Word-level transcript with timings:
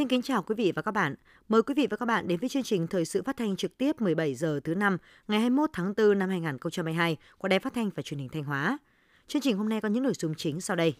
Xin 0.00 0.08
kính 0.08 0.22
chào 0.22 0.42
quý 0.42 0.54
vị 0.54 0.72
và 0.76 0.82
các 0.82 0.90
bạn. 0.90 1.14
Mời 1.48 1.62
quý 1.62 1.74
vị 1.74 1.86
và 1.90 1.96
các 1.96 2.06
bạn 2.06 2.28
đến 2.28 2.38
với 2.40 2.48
chương 2.48 2.62
trình 2.62 2.86
thời 2.86 3.04
sự 3.04 3.22
phát 3.22 3.36
thanh 3.36 3.56
trực 3.56 3.78
tiếp 3.78 4.00
17 4.00 4.34
giờ 4.34 4.60
thứ 4.64 4.74
năm 4.74 4.98
ngày 5.28 5.40
21 5.40 5.70
tháng 5.72 5.94
4 5.96 6.18
năm 6.18 6.28
2022 6.28 7.16
của 7.38 7.48
Đài 7.48 7.58
Phát 7.58 7.74
thanh 7.74 7.90
và 7.94 8.02
Truyền 8.02 8.20
hình 8.20 8.28
Thanh 8.28 8.44
Hóa. 8.44 8.78
Chương 9.28 9.42
trình 9.42 9.56
hôm 9.56 9.68
nay 9.68 9.80
có 9.80 9.88
những 9.88 10.02
nội 10.02 10.12
dung 10.14 10.34
chính 10.34 10.60
sau 10.60 10.76
đây. 10.76 10.94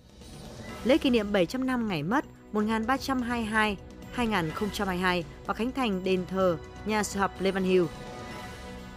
Lễ 0.85 0.99
kỷ 0.99 1.11
niệm 1.11 1.33
700 1.33 1.67
năm 1.67 1.89
ngày 1.89 2.03
mất 2.03 2.25
1322 2.53 3.77
2022 4.13 5.25
và 5.47 5.55
khánh 5.55 5.73
thành 5.73 6.05
đền 6.05 6.25
thờ 6.29 6.59
nhà 6.87 7.03
sử 7.03 7.21
học 7.21 7.35
Lê 7.41 7.51
Văn 7.51 7.65
Hưu. 7.65 7.87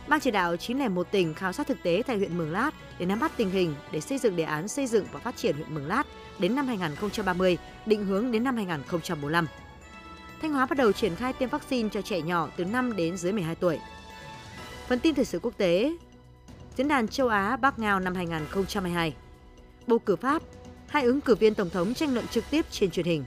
Ban 0.07 0.19
chỉ 0.19 0.31
đạo 0.31 0.57
901 0.57 1.11
tỉnh 1.11 1.33
khảo 1.33 1.53
sát 1.53 1.67
thực 1.67 1.83
tế 1.83 2.03
tại 2.07 2.17
huyện 2.17 2.37
Mường 2.37 2.51
Lát 2.51 2.71
để 2.99 3.05
nắm 3.05 3.19
bắt 3.19 3.31
tình 3.37 3.49
hình 3.49 3.75
để 3.91 4.01
xây 4.01 4.17
dựng 4.17 4.35
đề 4.35 4.43
án 4.43 4.67
xây 4.67 4.87
dựng 4.87 5.05
và 5.11 5.19
phát 5.19 5.37
triển 5.37 5.55
huyện 5.55 5.75
Mường 5.75 5.87
Lát 5.87 6.03
đến 6.39 6.55
năm 6.55 6.67
2030, 6.67 7.57
định 7.85 8.05
hướng 8.05 8.31
đến 8.31 8.43
năm 8.43 8.55
2045. 8.55 9.47
Thanh 10.43 10.53
Hóa 10.53 10.65
bắt 10.65 10.77
đầu 10.77 10.91
triển 10.91 11.15
khai 11.15 11.33
tiêm 11.33 11.49
vaccine 11.49 11.89
cho 11.89 12.01
trẻ 12.01 12.21
nhỏ 12.21 12.49
từ 12.57 12.65
5 12.65 12.95
đến 12.95 13.17
dưới 13.17 13.33
12 13.33 13.55
tuổi. 13.55 13.79
Phần 14.87 14.99
tin 14.99 15.15
thời 15.15 15.25
sự 15.25 15.39
quốc 15.39 15.57
tế 15.57 15.97
Diễn 16.75 16.87
đàn 16.87 17.07
châu 17.07 17.27
Á 17.27 17.57
Bắc 17.57 17.79
Ngao 17.79 17.99
năm 17.99 18.15
2022 18.15 19.15
Bầu 19.87 19.99
cử 19.99 20.15
Pháp 20.15 20.43
Hai 20.87 21.03
ứng 21.03 21.21
cử 21.21 21.35
viên 21.35 21.55
Tổng 21.55 21.69
thống 21.69 21.93
tranh 21.93 22.13
luận 22.13 22.27
trực 22.27 22.43
tiếp 22.49 22.65
trên 22.71 22.91
truyền 22.91 23.05
hình. 23.05 23.25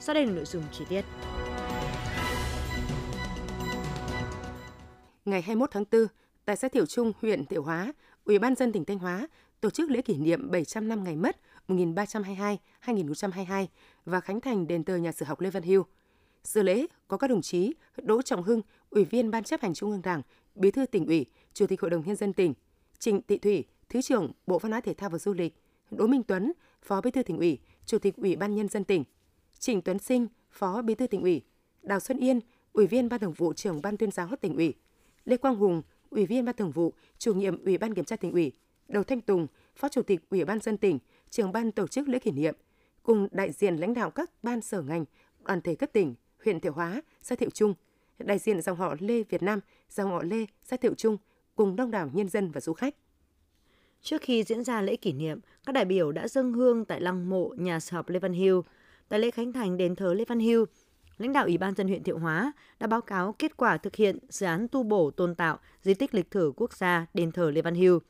Sau 0.00 0.14
đây 0.14 0.26
là 0.26 0.32
nội 0.32 0.44
dung 0.44 0.62
chi 0.72 0.84
tiết. 0.88 1.04
Ngày 5.24 5.42
21 5.42 5.70
tháng 5.72 5.84
4, 5.92 6.06
tại 6.44 6.56
xã 6.56 6.68
Thiệu 6.68 6.86
Trung, 6.86 7.12
huyện 7.20 7.46
Thiệu 7.46 7.62
Hóa, 7.62 7.92
Ủy 8.24 8.38
ban 8.38 8.54
dân 8.54 8.72
tỉnh 8.72 8.84
Thanh 8.84 8.98
Hóa 8.98 9.28
tổ 9.60 9.70
chức 9.70 9.90
lễ 9.90 10.02
kỷ 10.02 10.16
niệm 10.16 10.50
700 10.50 10.88
năm 10.88 11.04
ngày 11.04 11.16
mất 11.16 11.36
1322-2022 11.68 13.66
và 14.04 14.20
khánh 14.20 14.40
thành 14.40 14.66
đền 14.66 14.84
thờ 14.84 14.96
nhà 14.96 15.12
sử 15.12 15.24
học 15.24 15.40
Lê 15.40 15.50
Văn 15.50 15.62
Hưu– 15.62 15.84
Dự 16.44 16.62
lễ 16.62 16.86
có 17.08 17.16
các 17.16 17.26
đồng 17.26 17.42
chí 17.42 17.74
Đỗ 18.02 18.22
Trọng 18.22 18.42
Hưng, 18.42 18.62
Ủy 18.90 19.04
viên 19.04 19.30
Ban 19.30 19.44
chấp 19.44 19.60
hành 19.60 19.74
Trung 19.74 19.90
ương 19.90 20.02
Đảng, 20.02 20.22
Bí 20.54 20.70
thư 20.70 20.86
tỉnh 20.86 21.06
ủy, 21.06 21.26
Chủ 21.52 21.66
tịch 21.66 21.80
Hội 21.80 21.90
đồng 21.90 22.02
nhân 22.06 22.16
dân 22.16 22.32
tỉnh, 22.32 22.54
Trịnh 22.98 23.22
Tị 23.22 23.38
Thủy, 23.38 23.64
Thứ 23.88 24.02
trưởng 24.02 24.32
Bộ 24.46 24.58
Văn 24.58 24.72
hóa 24.72 24.80
Thể 24.80 24.94
thao 24.94 25.10
và 25.10 25.18
Du 25.18 25.32
lịch, 25.32 25.54
Đỗ 25.90 26.06
Minh 26.06 26.22
Tuấn, 26.22 26.52
Phó 26.82 27.00
Bí 27.00 27.10
thư 27.10 27.22
tỉnh 27.22 27.38
ủy, 27.38 27.58
Chủ 27.86 27.98
tịch 27.98 28.16
Ủy 28.16 28.36
ban 28.36 28.54
nhân 28.54 28.68
dân 28.68 28.84
tỉnh, 28.84 29.04
Trịnh 29.58 29.82
Tuấn 29.82 29.98
Sinh, 29.98 30.26
Phó 30.50 30.82
Bí 30.82 30.94
thư 30.94 31.06
tỉnh 31.06 31.22
ủy, 31.22 31.42
Đào 31.82 32.00
Xuân 32.00 32.18
Yên, 32.18 32.40
Ủy 32.72 32.86
viên 32.86 33.08
Ban 33.08 33.20
Thường 33.20 33.32
vụ 33.32 33.52
trưởng 33.52 33.82
Ban 33.82 33.96
tuyên 33.96 34.10
giáo 34.10 34.28
tỉnh 34.40 34.56
ủy, 34.56 34.74
Lê 35.24 35.36
Quang 35.36 35.56
Hùng, 35.56 35.82
Ủy 36.10 36.26
viên 36.26 36.44
Ban 36.44 36.56
Thường 36.56 36.70
vụ, 36.70 36.92
Chủ 37.18 37.34
nhiệm 37.34 37.64
Ủy 37.64 37.78
ban 37.78 37.94
Kiểm 37.94 38.04
tra 38.04 38.16
tỉnh 38.16 38.32
ủy, 38.32 38.52
Đầu 38.88 39.04
Thanh 39.04 39.20
Tùng, 39.20 39.46
Phó 39.76 39.88
Chủ 39.88 40.02
tịch 40.02 40.20
Ủy 40.30 40.44
ban 40.44 40.60
dân 40.60 40.76
tỉnh, 40.76 40.98
trưởng 41.30 41.52
ban 41.52 41.72
tổ 41.72 41.86
chức 41.86 42.08
lễ 42.08 42.18
kỷ 42.18 42.30
niệm, 42.30 42.56
cùng 43.02 43.28
đại 43.30 43.52
diện 43.52 43.76
lãnh 43.76 43.94
đạo 43.94 44.10
các 44.10 44.30
ban 44.42 44.60
sở 44.60 44.82
ngành, 44.82 45.04
đoàn 45.44 45.60
thể 45.60 45.74
cấp 45.74 45.90
tỉnh, 45.92 46.14
huyện 46.44 46.60
Thiệu 46.60 46.72
Hóa, 46.72 47.02
xã 47.22 47.34
Thiệu 47.34 47.50
Trung, 47.50 47.74
đại 48.18 48.38
diện 48.38 48.62
dòng 48.62 48.76
họ 48.76 48.94
Lê 49.00 49.22
Việt 49.22 49.42
Nam, 49.42 49.60
dòng 49.90 50.10
họ 50.10 50.22
Lê, 50.22 50.46
xã 50.64 50.76
Thiệu 50.76 50.94
Trung 50.94 51.16
cùng 51.56 51.76
đông 51.76 51.90
đảo 51.90 52.10
nhân 52.12 52.28
dân 52.28 52.50
và 52.50 52.60
du 52.60 52.72
khách. 52.72 52.94
Trước 54.02 54.22
khi 54.22 54.42
diễn 54.42 54.64
ra 54.64 54.82
lễ 54.82 54.96
kỷ 54.96 55.12
niệm, 55.12 55.40
các 55.66 55.72
đại 55.72 55.84
biểu 55.84 56.12
đã 56.12 56.28
dâng 56.28 56.52
hương 56.52 56.84
tại 56.84 57.00
lăng 57.00 57.30
mộ 57.30 57.54
nhà 57.56 57.80
sử 57.80 57.96
học 57.96 58.08
Lê 58.08 58.18
Văn 58.18 58.34
Hưu. 58.34 58.62
Tại 59.08 59.18
lễ 59.18 59.30
khánh 59.30 59.52
thành 59.52 59.76
đền 59.76 59.96
thờ 59.96 60.14
Lê 60.14 60.24
Văn 60.24 60.40
Hưu, 60.40 60.64
lãnh 61.18 61.32
đạo 61.32 61.44
Ủy 61.44 61.58
ban 61.58 61.74
dân 61.74 61.88
huyện 61.88 62.02
Thiệu 62.02 62.18
Hóa 62.18 62.52
đã 62.80 62.86
báo 62.86 63.00
cáo 63.00 63.32
kết 63.32 63.56
quả 63.56 63.76
thực 63.76 63.96
hiện 63.96 64.18
dự 64.28 64.46
án 64.46 64.68
tu 64.68 64.82
bổ 64.82 65.10
tôn 65.10 65.34
tạo 65.34 65.58
di 65.82 65.94
tích 65.94 66.14
lịch 66.14 66.26
sử 66.30 66.52
quốc 66.56 66.72
gia 66.72 67.06
đền 67.14 67.32
thờ 67.32 67.50
Lê 67.50 67.62
Văn 67.62 67.74
Hưu. 67.74 68.00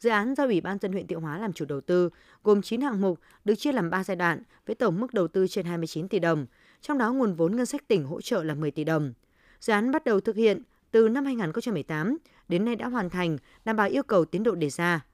Dự 0.00 0.10
án 0.10 0.34
do 0.34 0.44
Ủy 0.44 0.60
ban 0.60 0.78
dân 0.78 0.92
huyện 0.92 1.06
Thiệu 1.06 1.20
Hóa 1.20 1.38
làm 1.38 1.52
chủ 1.52 1.64
đầu 1.64 1.80
tư, 1.80 2.10
gồm 2.42 2.62
9 2.62 2.80
hạng 2.80 3.00
mục 3.00 3.18
được 3.44 3.54
chia 3.54 3.72
làm 3.72 3.90
3 3.90 4.04
giai 4.04 4.16
đoạn 4.16 4.42
với 4.66 4.74
tổng 4.74 5.00
mức 5.00 5.14
đầu 5.14 5.28
tư 5.28 5.46
trên 5.48 5.66
29 5.66 6.08
tỷ 6.08 6.18
đồng, 6.18 6.46
trong 6.84 6.98
đó 6.98 7.12
nguồn 7.12 7.34
vốn 7.34 7.56
ngân 7.56 7.66
sách 7.66 7.88
tỉnh 7.88 8.04
hỗ 8.04 8.20
trợ 8.20 8.42
là 8.42 8.54
10 8.54 8.70
tỷ 8.70 8.84
đồng. 8.84 9.12
Dự 9.60 9.72
án 9.72 9.90
bắt 9.90 10.04
đầu 10.04 10.20
thực 10.20 10.36
hiện 10.36 10.62
từ 10.90 11.08
năm 11.08 11.24
2018, 11.24 12.16
đến 12.48 12.64
nay 12.64 12.76
đã 12.76 12.88
hoàn 12.88 13.10
thành, 13.10 13.38
đảm 13.64 13.76
bảo 13.76 13.88
yêu 13.88 14.02
cầu 14.02 14.24
tiến 14.24 14.42
độ 14.42 14.54
đề 14.54 14.70
ra. 14.70 15.06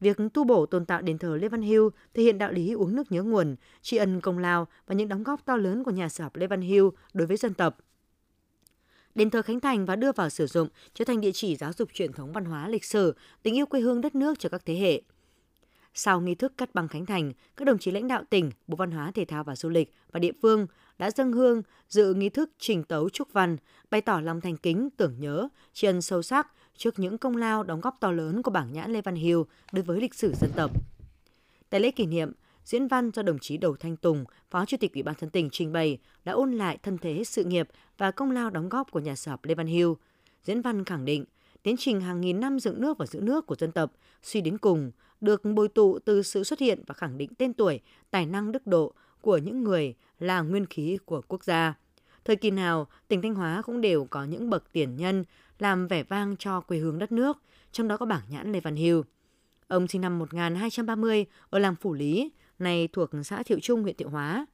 Việc 0.00 0.16
tu 0.34 0.44
bổ 0.44 0.66
tồn 0.66 0.86
tạo 0.86 1.02
đền 1.02 1.18
thờ 1.18 1.36
Lê 1.36 1.48
Văn 1.48 1.62
Hưu 1.62 1.90
thể 2.14 2.22
hiện 2.22 2.38
đạo 2.38 2.52
lý 2.52 2.72
uống 2.72 2.96
nước 2.96 3.12
nhớ 3.12 3.22
nguồn, 3.22 3.56
tri 3.82 3.96
ân 3.96 4.20
công 4.20 4.38
lao 4.38 4.66
và 4.86 4.94
những 4.94 5.08
đóng 5.08 5.22
góp 5.22 5.44
to 5.44 5.56
lớn 5.56 5.84
của 5.84 5.90
nhà 5.90 6.08
sử 6.08 6.24
học 6.24 6.36
Lê 6.36 6.46
Văn 6.46 6.62
Hưu 6.62 6.92
đối 7.14 7.26
với 7.26 7.36
dân 7.36 7.54
tộc. 7.54 7.78
Đền 9.14 9.30
thờ 9.30 9.42
khánh 9.42 9.60
thành 9.60 9.86
và 9.86 9.96
đưa 9.96 10.12
vào 10.12 10.30
sử 10.30 10.46
dụng 10.46 10.68
trở 10.94 11.04
thành 11.04 11.20
địa 11.20 11.32
chỉ 11.32 11.56
giáo 11.56 11.72
dục 11.72 11.88
truyền 11.92 12.12
thống 12.12 12.32
văn 12.32 12.44
hóa 12.44 12.68
lịch 12.68 12.84
sử, 12.84 13.14
tình 13.42 13.56
yêu 13.56 13.66
quê 13.66 13.80
hương 13.80 14.00
đất 14.00 14.14
nước 14.14 14.38
cho 14.38 14.48
các 14.48 14.62
thế 14.66 14.74
hệ. 14.74 15.02
Sau 15.94 16.20
nghi 16.20 16.34
thức 16.34 16.52
cắt 16.56 16.74
băng 16.74 16.88
khánh 16.88 17.06
thành, 17.06 17.32
các 17.56 17.64
đồng 17.64 17.78
chí 17.78 17.90
lãnh 17.90 18.08
đạo 18.08 18.22
tỉnh, 18.30 18.50
Bộ 18.66 18.76
Văn 18.76 18.90
hóa 18.90 19.10
Thể 19.10 19.24
thao 19.24 19.44
và 19.44 19.56
Du 19.56 19.68
lịch 19.68 19.94
và 20.12 20.20
địa 20.20 20.32
phương 20.42 20.66
đã 20.98 21.10
dâng 21.10 21.32
hương 21.32 21.62
dự 21.88 22.14
nghi 22.14 22.28
thức 22.28 22.50
trình 22.58 22.84
tấu 22.84 23.08
trúc 23.08 23.32
văn, 23.32 23.56
bày 23.90 24.00
tỏ 24.00 24.20
lòng 24.20 24.40
thành 24.40 24.56
kính, 24.56 24.88
tưởng 24.96 25.14
nhớ, 25.18 25.48
tri 25.72 25.86
ân 25.86 26.02
sâu 26.02 26.22
sắc 26.22 26.48
trước 26.76 26.98
những 26.98 27.18
công 27.18 27.36
lao 27.36 27.62
đóng 27.62 27.80
góp 27.80 28.00
to 28.00 28.12
lớn 28.12 28.42
của 28.42 28.50
bảng 28.50 28.72
nhãn 28.72 28.92
Lê 28.92 29.00
Văn 29.00 29.14
Hiêu 29.14 29.46
đối 29.72 29.82
với 29.82 30.00
lịch 30.00 30.14
sử 30.14 30.34
dân 30.40 30.50
tộc. 30.56 30.70
Tại 31.70 31.80
lễ 31.80 31.90
kỷ 31.90 32.06
niệm, 32.06 32.32
diễn 32.64 32.88
văn 32.88 33.10
do 33.14 33.22
đồng 33.22 33.38
chí 33.38 33.56
Đầu 33.56 33.76
Thanh 33.76 33.96
Tùng, 33.96 34.24
Phó 34.50 34.64
Chủ 34.64 34.76
tịch 34.80 34.94
Ủy 34.94 35.02
ban 35.02 35.14
dân 35.20 35.30
tỉnh 35.30 35.48
trình 35.52 35.72
bày 35.72 35.98
đã 36.24 36.32
ôn 36.32 36.52
lại 36.52 36.78
thân 36.82 36.98
thế 36.98 37.24
sự 37.24 37.44
nghiệp 37.44 37.68
và 37.98 38.10
công 38.10 38.30
lao 38.30 38.50
đóng 38.50 38.68
góp 38.68 38.90
của 38.90 39.00
nhà 39.00 39.16
sử 39.16 39.30
học 39.30 39.44
Lê 39.44 39.54
Văn 39.54 39.66
Hiêu. 39.66 39.96
Diễn 40.44 40.60
văn 40.60 40.84
khẳng 40.84 41.04
định, 41.04 41.24
tiến 41.62 41.76
trình 41.78 42.00
hàng 42.00 42.20
nghìn 42.20 42.40
năm 42.40 42.60
dựng 42.60 42.80
nước 42.80 42.98
và 42.98 43.06
giữ 43.06 43.20
nước 43.20 43.46
của 43.46 43.56
dân 43.56 43.72
tộc 43.72 43.92
suy 44.22 44.40
đến 44.40 44.58
cùng 44.58 44.92
được 45.20 45.44
bồi 45.44 45.68
tụ 45.68 45.98
từ 45.98 46.22
sự 46.22 46.44
xuất 46.44 46.58
hiện 46.58 46.82
và 46.86 46.94
khẳng 46.94 47.18
định 47.18 47.34
tên 47.38 47.52
tuổi, 47.52 47.80
tài 48.10 48.26
năng 48.26 48.52
đức 48.52 48.66
độ 48.66 48.92
của 49.26 49.38
những 49.38 49.64
người 49.64 49.94
là 50.18 50.40
nguyên 50.40 50.66
khí 50.66 50.98
của 51.04 51.22
quốc 51.28 51.44
gia. 51.44 51.74
Thời 52.24 52.36
kỳ 52.36 52.50
nào, 52.50 52.86
tỉnh 53.08 53.22
Thanh 53.22 53.34
Hóa 53.34 53.62
cũng 53.62 53.80
đều 53.80 54.04
có 54.04 54.24
những 54.24 54.50
bậc 54.50 54.72
tiền 54.72 54.96
nhân 54.96 55.24
làm 55.58 55.88
vẻ 55.88 56.02
vang 56.02 56.36
cho 56.36 56.60
quê 56.60 56.78
hương 56.78 56.98
đất 56.98 57.12
nước, 57.12 57.38
trong 57.72 57.88
đó 57.88 57.96
có 57.96 58.06
bảng 58.06 58.22
nhãn 58.28 58.52
Lê 58.52 58.60
Văn 58.60 58.76
Hưu. 58.76 59.04
Ông 59.68 59.88
sinh 59.88 60.00
năm 60.00 60.18
1230 60.18 61.26
ở 61.50 61.58
làng 61.58 61.74
Phủ 61.80 61.94
Lý, 61.94 62.32
nay 62.58 62.88
thuộc 62.92 63.10
xã 63.24 63.42
Thiệu 63.42 63.58
Trung, 63.62 63.82
huyện 63.82 63.96
Thiệu 63.96 64.08
Hóa. 64.08 64.46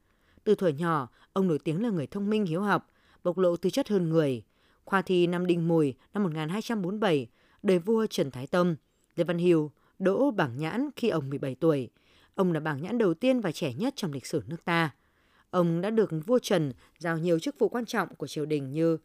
Từ 0.43 0.55
tuổi 0.55 0.73
nhỏ, 0.73 1.09
ông 1.33 1.47
nổi 1.47 1.59
tiếng 1.59 1.83
là 1.83 1.89
người 1.89 2.07
thông 2.07 2.29
minh 2.29 2.45
hiếu 2.45 2.61
học, 2.61 2.91
bộc 3.23 3.37
lộ 3.37 3.55
tư 3.55 3.69
chất 3.69 3.89
hơn 3.89 4.09
người. 4.09 4.43
Khoa 4.85 5.01
thi 5.01 5.27
năm 5.27 5.47
Đinh 5.47 5.67
Mùi 5.67 5.93
năm 6.13 6.23
1247, 6.23 7.27
đời 7.63 7.79
vua 7.79 8.05
Trần 8.05 8.31
Thái 8.31 8.47
Tông, 8.47 8.75
Lê 9.15 9.23
Văn 9.23 9.39
Hưu 9.39 9.71
đỗ 9.99 10.31
bảng 10.31 10.57
nhãn 10.57 10.89
khi 10.95 11.09
ông 11.09 11.29
17 11.29 11.55
tuổi. 11.55 11.89
Ông 12.35 12.53
là 12.53 12.59
bảng 12.59 12.81
nhãn 12.81 12.97
đầu 12.97 13.13
tiên 13.13 13.41
và 13.41 13.51
trẻ 13.51 13.73
nhất 13.73 13.93
trong 13.95 14.13
lịch 14.13 14.25
sử 14.25 14.43
nước 14.47 14.65
ta. 14.65 14.95
Ông 15.49 15.81
đã 15.81 15.89
được 15.89 16.09
vua 16.25 16.39
Trần 16.39 16.73
giao 16.97 17.17
nhiều 17.17 17.39
chức 17.39 17.59
vụ 17.59 17.69
quan 17.69 17.85
trọng 17.85 18.15
của 18.15 18.27
triều 18.27 18.45
đình 18.45 18.71
như 18.71 18.97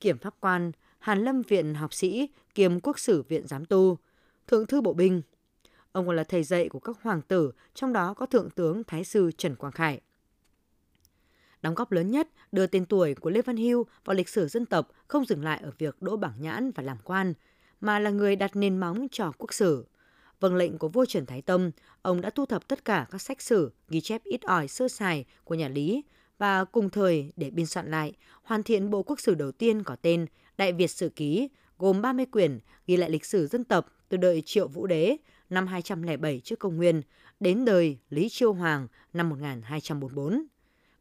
kiểm 0.00 0.18
pháp 0.18 0.34
quan, 0.40 0.72
Hàn 0.98 1.24
Lâm 1.24 1.42
Viện 1.42 1.74
học 1.74 1.94
sĩ, 1.94 2.28
kiêm 2.54 2.80
quốc 2.80 2.98
sử 2.98 3.22
viện 3.22 3.46
giám 3.46 3.64
tu, 3.64 3.98
thượng 4.46 4.66
thư 4.66 4.80
bộ 4.80 4.92
binh. 4.92 5.22
Ông 5.92 6.06
còn 6.06 6.16
là 6.16 6.24
thầy 6.24 6.42
dạy 6.42 6.68
của 6.68 6.80
các 6.80 7.02
hoàng 7.02 7.22
tử, 7.22 7.52
trong 7.74 7.92
đó 7.92 8.14
có 8.14 8.26
thượng 8.26 8.50
tướng 8.50 8.84
Thái 8.84 9.04
sư 9.04 9.30
Trần 9.38 9.56
Quang 9.56 9.72
Khải. 9.72 10.00
Đóng 11.62 11.74
góp 11.74 11.92
lớn 11.92 12.10
nhất 12.10 12.28
đưa 12.52 12.66
tên 12.66 12.86
tuổi 12.86 13.14
của 13.14 13.30
Lê 13.30 13.42
Văn 13.42 13.56
Hưu 13.56 13.86
vào 14.04 14.14
lịch 14.14 14.28
sử 14.28 14.48
dân 14.48 14.66
tộc 14.66 14.90
không 15.08 15.24
dừng 15.24 15.44
lại 15.44 15.60
ở 15.62 15.72
việc 15.78 16.02
đỗ 16.02 16.16
bảng 16.16 16.40
nhãn 16.40 16.70
và 16.70 16.82
làm 16.82 16.98
quan, 17.04 17.34
mà 17.80 17.98
là 17.98 18.10
người 18.10 18.36
đặt 18.36 18.56
nền 18.56 18.78
móng 18.78 19.06
cho 19.10 19.32
quốc 19.38 19.54
sử. 19.54 19.84
Vâng 20.40 20.56
lệnh 20.56 20.78
của 20.78 20.88
vua 20.88 21.04
Trần 21.04 21.26
Thái 21.26 21.42
Tông, 21.42 21.70
ông 22.02 22.20
đã 22.20 22.30
thu 22.30 22.46
thập 22.46 22.68
tất 22.68 22.84
cả 22.84 23.06
các 23.10 23.22
sách 23.22 23.42
sử, 23.42 23.72
ghi 23.88 24.00
chép 24.00 24.24
ít 24.24 24.42
ỏi 24.42 24.68
sơ 24.68 24.88
sài 24.88 25.24
của 25.44 25.54
nhà 25.54 25.68
Lý 25.68 26.02
và 26.38 26.64
cùng 26.64 26.90
thời 26.90 27.32
để 27.36 27.50
biên 27.50 27.66
soạn 27.66 27.90
lại, 27.90 28.12
hoàn 28.42 28.62
thiện 28.62 28.90
bộ 28.90 29.02
quốc 29.02 29.20
sử 29.20 29.34
đầu 29.34 29.52
tiên 29.52 29.82
có 29.82 29.96
tên 29.96 30.26
Đại 30.56 30.72
Việt 30.72 30.90
Sử 30.90 31.08
Ký, 31.08 31.48
gồm 31.78 32.02
30 32.02 32.26
quyển 32.26 32.58
ghi 32.86 32.96
lại 32.96 33.10
lịch 33.10 33.24
sử 33.24 33.46
dân 33.46 33.64
tộc 33.64 33.92
từ 34.08 34.16
đời 34.16 34.42
Triệu 34.46 34.68
Vũ 34.68 34.86
Đế 34.86 35.16
năm 35.50 35.66
207 35.66 36.40
trước 36.44 36.58
công 36.58 36.76
nguyên 36.76 37.02
đến 37.40 37.64
đời 37.64 37.98
Lý 38.10 38.28
Chiêu 38.28 38.52
Hoàng 38.52 38.88
năm 39.12 39.28
1244. 39.28 40.44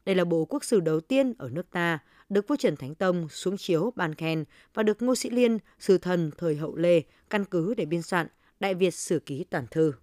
Đây 0.06 0.16
là 0.16 0.26
bộ 0.26 0.46
quốc 0.46 0.64
sử 0.64 0.80
đầu 0.80 1.00
tiên 1.00 1.34
ở 1.38 1.50
nước 1.50 1.72
ta, 1.72 2.00
được 2.30 2.48
vua 2.48 2.56
Trần 2.56 2.76
Thánh 2.76 2.96
Tông 2.96 3.30
xuống 3.30 3.58
chiếu 3.58 3.92
ban 3.96 4.16
khen 4.16 4.44
và 4.74 4.84
được 4.84 5.02
Ngô 5.02 5.16
Sĩ 5.16 5.30
Liên, 5.30 5.58
sử 5.80 5.98
thần 5.98 6.32
thời 6.38 6.56
hậu 6.56 6.76
Lê, 6.76 7.02
căn 7.30 7.46
cứ 7.46 7.74
để 7.74 7.86
biên 7.86 8.02
soạn 8.02 8.28
Đại 8.64 8.76
Việt 8.76 8.94
Sử 8.94 9.20
Ký 9.20 9.46
Toàn 9.50 9.68
Thư. 9.72 9.94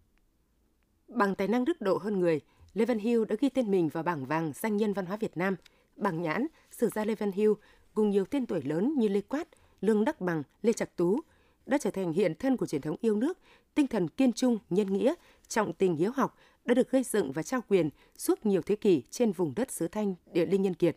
Bằng 1.08 1.34
tài 1.34 1.48
năng 1.48 1.64
đức 1.64 1.80
độ 1.80 1.98
hơn 1.98 2.20
người, 2.20 2.40
Lê 2.74 2.84
Văn 2.84 2.98
Hưu 2.98 3.24
đã 3.24 3.36
ghi 3.40 3.48
tên 3.48 3.70
mình 3.70 3.88
vào 3.88 4.02
bảng 4.02 4.26
vàng 4.26 4.52
danh 4.54 4.76
nhân 4.76 4.92
văn 4.92 5.06
hóa 5.06 5.16
Việt 5.16 5.36
Nam. 5.36 5.56
Bảng 5.96 6.22
nhãn, 6.22 6.46
sử 6.70 6.88
gia 6.88 7.04
Lê 7.04 7.14
Văn 7.14 7.32
Hưu 7.32 7.56
cùng 7.94 8.10
nhiều 8.10 8.24
tên 8.24 8.46
tuổi 8.46 8.62
lớn 8.62 8.94
như 8.98 9.08
Lê 9.08 9.20
Quát, 9.20 9.48
Lương 9.80 10.04
Đắc 10.04 10.20
Bằng, 10.20 10.42
Lê 10.62 10.72
Trạc 10.72 10.96
Tú 10.96 11.20
đã 11.66 11.78
trở 11.78 11.90
thành 11.90 12.12
hiện 12.12 12.34
thân 12.34 12.56
của 12.56 12.66
truyền 12.66 12.80
thống 12.80 12.96
yêu 13.00 13.16
nước, 13.16 13.38
tinh 13.74 13.86
thần 13.86 14.08
kiên 14.08 14.32
trung, 14.32 14.58
nhân 14.70 14.92
nghĩa, 14.92 15.14
trọng 15.48 15.72
tình 15.72 15.96
hiếu 15.96 16.10
học 16.14 16.36
đã 16.64 16.74
được 16.74 16.90
gây 16.90 17.02
dựng 17.02 17.32
và 17.32 17.42
trao 17.42 17.60
quyền 17.68 17.90
suốt 18.16 18.46
nhiều 18.46 18.62
thế 18.62 18.76
kỷ 18.76 19.02
trên 19.10 19.32
vùng 19.32 19.54
đất 19.56 19.70
xứ 19.70 19.88
Thanh, 19.88 20.14
địa 20.32 20.46
linh 20.46 20.62
nhân 20.62 20.74
kiệt. 20.74 20.96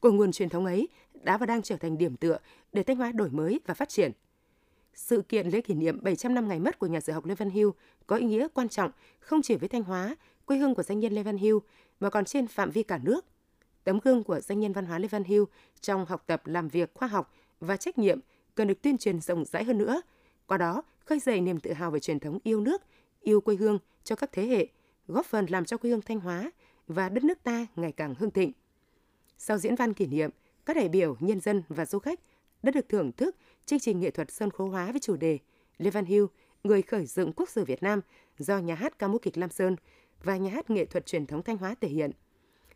Của 0.00 0.10
nguồn 0.10 0.32
truyền 0.32 0.48
thống 0.48 0.64
ấy 0.64 0.88
đã 1.12 1.36
và 1.36 1.46
đang 1.46 1.62
trở 1.62 1.76
thành 1.76 1.98
điểm 1.98 2.16
tựa 2.16 2.38
để 2.72 2.82
Thanh 2.82 2.96
Hóa 2.96 3.12
đổi 3.12 3.30
mới 3.30 3.60
và 3.66 3.74
phát 3.74 3.88
triển– 3.88 4.12
sự 4.94 5.22
kiện 5.22 5.48
lễ 5.48 5.60
kỷ 5.60 5.74
niệm 5.74 5.98
700 6.02 6.34
năm 6.34 6.48
ngày 6.48 6.58
mất 6.58 6.78
của 6.78 6.86
nhà 6.86 7.00
sử 7.00 7.12
học 7.12 7.24
Lê 7.26 7.34
Văn 7.34 7.50
Hưu 7.50 7.74
có 8.06 8.16
ý 8.16 8.26
nghĩa 8.26 8.48
quan 8.54 8.68
trọng 8.68 8.90
không 9.20 9.42
chỉ 9.42 9.56
với 9.56 9.68
Thanh 9.68 9.82
Hóa, 9.82 10.16
quê 10.44 10.56
hương 10.56 10.74
của 10.74 10.82
danh 10.82 11.00
nhân 11.00 11.12
Lê 11.12 11.22
Văn 11.22 11.38
Hưu, 11.38 11.62
mà 12.00 12.10
còn 12.10 12.24
trên 12.24 12.46
phạm 12.46 12.70
vi 12.70 12.82
cả 12.82 12.98
nước. 13.02 13.24
Tấm 13.84 13.98
gương 14.04 14.24
của 14.24 14.40
danh 14.40 14.60
nhân 14.60 14.72
văn 14.72 14.86
hóa 14.86 14.98
Lê 14.98 15.08
Văn 15.08 15.24
Hưu 15.24 15.46
trong 15.80 16.06
học 16.06 16.24
tập 16.26 16.46
làm 16.46 16.68
việc 16.68 16.94
khoa 16.94 17.08
học 17.08 17.34
và 17.60 17.76
trách 17.76 17.98
nhiệm 17.98 18.20
cần 18.54 18.68
được 18.68 18.82
tuyên 18.82 18.98
truyền 18.98 19.20
rộng 19.20 19.44
rãi 19.44 19.64
hơn 19.64 19.78
nữa. 19.78 20.02
Qua 20.46 20.58
đó, 20.58 20.82
khơi 21.04 21.18
dậy 21.18 21.40
niềm 21.40 21.60
tự 21.60 21.72
hào 21.72 21.90
về 21.90 22.00
truyền 22.00 22.18
thống 22.18 22.38
yêu 22.42 22.60
nước, 22.60 22.82
yêu 23.20 23.40
quê 23.40 23.56
hương 23.56 23.78
cho 24.04 24.16
các 24.16 24.32
thế 24.32 24.46
hệ, 24.46 24.66
góp 25.08 25.26
phần 25.26 25.46
làm 25.48 25.64
cho 25.64 25.76
quê 25.76 25.90
hương 25.90 26.02
Thanh 26.02 26.20
Hóa 26.20 26.50
và 26.86 27.08
đất 27.08 27.24
nước 27.24 27.42
ta 27.42 27.66
ngày 27.76 27.92
càng 27.92 28.14
hưng 28.18 28.30
thịnh. 28.30 28.52
Sau 29.38 29.58
diễn 29.58 29.74
văn 29.74 29.94
kỷ 29.94 30.06
niệm, 30.06 30.30
các 30.66 30.76
đại 30.76 30.88
biểu, 30.88 31.16
nhân 31.20 31.40
dân 31.40 31.62
và 31.68 31.86
du 31.86 31.98
khách 31.98 32.20
đã 32.62 32.70
được 32.70 32.88
thưởng 32.88 33.12
thức 33.12 33.36
chương 33.68 33.78
trình 33.78 34.00
nghệ 34.00 34.10
thuật 34.10 34.30
sân 34.30 34.50
khấu 34.50 34.68
hóa 34.68 34.92
với 34.92 35.00
chủ 35.00 35.16
đề 35.16 35.38
Lê 35.78 35.90
Văn 35.90 36.06
Hưu, 36.06 36.26
người 36.64 36.82
khởi 36.82 37.06
dựng 37.06 37.32
quốc 37.32 37.48
sử 37.48 37.64
Việt 37.64 37.82
Nam 37.82 38.00
do 38.38 38.58
nhà 38.58 38.74
hát 38.74 38.98
ca 38.98 39.08
múa 39.08 39.18
kịch 39.18 39.38
Lam 39.38 39.50
Sơn 39.50 39.76
và 40.22 40.36
nhà 40.36 40.50
hát 40.50 40.70
nghệ 40.70 40.84
thuật 40.84 41.06
truyền 41.06 41.26
thống 41.26 41.42
Thanh 41.42 41.56
Hóa 41.56 41.74
thể 41.80 41.88
hiện. 41.88 42.10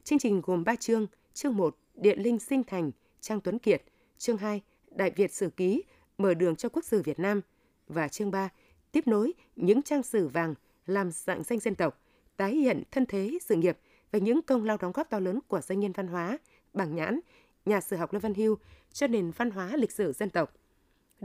Chương 0.04 0.18
trình 0.18 0.40
gồm 0.40 0.64
3 0.64 0.76
chương, 0.76 1.06
chương 1.34 1.56
1 1.56 1.76
Điện 1.94 2.22
Linh 2.22 2.38
Sinh 2.38 2.64
Thành, 2.64 2.90
Trang 3.20 3.40
Tuấn 3.40 3.58
Kiệt, 3.58 3.82
chương 4.18 4.36
2 4.36 4.62
Đại 4.90 5.10
Việt 5.10 5.32
Sử 5.32 5.50
Ký, 5.50 5.82
mở 6.18 6.34
đường 6.34 6.56
cho 6.56 6.68
quốc 6.68 6.84
sử 6.84 7.02
Việt 7.02 7.18
Nam 7.18 7.40
và 7.88 8.08
chương 8.08 8.30
3 8.30 8.48
tiếp 8.92 9.06
nối 9.06 9.32
những 9.56 9.82
trang 9.82 10.02
sử 10.02 10.28
vàng 10.28 10.54
làm 10.86 11.10
dạng 11.10 11.42
danh 11.42 11.60
dân 11.60 11.74
tộc, 11.74 12.00
tái 12.36 12.54
hiện 12.54 12.82
thân 12.90 13.06
thế 13.06 13.38
sự 13.42 13.56
nghiệp 13.56 13.78
và 14.10 14.18
những 14.18 14.42
công 14.42 14.64
lao 14.64 14.76
đóng 14.76 14.92
góp 14.92 15.10
to 15.10 15.18
lớn 15.18 15.38
của 15.48 15.60
danh 15.60 15.80
nhân 15.80 15.92
văn 15.92 16.06
hóa, 16.06 16.38
bằng 16.72 16.94
nhãn, 16.94 17.20
nhà 17.66 17.80
sử 17.80 17.96
học 17.96 18.12
Lê 18.12 18.18
Văn 18.18 18.34
Hưu 18.34 18.56
cho 18.92 19.06
nền 19.06 19.30
văn 19.30 19.50
hóa 19.50 19.76
lịch 19.76 19.92
sử 19.92 20.12
dân 20.12 20.30
tộc. 20.30 20.52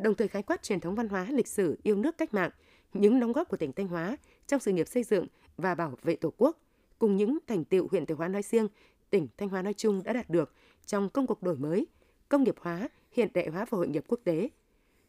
Đồng 0.03 0.15
thời 0.15 0.27
khái 0.27 0.43
quát 0.43 0.63
truyền 0.63 0.79
thống 0.79 0.95
văn 0.95 1.09
hóa 1.09 1.27
lịch 1.29 1.47
sử 1.47 1.77
yêu 1.83 1.95
nước 1.95 2.17
cách 2.17 2.33
mạng, 2.33 2.51
những 2.93 3.19
đóng 3.19 3.31
góp 3.31 3.49
của 3.49 3.57
tỉnh 3.57 3.73
Thanh 3.73 3.87
Hóa 3.87 4.17
trong 4.47 4.59
sự 4.59 4.71
nghiệp 4.71 4.87
xây 4.87 5.03
dựng 5.03 5.27
và 5.57 5.75
bảo 5.75 5.97
vệ 6.01 6.15
Tổ 6.15 6.33
quốc, 6.37 6.57
cùng 6.99 7.15
những 7.15 7.37
thành 7.47 7.63
tựu 7.63 7.87
huyện 7.91 8.05
từ 8.05 8.15
Hóa 8.15 8.27
nói 8.27 8.41
riêng, 8.41 8.67
tỉnh 9.09 9.27
Thanh 9.37 9.49
Hóa 9.49 9.61
nói 9.61 9.73
chung 9.73 10.03
đã 10.03 10.13
đạt 10.13 10.29
được 10.29 10.53
trong 10.85 11.09
công 11.09 11.27
cuộc 11.27 11.43
đổi 11.43 11.57
mới, 11.57 11.87
công 12.29 12.43
nghiệp 12.43 12.55
hóa, 12.59 12.89
hiện 13.11 13.29
đại 13.33 13.49
hóa 13.49 13.65
và 13.69 13.77
hội 13.77 13.87
nhập 13.87 14.03
quốc 14.07 14.19
tế. 14.23 14.49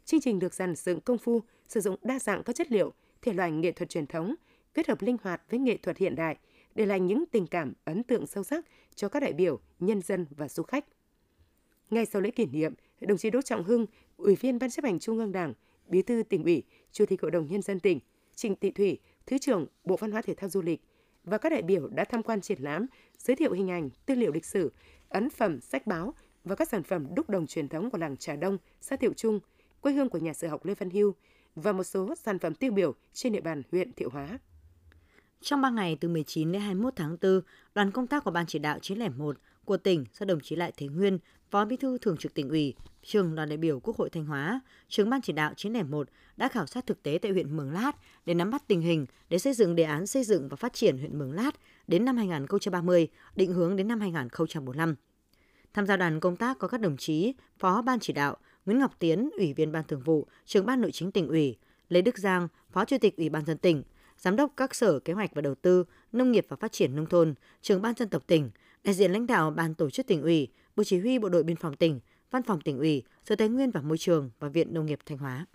Chương 0.04 0.20
trình 0.20 0.38
được 0.38 0.54
dàn 0.54 0.74
dựng 0.74 1.00
công 1.00 1.18
phu, 1.18 1.42
sử 1.68 1.80
dụng 1.80 1.96
đa 2.02 2.18
dạng 2.18 2.42
các 2.42 2.56
chất 2.56 2.72
liệu, 2.72 2.92
thể 3.22 3.32
loại 3.32 3.52
nghệ 3.52 3.72
thuật 3.72 3.88
truyền 3.88 4.06
thống, 4.06 4.34
kết 4.74 4.88
hợp 4.88 5.02
linh 5.02 5.16
hoạt 5.22 5.42
với 5.50 5.60
nghệ 5.60 5.76
thuật 5.76 5.98
hiện 5.98 6.14
đại, 6.14 6.36
để 6.74 6.86
lại 6.86 7.00
những 7.00 7.24
tình 7.26 7.46
cảm 7.46 7.72
ấn 7.84 8.02
tượng 8.02 8.26
sâu 8.26 8.44
sắc 8.44 8.64
cho 8.94 9.08
các 9.08 9.20
đại 9.20 9.32
biểu, 9.32 9.60
nhân 9.80 10.02
dân 10.02 10.26
và 10.30 10.48
du 10.48 10.62
khách. 10.62 10.84
Ngay 11.90 12.06
sau 12.06 12.22
lễ 12.22 12.30
kỷ 12.30 12.46
niệm, 12.46 12.74
đồng 13.00 13.18
chí 13.18 13.30
Đỗ 13.30 13.42
Trọng 13.42 13.64
Hưng, 13.64 13.86
Ủy 14.18 14.36
viên 14.36 14.58
Ban 14.58 14.70
chấp 14.70 14.84
hành 14.84 14.98
Trung 14.98 15.18
ương 15.18 15.32
Đảng, 15.32 15.54
Bí 15.86 16.02
thư 16.02 16.22
tỉnh 16.22 16.44
ủy, 16.44 16.62
Chủ 16.92 17.06
tịch 17.06 17.22
Hội 17.22 17.30
đồng 17.30 17.46
nhân 17.46 17.62
dân 17.62 17.80
tỉnh, 17.80 18.00
Trịnh 18.34 18.56
Tị 18.56 18.70
Thủy, 18.70 18.98
Thứ 19.26 19.38
trưởng 19.38 19.66
Bộ 19.84 19.96
Văn 19.96 20.12
hóa 20.12 20.22
Thể 20.22 20.34
thao 20.34 20.50
Du 20.50 20.62
lịch 20.62 20.80
và 21.24 21.38
các 21.38 21.52
đại 21.52 21.62
biểu 21.62 21.88
đã 21.88 22.04
tham 22.04 22.22
quan 22.22 22.40
triển 22.40 22.62
lãm, 22.62 22.86
giới 23.18 23.36
thiệu 23.36 23.52
hình 23.52 23.70
ảnh, 23.70 23.90
tư 24.06 24.14
liệu 24.14 24.32
lịch 24.32 24.44
sử, 24.44 24.72
ấn 25.08 25.30
phẩm, 25.30 25.60
sách 25.60 25.86
báo 25.86 26.14
và 26.44 26.54
các 26.54 26.68
sản 26.68 26.82
phẩm 26.82 27.06
đúc 27.14 27.30
đồng 27.30 27.46
truyền 27.46 27.68
thống 27.68 27.90
của 27.90 27.98
làng 27.98 28.16
Trà 28.16 28.36
Đông, 28.36 28.58
xã 28.80 28.96
Thiệu 28.96 29.12
Trung, 29.12 29.40
quê 29.80 29.92
hương 29.92 30.08
của 30.08 30.18
nhà 30.18 30.32
sử 30.32 30.48
học 30.48 30.64
Lê 30.64 30.74
Văn 30.74 30.90
Hưu 30.90 31.14
và 31.54 31.72
một 31.72 31.84
số 31.84 32.14
sản 32.14 32.38
phẩm 32.38 32.54
tiêu 32.54 32.72
biểu 32.72 32.94
trên 33.12 33.32
địa 33.32 33.40
bàn 33.40 33.62
huyện 33.72 33.92
Thiệu 33.92 34.10
Hóa. 34.12 34.38
Trong 35.40 35.62
3 35.62 35.70
ngày 35.70 35.96
từ 36.00 36.08
19 36.08 36.52
đến 36.52 36.62
21 36.62 36.96
tháng 36.96 37.16
4, 37.22 37.40
đoàn 37.74 37.90
công 37.90 38.06
tác 38.06 38.24
của 38.24 38.30
Ban 38.30 38.46
chỉ 38.46 38.58
đạo 38.58 38.78
901 38.82 39.36
của 39.68 39.76
tỉnh 39.76 40.04
do 40.18 40.24
đồng 40.24 40.40
chí 40.40 40.56
Lại 40.56 40.72
Thế 40.76 40.86
Nguyên, 40.86 41.18
Phó 41.50 41.64
Bí 41.64 41.76
thư 41.76 41.98
Thường 41.98 42.16
trực 42.16 42.34
tỉnh 42.34 42.48
ủy, 42.48 42.74
trường 43.02 43.34
đoàn 43.34 43.48
đại 43.48 43.56
biểu 43.56 43.80
Quốc 43.80 43.96
hội 43.96 44.10
Thanh 44.10 44.24
Hóa, 44.24 44.60
trưởng 44.88 45.10
Ban 45.10 45.20
chỉ 45.22 45.32
đạo 45.32 45.52
901 45.56 46.08
đã 46.36 46.48
khảo 46.48 46.66
sát 46.66 46.86
thực 46.86 47.02
tế 47.02 47.18
tại 47.22 47.32
huyện 47.32 47.56
Mường 47.56 47.72
Lát 47.72 47.92
để 48.26 48.34
nắm 48.34 48.50
bắt 48.50 48.62
tình 48.68 48.80
hình 48.80 49.06
để 49.28 49.38
xây 49.38 49.52
dựng 49.52 49.76
đề 49.76 49.82
án 49.82 50.06
xây 50.06 50.24
dựng 50.24 50.48
và 50.48 50.56
phát 50.56 50.72
triển 50.72 50.98
huyện 50.98 51.18
Mường 51.18 51.32
Lát 51.32 51.50
đến 51.86 52.04
năm 52.04 52.16
2030, 52.16 53.08
định 53.36 53.52
hướng 53.52 53.76
đến 53.76 53.88
năm 53.88 54.00
2045. 54.00 54.94
Tham 55.74 55.86
gia 55.86 55.96
đoàn 55.96 56.20
công 56.20 56.36
tác 56.36 56.58
có 56.58 56.68
các 56.68 56.80
đồng 56.80 56.96
chí 56.96 57.34
Phó 57.58 57.82
Ban 57.82 58.00
chỉ 58.00 58.12
đạo 58.12 58.36
Nguyễn 58.66 58.78
Ngọc 58.78 58.96
Tiến, 58.98 59.30
Ủy 59.38 59.52
viên 59.52 59.72
Ban 59.72 59.84
Thường 59.84 60.02
vụ, 60.02 60.26
trưởng 60.46 60.66
Ban 60.66 60.80
Nội 60.80 60.92
chính 60.92 61.12
tỉnh 61.12 61.28
ủy, 61.28 61.56
Lê 61.88 62.02
Đức 62.02 62.18
Giang, 62.18 62.48
Phó 62.72 62.84
Chủ 62.84 62.96
tịch 63.00 63.16
Ủy 63.16 63.28
ban 63.28 63.44
dân 63.44 63.58
tỉnh, 63.58 63.82
Giám 64.18 64.36
đốc 64.36 64.52
các 64.56 64.74
sở 64.74 64.98
kế 64.98 65.12
hoạch 65.12 65.34
và 65.34 65.42
đầu 65.42 65.54
tư, 65.54 65.84
nông 66.12 66.32
nghiệp 66.32 66.46
và 66.48 66.56
phát 66.56 66.72
triển 66.72 66.96
nông 66.96 67.06
thôn, 67.06 67.34
trưởng 67.62 67.82
ban 67.82 67.94
dân 67.94 68.08
tộc 68.08 68.26
tỉnh, 68.26 68.50
đại 68.88 68.94
diện 68.94 69.12
lãnh 69.12 69.26
đạo 69.26 69.50
ban 69.50 69.74
tổ 69.74 69.90
chức 69.90 70.06
tỉnh 70.06 70.22
ủy, 70.22 70.48
bộ 70.76 70.84
chỉ 70.84 70.98
huy 70.98 71.18
bộ 71.18 71.28
đội 71.28 71.42
biên 71.42 71.56
phòng 71.56 71.76
tỉnh, 71.76 72.00
văn 72.30 72.42
phòng 72.42 72.60
tỉnh 72.60 72.78
ủy, 72.78 73.02
sở 73.24 73.36
tài 73.36 73.48
nguyên 73.48 73.70
và 73.70 73.80
môi 73.80 73.98
trường 73.98 74.30
và 74.38 74.48
viện 74.48 74.74
nông 74.74 74.86
nghiệp 74.86 74.98
thanh 75.06 75.18
hóa. 75.18 75.46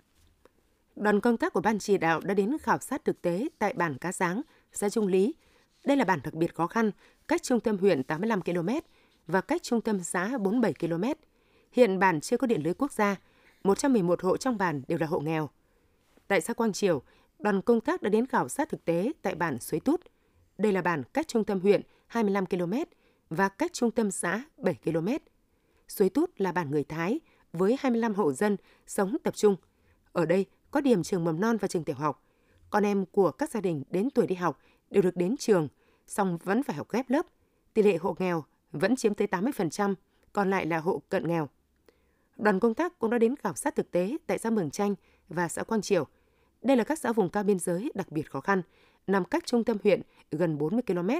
Đoàn 0.96 1.20
công 1.20 1.36
tác 1.36 1.52
của 1.52 1.60
ban 1.60 1.78
chỉ 1.78 1.98
đạo 1.98 2.20
đã 2.20 2.34
đến 2.34 2.56
khảo 2.62 2.78
sát 2.78 3.04
thực 3.04 3.22
tế 3.22 3.48
tại 3.58 3.72
bản 3.72 3.98
Cá 3.98 4.12
Giáng, 4.12 4.42
xã 4.72 4.88
Trung 4.88 5.06
Lý. 5.06 5.34
Đây 5.84 5.96
là 5.96 6.04
bản 6.04 6.20
đặc 6.24 6.34
biệt 6.34 6.54
khó 6.54 6.66
khăn, 6.66 6.90
cách 7.28 7.42
trung 7.42 7.60
tâm 7.60 7.78
huyện 7.78 8.02
85 8.02 8.42
km 8.42 8.68
và 9.26 9.40
cách 9.40 9.62
trung 9.62 9.80
tâm 9.80 10.02
xã 10.02 10.38
47 10.38 10.74
km. 10.74 11.04
Hiện 11.72 11.98
bản 11.98 12.20
chưa 12.20 12.36
có 12.36 12.46
điện 12.46 12.62
lưới 12.62 12.74
quốc 12.74 12.92
gia, 12.92 13.16
111 13.64 14.22
hộ 14.22 14.36
trong 14.36 14.58
bản 14.58 14.82
đều 14.88 14.98
là 14.98 15.06
hộ 15.06 15.20
nghèo. 15.20 15.50
Tại 16.28 16.40
xã 16.40 16.52
Quang 16.52 16.72
Triều, 16.72 17.02
đoàn 17.38 17.62
công 17.62 17.80
tác 17.80 18.02
đã 18.02 18.08
đến 18.08 18.26
khảo 18.26 18.48
sát 18.48 18.68
thực 18.68 18.84
tế 18.84 19.12
tại 19.22 19.34
bản 19.34 19.58
Suối 19.58 19.80
Tút. 19.80 20.00
Đây 20.58 20.72
là 20.72 20.82
bản 20.82 21.02
cách 21.12 21.28
trung 21.28 21.44
tâm 21.44 21.60
huyện 21.60 21.82
25 22.06 22.46
km 22.46 22.72
và 23.30 23.48
cách 23.48 23.72
trung 23.72 23.90
tâm 23.90 24.10
xã 24.10 24.44
7 24.56 24.74
km. 24.84 25.08
Suối 25.88 26.08
Tút 26.08 26.30
là 26.36 26.52
bản 26.52 26.70
người 26.70 26.84
Thái 26.84 27.20
với 27.52 27.76
25 27.80 28.14
hộ 28.14 28.32
dân 28.32 28.56
sống 28.86 29.16
tập 29.22 29.36
trung. 29.36 29.56
Ở 30.12 30.26
đây 30.26 30.46
có 30.70 30.80
điểm 30.80 31.02
trường 31.02 31.24
mầm 31.24 31.40
non 31.40 31.56
và 31.56 31.68
trường 31.68 31.84
tiểu 31.84 31.96
học. 31.96 32.24
Con 32.70 32.86
em 32.86 33.06
của 33.06 33.30
các 33.30 33.50
gia 33.50 33.60
đình 33.60 33.82
đến 33.90 34.10
tuổi 34.10 34.26
đi 34.26 34.34
học 34.34 34.58
đều 34.90 35.02
được 35.02 35.16
đến 35.16 35.36
trường, 35.36 35.68
song 36.06 36.38
vẫn 36.44 36.62
phải 36.62 36.76
học 36.76 36.88
ghép 36.90 37.10
lớp. 37.10 37.26
Tỷ 37.74 37.82
lệ 37.82 37.96
hộ 37.96 38.16
nghèo 38.18 38.44
vẫn 38.72 38.96
chiếm 38.96 39.14
tới 39.14 39.28
80%, 39.30 39.94
còn 40.32 40.50
lại 40.50 40.66
là 40.66 40.78
hộ 40.78 41.02
cận 41.08 41.28
nghèo. 41.28 41.48
Đoàn 42.36 42.60
công 42.60 42.74
tác 42.74 42.98
cũng 42.98 43.10
đã 43.10 43.18
đến 43.18 43.36
khảo 43.36 43.54
sát 43.54 43.74
thực 43.74 43.90
tế 43.90 44.16
tại 44.26 44.38
xã 44.38 44.50
Mường 44.50 44.70
Chanh 44.70 44.94
và 45.28 45.48
xã 45.48 45.62
Quang 45.62 45.82
Triều– 45.82 46.06
đây 46.64 46.76
là 46.76 46.84
các 46.84 46.98
xã 46.98 47.12
vùng 47.12 47.28
cao 47.28 47.42
biên 47.42 47.58
giới 47.58 47.90
đặc 47.94 48.12
biệt 48.12 48.30
khó 48.30 48.40
khăn, 48.40 48.62
nằm 49.06 49.24
cách 49.24 49.46
trung 49.46 49.64
tâm 49.64 49.76
huyện 49.84 50.02
gần 50.30 50.58
40 50.58 50.82
km. 50.86 51.10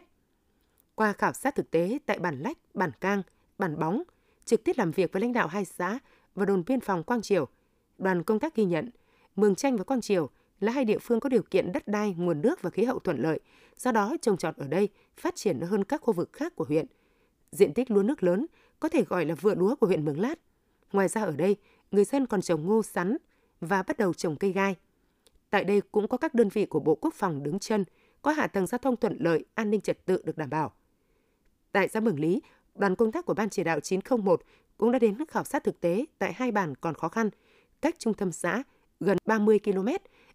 Qua 0.94 1.12
khảo 1.12 1.32
sát 1.32 1.54
thực 1.54 1.70
tế 1.70 1.98
tại 2.06 2.18
bản 2.18 2.40
Lách, 2.40 2.58
bản 2.74 2.90
Cang, 3.00 3.22
bản 3.58 3.78
Bóng, 3.78 4.02
trực 4.44 4.64
tiếp 4.64 4.72
làm 4.76 4.90
việc 4.90 5.12
với 5.12 5.22
lãnh 5.22 5.32
đạo 5.32 5.48
hai 5.48 5.64
xã 5.64 5.98
và 6.34 6.44
đồn 6.44 6.62
biên 6.66 6.80
phòng 6.80 7.02
Quang 7.02 7.22
Triều, 7.22 7.48
đoàn 7.98 8.22
công 8.22 8.38
tác 8.38 8.54
ghi 8.54 8.64
nhận 8.64 8.90
Mường 9.36 9.54
Chanh 9.54 9.76
và 9.76 9.84
Quang 9.84 10.00
Triều 10.00 10.30
là 10.60 10.72
hai 10.72 10.84
địa 10.84 10.98
phương 10.98 11.20
có 11.20 11.28
điều 11.28 11.42
kiện 11.42 11.72
đất 11.72 11.88
đai, 11.88 12.14
nguồn 12.18 12.42
nước 12.42 12.62
và 12.62 12.70
khí 12.70 12.84
hậu 12.84 12.98
thuận 12.98 13.22
lợi, 13.22 13.40
do 13.76 13.92
đó 13.92 14.16
trồng 14.22 14.36
trọt 14.36 14.56
ở 14.56 14.66
đây 14.66 14.88
phát 15.16 15.36
triển 15.36 15.60
hơn 15.60 15.84
các 15.84 16.00
khu 16.00 16.12
vực 16.12 16.32
khác 16.32 16.56
của 16.56 16.64
huyện. 16.64 16.86
Diện 17.52 17.74
tích 17.74 17.90
lúa 17.90 18.02
nước 18.02 18.22
lớn 18.22 18.46
có 18.80 18.88
thể 18.88 19.04
gọi 19.04 19.24
là 19.24 19.34
vựa 19.34 19.54
lúa 19.54 19.76
của 19.76 19.86
huyện 19.86 20.04
Mường 20.04 20.20
Lát. 20.20 20.38
Ngoài 20.92 21.08
ra 21.08 21.22
ở 21.22 21.32
đây, 21.32 21.56
người 21.90 22.04
dân 22.04 22.26
còn 22.26 22.42
trồng 22.42 22.66
ngô 22.66 22.82
sắn 22.82 23.16
và 23.60 23.82
bắt 23.82 23.98
đầu 23.98 24.14
trồng 24.14 24.36
cây 24.36 24.52
gai. 24.52 24.76
Tại 25.50 25.64
đây 25.64 25.80
cũng 25.92 26.08
có 26.08 26.16
các 26.16 26.34
đơn 26.34 26.48
vị 26.48 26.66
của 26.66 26.80
Bộ 26.80 26.94
Quốc 26.94 27.14
phòng 27.14 27.42
đứng 27.42 27.58
chân, 27.58 27.84
có 28.22 28.30
hạ 28.30 28.46
tầng 28.46 28.66
giao 28.66 28.78
thông 28.78 28.96
thuận 28.96 29.16
lợi, 29.20 29.44
an 29.54 29.70
ninh 29.70 29.80
trật 29.80 30.06
tự 30.06 30.22
được 30.24 30.36
đảm 30.36 30.50
bảo. 30.50 30.72
Tại 31.74 31.88
xã 31.88 32.00
Mường 32.00 32.20
Lý, 32.20 32.42
đoàn 32.74 32.96
công 32.96 33.12
tác 33.12 33.26
của 33.26 33.34
Ban 33.34 33.50
chỉ 33.50 33.64
đạo 33.64 33.80
901 33.80 34.42
cũng 34.76 34.92
đã 34.92 34.98
đến 34.98 35.14
khảo 35.28 35.44
sát 35.44 35.64
thực 35.64 35.80
tế 35.80 36.04
tại 36.18 36.32
hai 36.32 36.52
bản 36.52 36.74
còn 36.74 36.94
khó 36.94 37.08
khăn, 37.08 37.30
cách 37.80 37.94
trung 37.98 38.14
tâm 38.14 38.32
xã 38.32 38.62
gần 39.00 39.18
30 39.26 39.58
km 39.64 39.88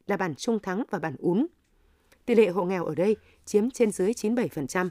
là 0.07 0.17
bản 0.17 0.35
Trung 0.35 0.59
Thắng 0.59 0.83
và 0.89 0.99
bản 0.99 1.15
Ún. 1.19 1.45
Tỷ 2.25 2.35
lệ 2.35 2.47
hộ 2.47 2.65
nghèo 2.65 2.85
ở 2.85 2.95
đây 2.95 3.15
chiếm 3.45 3.71
trên 3.71 3.91
dưới 3.91 4.11
97%. 4.11 4.89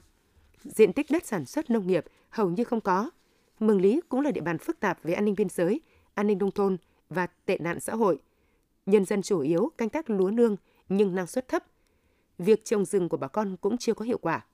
Diện 0.64 0.92
tích 0.92 1.06
đất 1.10 1.26
sản 1.26 1.44
xuất 1.44 1.70
nông 1.70 1.86
nghiệp 1.86 2.04
hầu 2.28 2.50
như 2.50 2.64
không 2.64 2.80
có. 2.80 3.10
Mường 3.60 3.80
Lý 3.80 4.00
cũng 4.08 4.20
là 4.20 4.30
địa 4.30 4.40
bàn 4.40 4.58
phức 4.58 4.80
tạp 4.80 5.02
về 5.02 5.14
an 5.14 5.24
ninh 5.24 5.34
biên 5.38 5.48
giới, 5.48 5.80
an 6.14 6.26
ninh 6.26 6.38
nông 6.38 6.50
thôn 6.50 6.76
và 7.08 7.26
tệ 7.26 7.58
nạn 7.58 7.80
xã 7.80 7.94
hội 7.94 8.18
nhân 8.86 9.04
dân 9.04 9.22
chủ 9.22 9.40
yếu 9.40 9.72
canh 9.78 9.88
tác 9.88 10.10
lúa 10.10 10.30
nương 10.30 10.56
nhưng 10.88 11.14
năng 11.14 11.26
suất 11.26 11.48
thấp. 11.48 11.64
Việc 12.38 12.64
trồng 12.64 12.84
rừng 12.84 13.08
của 13.08 13.16
bà 13.16 13.28
con 13.28 13.56
cũng 13.56 13.78
chưa 13.78 13.94
có 13.94 14.04
hiệu 14.04 14.18
quả. 14.18 14.44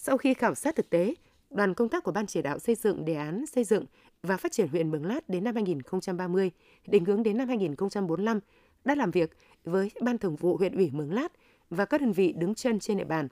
Sau 0.00 0.16
khi 0.16 0.34
khảo 0.34 0.54
sát 0.54 0.76
thực 0.76 0.90
tế, 0.90 1.14
đoàn 1.50 1.74
công 1.74 1.88
tác 1.88 2.04
của 2.04 2.12
Ban 2.12 2.26
chỉ 2.26 2.42
đạo 2.42 2.58
xây 2.58 2.74
dựng 2.74 3.04
đề 3.04 3.14
án 3.14 3.46
xây 3.46 3.64
dựng 3.64 3.84
và 4.22 4.36
phát 4.36 4.52
triển 4.52 4.68
huyện 4.68 4.90
Mường 4.90 5.06
Lát 5.06 5.28
đến 5.28 5.44
năm 5.44 5.54
2030, 5.54 6.50
định 6.86 7.04
hướng 7.04 7.22
đến 7.22 7.36
năm 7.36 7.48
2045, 7.48 8.40
đã 8.84 8.94
làm 8.94 9.10
việc 9.10 9.30
với 9.64 9.90
Ban 10.00 10.18
thường 10.18 10.36
vụ 10.36 10.56
huyện 10.56 10.76
ủy 10.76 10.90
Mường 10.92 11.14
Lát 11.14 11.32
và 11.70 11.84
các 11.84 12.00
đơn 12.00 12.12
vị 12.12 12.32
đứng 12.36 12.54
chân 12.54 12.78
trên 12.78 12.98
địa 12.98 13.04
bàn. 13.04 13.28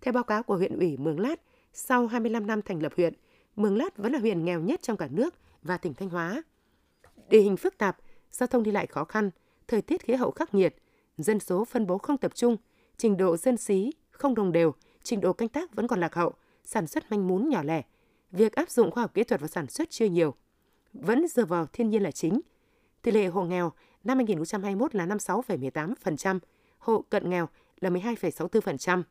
Theo 0.00 0.12
báo 0.12 0.24
cáo 0.24 0.42
của 0.42 0.56
huyện 0.56 0.78
ủy 0.78 0.96
Mường 0.96 1.20
Lát, 1.20 1.40
sau 1.72 2.06
25 2.06 2.46
năm 2.46 2.62
thành 2.62 2.82
lập 2.82 2.92
huyện, 2.96 3.14
Mường 3.56 3.76
Lát 3.76 3.96
vẫn 3.96 4.12
là 4.12 4.18
huyện 4.18 4.44
nghèo 4.44 4.60
nhất 4.60 4.82
trong 4.82 4.96
cả 4.96 5.08
nước 5.10 5.34
và 5.62 5.76
tỉnh 5.76 5.94
Thanh 5.94 6.08
Hóa. 6.08 6.42
Địa 7.28 7.40
hình 7.40 7.56
phức 7.56 7.78
tạp, 7.78 7.98
giao 8.32 8.46
thông 8.46 8.62
đi 8.62 8.70
lại 8.70 8.86
khó 8.86 9.04
khăn, 9.04 9.30
thời 9.68 9.82
tiết 9.82 10.02
khí 10.02 10.14
hậu 10.14 10.30
khắc 10.30 10.54
nghiệt, 10.54 10.76
dân 11.18 11.40
số 11.40 11.64
phân 11.64 11.86
bố 11.86 11.98
không 11.98 12.18
tập 12.18 12.34
trung, 12.34 12.56
trình 12.96 13.16
độ 13.16 13.36
dân 13.36 13.56
trí 13.56 13.92
không 14.10 14.34
đồng 14.34 14.52
đều, 14.52 14.74
trình 15.04 15.20
độ 15.20 15.32
canh 15.32 15.48
tác 15.48 15.74
vẫn 15.74 15.88
còn 15.88 16.00
lạc 16.00 16.14
hậu, 16.14 16.32
sản 16.64 16.86
xuất 16.86 17.10
manh 17.10 17.28
mún 17.28 17.48
nhỏ 17.48 17.62
lẻ. 17.62 17.82
Việc 18.30 18.52
áp 18.52 18.70
dụng 18.70 18.90
khoa 18.90 19.02
học 19.02 19.14
kỹ 19.14 19.24
thuật 19.24 19.40
vào 19.40 19.48
sản 19.48 19.66
xuất 19.66 19.90
chưa 19.90 20.06
nhiều. 20.06 20.34
Vẫn 20.92 21.28
dựa 21.28 21.44
vào 21.44 21.66
thiên 21.72 21.90
nhiên 21.90 22.02
là 22.02 22.10
chính. 22.10 22.40
Tỷ 23.02 23.10
lệ 23.10 23.26
hộ 23.26 23.44
nghèo 23.44 23.72
năm 24.04 24.18
2021 24.18 24.94
là 24.94 25.06
56,18%, 25.06 26.38
hộ 26.78 27.04
cận 27.10 27.30
nghèo 27.30 27.48
là 27.80 27.90
12,64%. 27.90 29.02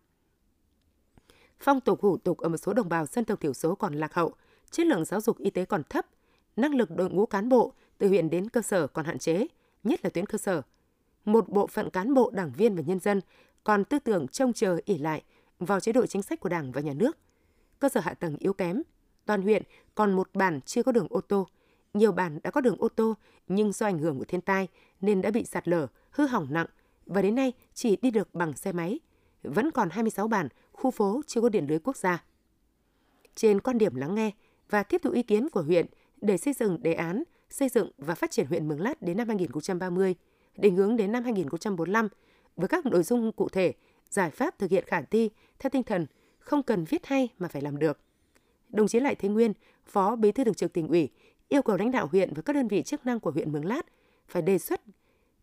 phong 1.59 1.81
tục 1.81 2.01
hủ 2.01 2.17
tục 2.17 2.37
ở 2.37 2.49
một 2.49 2.57
số 2.57 2.73
đồng 2.73 2.89
bào 2.89 3.05
dân 3.05 3.25
tộc 3.25 3.39
thiểu 3.39 3.53
số 3.53 3.75
còn 3.75 3.93
lạc 3.93 4.13
hậu, 4.13 4.33
chất 4.71 4.85
lượng 4.85 5.05
giáo 5.05 5.21
dục 5.21 5.37
y 5.37 5.49
tế 5.49 5.65
còn 5.65 5.83
thấp, 5.83 6.05
năng 6.55 6.75
lực 6.75 6.91
đội 6.91 7.09
ngũ 7.09 7.25
cán 7.25 7.49
bộ 7.49 7.73
từ 7.97 8.07
huyện 8.07 8.29
đến 8.29 8.49
cơ 8.49 8.61
sở 8.61 8.87
còn 8.87 9.05
hạn 9.05 9.19
chế, 9.19 9.47
nhất 9.83 9.99
là 10.03 10.09
tuyến 10.09 10.25
cơ 10.25 10.37
sở. 10.37 10.61
Một 11.25 11.49
bộ 11.49 11.67
phận 11.67 11.89
cán 11.89 12.13
bộ, 12.13 12.31
đảng 12.33 12.51
viên 12.51 12.75
và 12.75 12.81
nhân 12.85 12.99
dân 12.99 13.21
còn 13.63 13.85
tư 13.85 13.99
tưởng 13.99 14.27
trông 14.27 14.53
chờ 14.53 14.79
ỉ 14.85 14.97
lại 14.97 15.23
vào 15.65 15.79
chế 15.79 15.91
độ 15.91 16.05
chính 16.05 16.21
sách 16.21 16.39
của 16.39 16.49
Đảng 16.49 16.71
và 16.71 16.81
Nhà 16.81 16.93
nước. 16.93 17.17
Cơ 17.79 17.89
sở 17.89 17.99
hạ 17.99 18.13
tầng 18.13 18.35
yếu 18.39 18.53
kém, 18.53 18.81
toàn 19.25 19.41
huyện 19.41 19.63
còn 19.95 20.13
một 20.13 20.29
bản 20.33 20.61
chưa 20.61 20.83
có 20.83 20.91
đường 20.91 21.07
ô 21.09 21.21
tô. 21.21 21.47
Nhiều 21.93 22.11
bản 22.11 22.39
đã 22.43 22.51
có 22.51 22.61
đường 22.61 22.75
ô 22.79 22.89
tô 22.89 23.15
nhưng 23.47 23.71
do 23.71 23.85
ảnh 23.85 23.99
hưởng 23.99 24.19
của 24.19 24.25
thiên 24.25 24.41
tai 24.41 24.67
nên 25.01 25.21
đã 25.21 25.31
bị 25.31 25.43
sạt 25.43 25.67
lở, 25.67 25.87
hư 26.09 26.27
hỏng 26.27 26.47
nặng 26.49 26.67
và 27.05 27.21
đến 27.21 27.35
nay 27.35 27.53
chỉ 27.73 27.95
đi 27.95 28.11
được 28.11 28.35
bằng 28.35 28.53
xe 28.53 28.71
máy. 28.71 28.99
Vẫn 29.43 29.71
còn 29.71 29.89
26 29.89 30.27
bản, 30.27 30.47
khu 30.71 30.91
phố 30.91 31.21
chưa 31.27 31.41
có 31.41 31.49
điện 31.49 31.65
lưới 31.69 31.79
quốc 31.79 31.97
gia. 31.97 32.23
Trên 33.35 33.61
quan 33.61 33.77
điểm 33.77 33.95
lắng 33.95 34.15
nghe 34.15 34.31
và 34.69 34.83
tiếp 34.83 35.01
thu 35.03 35.11
ý 35.11 35.23
kiến 35.23 35.49
của 35.49 35.61
huyện 35.61 35.85
để 36.21 36.37
xây 36.37 36.53
dựng 36.53 36.83
đề 36.83 36.93
án 36.93 37.23
xây 37.49 37.69
dựng 37.69 37.91
và 37.97 38.15
phát 38.15 38.31
triển 38.31 38.47
huyện 38.47 38.67
Mường 38.67 38.81
Lát 38.81 39.01
đến 39.01 39.17
năm 39.17 39.27
2030, 39.27 40.15
định 40.55 40.75
hướng 40.75 40.95
đến 40.95 41.11
năm 41.11 41.23
2045 41.23 42.07
với 42.55 42.67
các 42.67 42.85
nội 42.85 43.03
dung 43.03 43.31
cụ 43.31 43.49
thể, 43.49 43.73
giải 44.13 44.29
pháp 44.29 44.59
thực 44.59 44.71
hiện 44.71 44.83
khả 44.87 45.01
thi 45.01 45.29
theo 45.59 45.69
tinh 45.69 45.83
thần 45.83 46.05
không 46.39 46.63
cần 46.63 46.85
viết 46.85 47.05
hay 47.05 47.29
mà 47.39 47.47
phải 47.47 47.61
làm 47.61 47.79
được. 47.79 47.99
Đồng 48.69 48.87
chí 48.87 48.99
Lại 48.99 49.15
Thế 49.15 49.29
Nguyên, 49.29 49.53
Phó 49.85 50.15
Bí 50.15 50.31
thư 50.31 50.43
Thường 50.43 50.53
trực 50.53 50.73
tỉnh 50.73 50.87
ủy, 50.87 51.09
yêu 51.49 51.61
cầu 51.61 51.77
lãnh 51.77 51.91
đạo 51.91 52.07
huyện 52.11 52.33
và 52.33 52.41
các 52.41 52.53
đơn 52.53 52.67
vị 52.67 52.83
chức 52.83 53.05
năng 53.05 53.19
của 53.19 53.31
huyện 53.31 53.51
Mường 53.51 53.65
Lát 53.65 53.85
phải 54.27 54.41
đề 54.41 54.57
xuất 54.57 54.81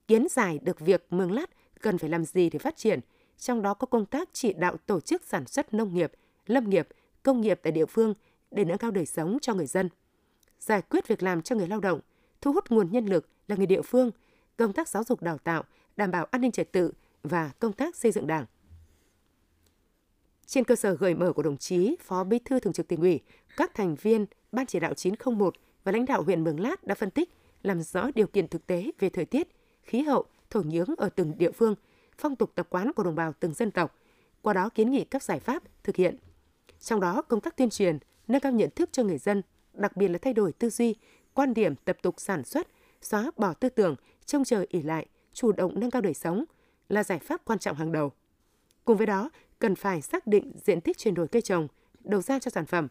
kiến 0.08 0.26
giải 0.30 0.58
được 0.62 0.80
việc 0.80 1.06
Mường 1.10 1.32
Lát 1.32 1.50
cần 1.80 1.98
phải 1.98 2.10
làm 2.10 2.24
gì 2.24 2.50
để 2.50 2.58
phát 2.58 2.76
triển, 2.76 3.00
trong 3.38 3.62
đó 3.62 3.74
có 3.74 3.86
công 3.86 4.06
tác 4.06 4.28
chỉ 4.32 4.52
đạo 4.52 4.76
tổ 4.86 5.00
chức 5.00 5.24
sản 5.24 5.46
xuất 5.46 5.74
nông 5.74 5.94
nghiệp, 5.94 6.12
lâm 6.46 6.70
nghiệp, 6.70 6.88
công 7.22 7.40
nghiệp 7.40 7.60
tại 7.62 7.72
địa 7.72 7.86
phương 7.86 8.14
để 8.50 8.64
nâng 8.64 8.78
cao 8.78 8.90
đời 8.90 9.06
sống 9.06 9.38
cho 9.42 9.54
người 9.54 9.66
dân. 9.66 9.88
Giải 10.60 10.82
quyết 10.82 11.08
việc 11.08 11.22
làm 11.22 11.42
cho 11.42 11.56
người 11.56 11.68
lao 11.68 11.80
động, 11.80 12.00
thu 12.40 12.52
hút 12.52 12.70
nguồn 12.70 12.92
nhân 12.92 13.06
lực 13.06 13.28
là 13.48 13.56
người 13.56 13.66
địa 13.66 13.82
phương, 13.82 14.10
công 14.56 14.72
tác 14.72 14.88
giáo 14.88 15.04
dục 15.04 15.22
đào 15.22 15.38
tạo, 15.38 15.64
đảm 15.96 16.10
bảo 16.10 16.24
an 16.24 16.40
ninh 16.40 16.52
trật 16.52 16.72
tự 16.72 16.92
và 17.22 17.50
công 17.58 17.72
tác 17.72 17.96
xây 17.96 18.12
dựng 18.12 18.26
Đảng. 18.26 18.46
Trên 20.50 20.64
cơ 20.64 20.76
sở 20.76 20.95
gợi 20.95 21.14
mở 21.14 21.33
của 21.33 21.42
đồng 21.42 21.57
chí 21.57 21.97
Phó 22.00 22.25
Bí 22.25 22.38
thư 22.38 22.61
Thường 22.61 22.73
trực 22.73 22.88
Tỉnh 22.88 23.00
ủy, 23.00 23.21
các 23.57 23.75
thành 23.75 23.95
viên 23.95 24.26
Ban 24.52 24.66
chỉ 24.66 24.80
đạo 24.80 24.95
901 24.95 25.54
và 25.85 25.92
lãnh 25.92 26.07
đạo 26.07 26.23
huyện 26.23 26.45
Mường 26.45 26.61
Lát 26.61 26.85
đã 26.85 26.95
phân 26.95 27.11
tích, 27.11 27.30
làm 27.62 27.83
rõ 27.83 28.11
điều 28.14 28.26
kiện 28.26 28.49
thực 28.49 28.66
tế 28.66 28.90
về 28.99 29.11
thời 29.11 29.25
tiết, 29.25 29.49
khí 29.83 30.00
hậu, 30.02 30.25
thổ 30.50 30.62
nhưỡng 30.62 30.95
ở 30.97 31.09
từng 31.09 31.38
địa 31.38 31.50
phương, 31.50 31.75
phong 32.19 32.37
tục 32.37 32.52
tập 32.54 32.66
quán 32.71 32.92
của 32.92 33.02
đồng 33.02 33.14
bào 33.14 33.33
từng 33.40 33.54
dân 33.54 33.71
tộc, 33.71 33.97
qua 34.42 34.52
đó 34.52 34.69
kiến 34.75 34.90
nghị 34.90 35.04
các 35.04 35.23
giải 35.23 35.40
pháp 35.40 35.62
thực 35.85 35.97
hiện. 35.97 36.16
Trong 36.80 37.00
đó, 37.00 37.23
công 37.23 37.40
tác 37.40 37.57
tuyên 37.57 37.71
truyền, 37.71 37.99
nâng 38.28 38.40
cao 38.40 38.52
nhận 38.52 38.71
thức 38.76 38.88
cho 38.92 39.02
người 39.02 39.19
dân, 39.19 39.42
đặc 39.73 39.97
biệt 39.97 40.09
là 40.09 40.19
thay 40.19 40.33
đổi 40.33 40.52
tư 40.52 40.71
duy, 40.71 40.95
quan 41.35 41.54
điểm 41.54 41.75
tập 41.85 41.97
tục 42.02 42.14
sản 42.19 42.45
xuất, 42.45 42.69
xóa 43.02 43.30
bỏ 43.37 43.52
tư 43.52 43.69
tưởng, 43.69 43.97
trông 44.26 44.45
chờ 44.45 44.64
ỉ 44.69 44.83
lại, 44.83 45.07
chủ 45.33 45.52
động 45.52 45.80
nâng 45.80 45.90
cao 45.90 46.02
đời 46.02 46.14
sống 46.14 46.45
là 46.88 47.04
giải 47.04 47.19
pháp 47.19 47.40
quan 47.45 47.59
trọng 47.59 47.76
hàng 47.76 47.92
đầu. 47.92 48.12
Cùng 48.85 48.97
với 48.97 49.07
đó, 49.07 49.30
cần 49.61 49.75
phải 49.75 50.02
xác 50.02 50.26
định 50.26 50.52
diện 50.64 50.81
tích 50.81 50.99
chuyển 50.99 51.14
đổi 51.14 51.29
cây 51.29 51.43
trồng, 51.43 51.69
đầu 52.05 52.23
ra 52.23 52.38
cho 52.38 52.50
sản 52.50 52.67
phẩm, 52.67 52.88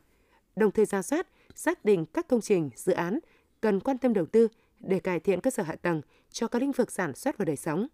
đồng 0.55 0.71
thời 0.71 0.85
ra 0.85 1.01
soát, 1.01 1.27
xác 1.55 1.85
định 1.85 2.05
các 2.05 2.27
công 2.27 2.41
trình, 2.41 2.69
dự 2.75 2.93
án 2.93 3.19
cần 3.61 3.79
quan 3.79 3.97
tâm 3.97 4.13
đầu 4.13 4.25
tư 4.25 4.47
để 4.79 4.99
cải 4.99 5.19
thiện 5.19 5.41
cơ 5.41 5.51
sở 5.51 5.63
hạ 5.63 5.75
tầng 5.75 6.01
cho 6.31 6.47
các 6.47 6.61
lĩnh 6.61 6.71
vực 6.71 6.91
sản 6.91 7.15
xuất 7.15 7.37
và 7.37 7.45
đời 7.45 7.55
sống. 7.55 7.87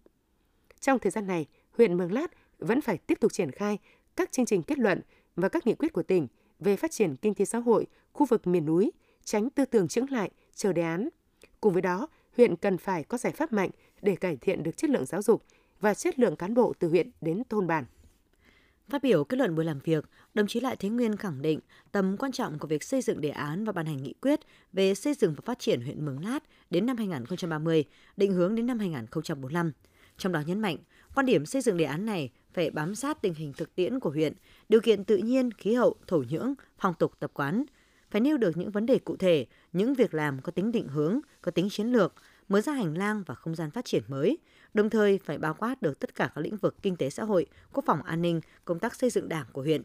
Trong 0.80 0.98
thời 0.98 1.10
gian 1.10 1.26
này, 1.26 1.46
huyện 1.70 1.96
Mường 1.96 2.12
Lát 2.12 2.30
vẫn 2.58 2.80
phải 2.80 2.98
tiếp 2.98 3.20
tục 3.20 3.32
triển 3.32 3.50
khai 3.50 3.78
các 4.16 4.32
chương 4.32 4.46
trình 4.46 4.62
kết 4.62 4.78
luận 4.78 5.00
và 5.36 5.48
các 5.48 5.66
nghị 5.66 5.74
quyết 5.74 5.92
của 5.92 6.02
tỉnh 6.02 6.28
về 6.60 6.76
phát 6.76 6.90
triển 6.90 7.16
kinh 7.16 7.34
tế 7.34 7.44
xã 7.44 7.58
hội 7.58 7.86
khu 8.12 8.26
vực 8.26 8.46
miền 8.46 8.66
núi, 8.66 8.92
tránh 9.24 9.50
tư 9.50 9.64
tưởng 9.64 9.88
chững 9.88 10.10
lại, 10.10 10.30
chờ 10.54 10.72
đề 10.72 10.82
án. 10.82 11.08
Cùng 11.60 11.72
với 11.72 11.82
đó, 11.82 12.08
huyện 12.36 12.56
cần 12.56 12.78
phải 12.78 13.04
có 13.04 13.18
giải 13.18 13.32
pháp 13.32 13.52
mạnh 13.52 13.70
để 14.02 14.16
cải 14.16 14.36
thiện 14.36 14.62
được 14.62 14.76
chất 14.76 14.90
lượng 14.90 15.06
giáo 15.06 15.22
dục 15.22 15.42
và 15.80 15.94
chất 15.94 16.18
lượng 16.18 16.36
cán 16.36 16.54
bộ 16.54 16.72
từ 16.78 16.88
huyện 16.88 17.10
đến 17.20 17.42
thôn 17.48 17.66
bản. 17.66 17.84
Phát 18.90 19.02
biểu 19.02 19.24
kết 19.24 19.36
luận 19.36 19.54
buổi 19.54 19.64
làm 19.64 19.78
việc, 19.78 20.04
đồng 20.34 20.46
chí 20.46 20.60
Lại 20.60 20.76
Thế 20.76 20.88
Nguyên 20.88 21.16
khẳng 21.16 21.42
định 21.42 21.60
tầm 21.92 22.16
quan 22.16 22.32
trọng 22.32 22.58
của 22.58 22.68
việc 22.68 22.82
xây 22.82 23.02
dựng 23.02 23.20
đề 23.20 23.30
án 23.30 23.64
và 23.64 23.72
ban 23.72 23.86
hành 23.86 24.02
nghị 24.02 24.14
quyết 24.20 24.40
về 24.72 24.94
xây 24.94 25.14
dựng 25.14 25.34
và 25.34 25.42
phát 25.44 25.58
triển 25.58 25.80
huyện 25.80 26.04
Mường 26.04 26.24
Lát 26.24 26.38
đến 26.70 26.86
năm 26.86 26.96
2030, 26.96 27.84
định 28.16 28.32
hướng 28.32 28.54
đến 28.54 28.66
năm 28.66 28.78
2045. 28.78 29.72
Trong 30.18 30.32
đó 30.32 30.42
nhấn 30.46 30.60
mạnh, 30.60 30.76
quan 31.14 31.26
điểm 31.26 31.46
xây 31.46 31.62
dựng 31.62 31.76
đề 31.76 31.84
án 31.84 32.06
này 32.06 32.30
phải 32.54 32.70
bám 32.70 32.94
sát 32.94 33.22
tình 33.22 33.34
hình 33.34 33.52
thực 33.56 33.74
tiễn 33.74 34.00
của 34.00 34.10
huyện, 34.10 34.32
điều 34.68 34.80
kiện 34.80 35.04
tự 35.04 35.16
nhiên, 35.16 35.50
khí 35.52 35.74
hậu, 35.74 35.94
thổ 36.06 36.24
nhưỡng, 36.30 36.54
phong 36.78 36.94
tục 36.94 37.12
tập 37.18 37.30
quán, 37.34 37.64
phải 38.10 38.20
nêu 38.20 38.36
được 38.38 38.56
những 38.56 38.70
vấn 38.70 38.86
đề 38.86 38.98
cụ 38.98 39.16
thể, 39.16 39.46
những 39.72 39.94
việc 39.94 40.14
làm 40.14 40.40
có 40.42 40.52
tính 40.52 40.72
định 40.72 40.88
hướng, 40.88 41.20
có 41.42 41.50
tính 41.50 41.68
chiến 41.70 41.86
lược, 41.86 42.14
mở 42.48 42.60
ra 42.60 42.72
hành 42.72 42.98
lang 42.98 43.22
và 43.26 43.34
không 43.34 43.54
gian 43.54 43.70
phát 43.70 43.84
triển 43.84 44.02
mới, 44.08 44.38
đồng 44.76 44.90
thời 44.90 45.18
phải 45.18 45.38
bao 45.38 45.54
quát 45.54 45.82
được 45.82 46.00
tất 46.00 46.14
cả 46.14 46.30
các 46.34 46.40
lĩnh 46.40 46.56
vực 46.56 46.76
kinh 46.82 46.96
tế 46.96 47.10
xã 47.10 47.24
hội, 47.24 47.46
quốc 47.72 47.84
phòng 47.86 48.02
an 48.02 48.22
ninh, 48.22 48.40
công 48.64 48.78
tác 48.78 48.94
xây 48.94 49.10
dựng 49.10 49.28
đảng 49.28 49.46
của 49.52 49.62
huyện. 49.62 49.82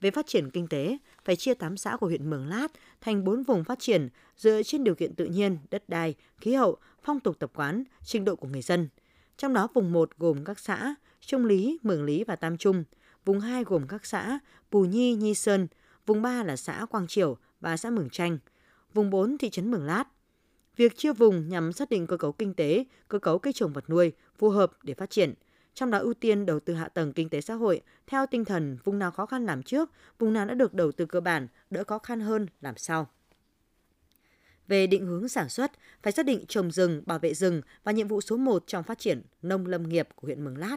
Về 0.00 0.10
phát 0.10 0.26
triển 0.26 0.50
kinh 0.50 0.66
tế, 0.66 0.98
phải 1.24 1.36
chia 1.36 1.54
8 1.54 1.76
xã 1.76 1.96
của 1.96 2.06
huyện 2.06 2.30
Mường 2.30 2.46
Lát 2.46 2.68
thành 3.00 3.24
4 3.24 3.42
vùng 3.42 3.64
phát 3.64 3.78
triển 3.78 4.08
dựa 4.36 4.62
trên 4.62 4.84
điều 4.84 4.94
kiện 4.94 5.14
tự 5.14 5.24
nhiên, 5.24 5.58
đất 5.70 5.88
đai, 5.88 6.14
khí 6.36 6.54
hậu, 6.54 6.76
phong 7.02 7.20
tục 7.20 7.38
tập 7.38 7.50
quán, 7.54 7.84
trình 8.02 8.24
độ 8.24 8.36
của 8.36 8.48
người 8.48 8.62
dân. 8.62 8.88
Trong 9.36 9.54
đó 9.54 9.68
vùng 9.74 9.92
1 9.92 10.10
gồm 10.18 10.44
các 10.44 10.58
xã 10.58 10.94
Trung 11.20 11.44
Lý, 11.44 11.78
Mường 11.82 12.04
Lý 12.04 12.24
và 12.24 12.36
Tam 12.36 12.56
Trung, 12.56 12.84
vùng 13.24 13.40
2 13.40 13.64
gồm 13.64 13.86
các 13.88 14.06
xã 14.06 14.38
Pù 14.70 14.84
Nhi, 14.84 15.14
Nhi 15.14 15.34
Sơn, 15.34 15.66
vùng 16.06 16.22
3 16.22 16.42
là 16.42 16.56
xã 16.56 16.86
Quang 16.90 17.06
Triểu 17.06 17.36
và 17.60 17.76
xã 17.76 17.90
Mường 17.90 18.10
Chanh; 18.10 18.38
vùng 18.94 19.10
4 19.10 19.38
thị 19.38 19.50
trấn 19.50 19.70
Mường 19.70 19.84
Lát. 19.84 20.04
Việc 20.76 20.96
chia 20.96 21.12
vùng 21.12 21.48
nhằm 21.48 21.72
xác 21.72 21.90
định 21.90 22.06
cơ 22.06 22.16
cấu 22.16 22.32
kinh 22.32 22.54
tế, 22.54 22.84
cơ 23.08 23.18
cấu 23.18 23.38
cây 23.38 23.52
trồng 23.52 23.72
vật 23.72 23.90
nuôi 23.90 24.12
phù 24.38 24.50
hợp 24.50 24.72
để 24.82 24.94
phát 24.94 25.10
triển, 25.10 25.34
trong 25.74 25.90
đó 25.90 25.98
ưu 25.98 26.14
tiên 26.14 26.46
đầu 26.46 26.60
tư 26.60 26.74
hạ 26.74 26.88
tầng 26.88 27.12
kinh 27.12 27.28
tế 27.28 27.40
xã 27.40 27.54
hội 27.54 27.80
theo 28.06 28.26
tinh 28.26 28.44
thần 28.44 28.78
vùng 28.84 28.98
nào 28.98 29.10
khó 29.10 29.26
khăn 29.26 29.46
làm 29.46 29.62
trước, 29.62 29.90
vùng 30.18 30.32
nào 30.32 30.46
đã 30.46 30.54
được 30.54 30.74
đầu 30.74 30.92
tư 30.92 31.06
cơ 31.06 31.20
bản, 31.20 31.48
đỡ 31.70 31.84
khó 31.84 31.98
khăn 31.98 32.20
hơn 32.20 32.46
làm 32.60 32.76
sau. 32.76 33.08
Về 34.68 34.86
định 34.86 35.06
hướng 35.06 35.28
sản 35.28 35.48
xuất, 35.48 35.72
phải 36.02 36.12
xác 36.12 36.26
định 36.26 36.44
trồng 36.48 36.70
rừng, 36.70 37.02
bảo 37.06 37.18
vệ 37.18 37.34
rừng 37.34 37.62
và 37.84 37.92
nhiệm 37.92 38.08
vụ 38.08 38.20
số 38.20 38.36
1 38.36 38.64
trong 38.66 38.82
phát 38.82 38.98
triển 38.98 39.22
nông 39.42 39.66
lâm 39.66 39.88
nghiệp 39.88 40.08
của 40.14 40.26
huyện 40.26 40.44
Mường 40.44 40.58
Lát 40.58 40.76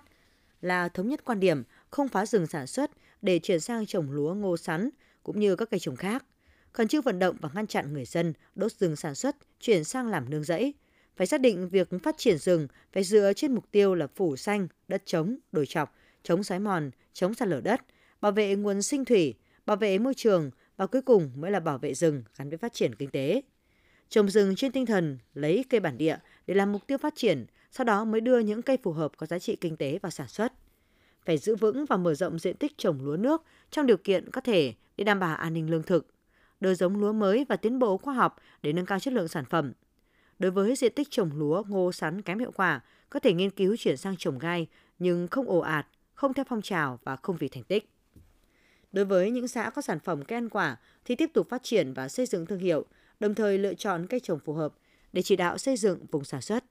là 0.62 0.90
thống 0.90 1.08
nhất 1.08 1.26
quan 1.26 1.40
điểm 1.40 1.64
không 1.90 2.08
phá 2.08 2.26
rừng 2.26 2.48
sản 2.48 2.68
xuất 2.68 2.92
để 3.22 3.40
chuyển 3.40 3.60
sang 3.60 3.86
trồng 3.86 4.12
lúa 4.12 4.34
ngô 4.34 4.58
sắn 4.58 4.90
cũng 5.24 5.40
như 5.40 5.56
các 5.56 5.70
cây 5.70 5.80
trồng 5.80 5.96
khác– 5.96 6.26
khẩn 6.78 6.88
trương 6.88 7.02
vận 7.02 7.20
động 7.20 7.36
và 7.42 7.50
ngăn 7.54 7.68
chặn 7.68 7.94
người 7.94 8.06
dân 8.06 8.34
đốt 8.56 8.72
rừng 8.72 8.96
sản 8.96 9.16
xuất 9.16 9.36
chuyển 9.60 9.84
sang 9.84 10.08
làm 10.08 10.30
nương 10.30 10.44
rẫy. 10.44 10.74
Phải 11.16 11.28
xác 11.28 11.42
định 11.42 11.70
việc 11.70 11.90
phát 12.04 12.16
triển 12.18 12.38
rừng 12.38 12.68
phải 12.94 13.04
dựa 13.04 13.34
trên 13.34 13.56
mục 13.56 13.72
tiêu 13.72 13.96
là 13.96 14.08
phủ 14.16 14.36
xanh, 14.36 14.68
đất 14.88 15.02
trống, 15.06 15.38
đồi 15.52 15.66
trọc 15.66 15.96
chống 16.24 16.44
xói 16.44 16.60
mòn, 16.60 16.92
chống 17.14 17.34
sạt 17.34 17.48
lở 17.48 17.62
đất, 17.62 17.82
bảo 18.22 18.32
vệ 18.32 18.56
nguồn 18.56 18.82
sinh 18.82 19.06
thủy, 19.06 19.34
bảo 19.66 19.78
vệ 19.78 20.00
môi 20.00 20.14
trường 20.14 20.52
và 20.78 20.88
cuối 20.88 21.02
cùng 21.02 21.32
mới 21.36 21.52
là 21.52 21.60
bảo 21.60 21.78
vệ 21.78 21.94
rừng 21.94 22.24
gắn 22.38 22.50
với 22.50 22.58
phát 22.58 22.74
triển 22.74 22.96
kinh 22.96 23.10
tế. 23.10 23.42
Trồng 24.10 24.30
rừng 24.30 24.56
trên 24.56 24.72
tinh 24.72 24.86
thần 24.86 25.18
lấy 25.34 25.66
cây 25.70 25.80
bản 25.80 25.98
địa 25.98 26.18
để 26.48 26.54
làm 26.54 26.72
mục 26.72 26.88
tiêu 26.88 26.98
phát 26.98 27.14
triển, 27.16 27.46
sau 27.72 27.86
đó 27.86 28.06
mới 28.06 28.22
đưa 28.22 28.40
những 28.40 28.62
cây 28.62 28.78
phù 28.84 28.92
hợp 28.92 29.12
có 29.18 29.26
giá 29.26 29.40
trị 29.40 29.56
kinh 29.62 29.78
tế 29.78 30.00
vào 30.02 30.10
sản 30.10 30.28
xuất. 30.28 30.54
Phải 31.26 31.38
giữ 31.38 31.56
vững 31.56 31.86
và 31.86 31.98
mở 31.98 32.14
rộng 32.16 32.40
diện 32.40 32.58
tích 32.58 32.78
trồng 32.78 33.06
lúa 33.06 33.18
nước 33.18 33.44
trong 33.72 33.86
điều 33.86 33.98
kiện 33.98 34.32
có 34.32 34.42
thể 34.42 34.74
để 34.98 35.04
đảm 35.04 35.20
bảo 35.20 35.36
an 35.36 35.54
ninh 35.54 35.70
lương 35.70 35.84
thực, 35.84 36.08
đưa 36.60 36.74
giống 36.74 36.96
lúa 36.96 37.14
mới 37.14 37.46
và 37.50 37.56
tiến 37.56 37.80
bộ 37.80 37.98
khoa 37.98 38.14
học 38.14 38.36
để 38.62 38.74
nâng 38.74 38.86
cao 38.86 39.00
chất 39.00 39.14
lượng 39.14 39.28
sản 39.28 39.46
phẩm. 39.46 39.74
Đối 40.40 40.52
với 40.52 40.76
diện 40.76 40.94
tích 40.96 41.08
trồng 41.12 41.32
lúa 41.36 41.64
ngô 41.68 41.92
sắn 41.92 42.22
kém 42.22 42.40
hiệu 42.40 42.52
quả, 42.52 42.82
có 43.10 43.20
thể 43.20 43.34
nghiên 43.34 43.50
cứu 43.50 43.76
chuyển 43.76 43.98
sang 43.98 44.16
trồng 44.18 44.40
gai 44.40 44.68
nhưng 45.00 45.28
không 45.28 45.50
ồ 45.50 45.60
ạt, 45.60 45.88
không 46.14 46.34
theo 46.34 46.46
phong 46.50 46.62
trào 46.62 47.00
và 47.04 47.16
không 47.16 47.38
vì 47.38 47.48
thành 47.48 47.64
tích. 47.64 47.90
Đối 48.92 49.06
với 49.06 49.32
những 49.32 49.48
xã 49.48 49.70
có 49.70 49.82
sản 49.82 50.00
phẩm 50.00 50.26
cây 50.26 50.38
ăn 50.38 50.50
quả 50.50 50.78
thì 51.06 51.16
tiếp 51.16 51.32
tục 51.34 51.50
phát 51.50 51.64
triển 51.64 51.94
và 51.94 52.10
xây 52.10 52.26
dựng 52.26 52.46
thương 52.46 52.60
hiệu, 52.60 52.86
đồng 53.20 53.36
thời 53.36 53.58
lựa 53.58 53.74
chọn 53.74 54.08
cây 54.08 54.20
trồng 54.20 54.40
phù 54.40 54.54
hợp 54.54 54.74
để 55.14 55.22
chỉ 55.22 55.36
đạo 55.36 55.58
xây 55.58 55.78
dựng 55.78 56.06
vùng 56.12 56.24
sản 56.24 56.42
xuất. 56.42 56.64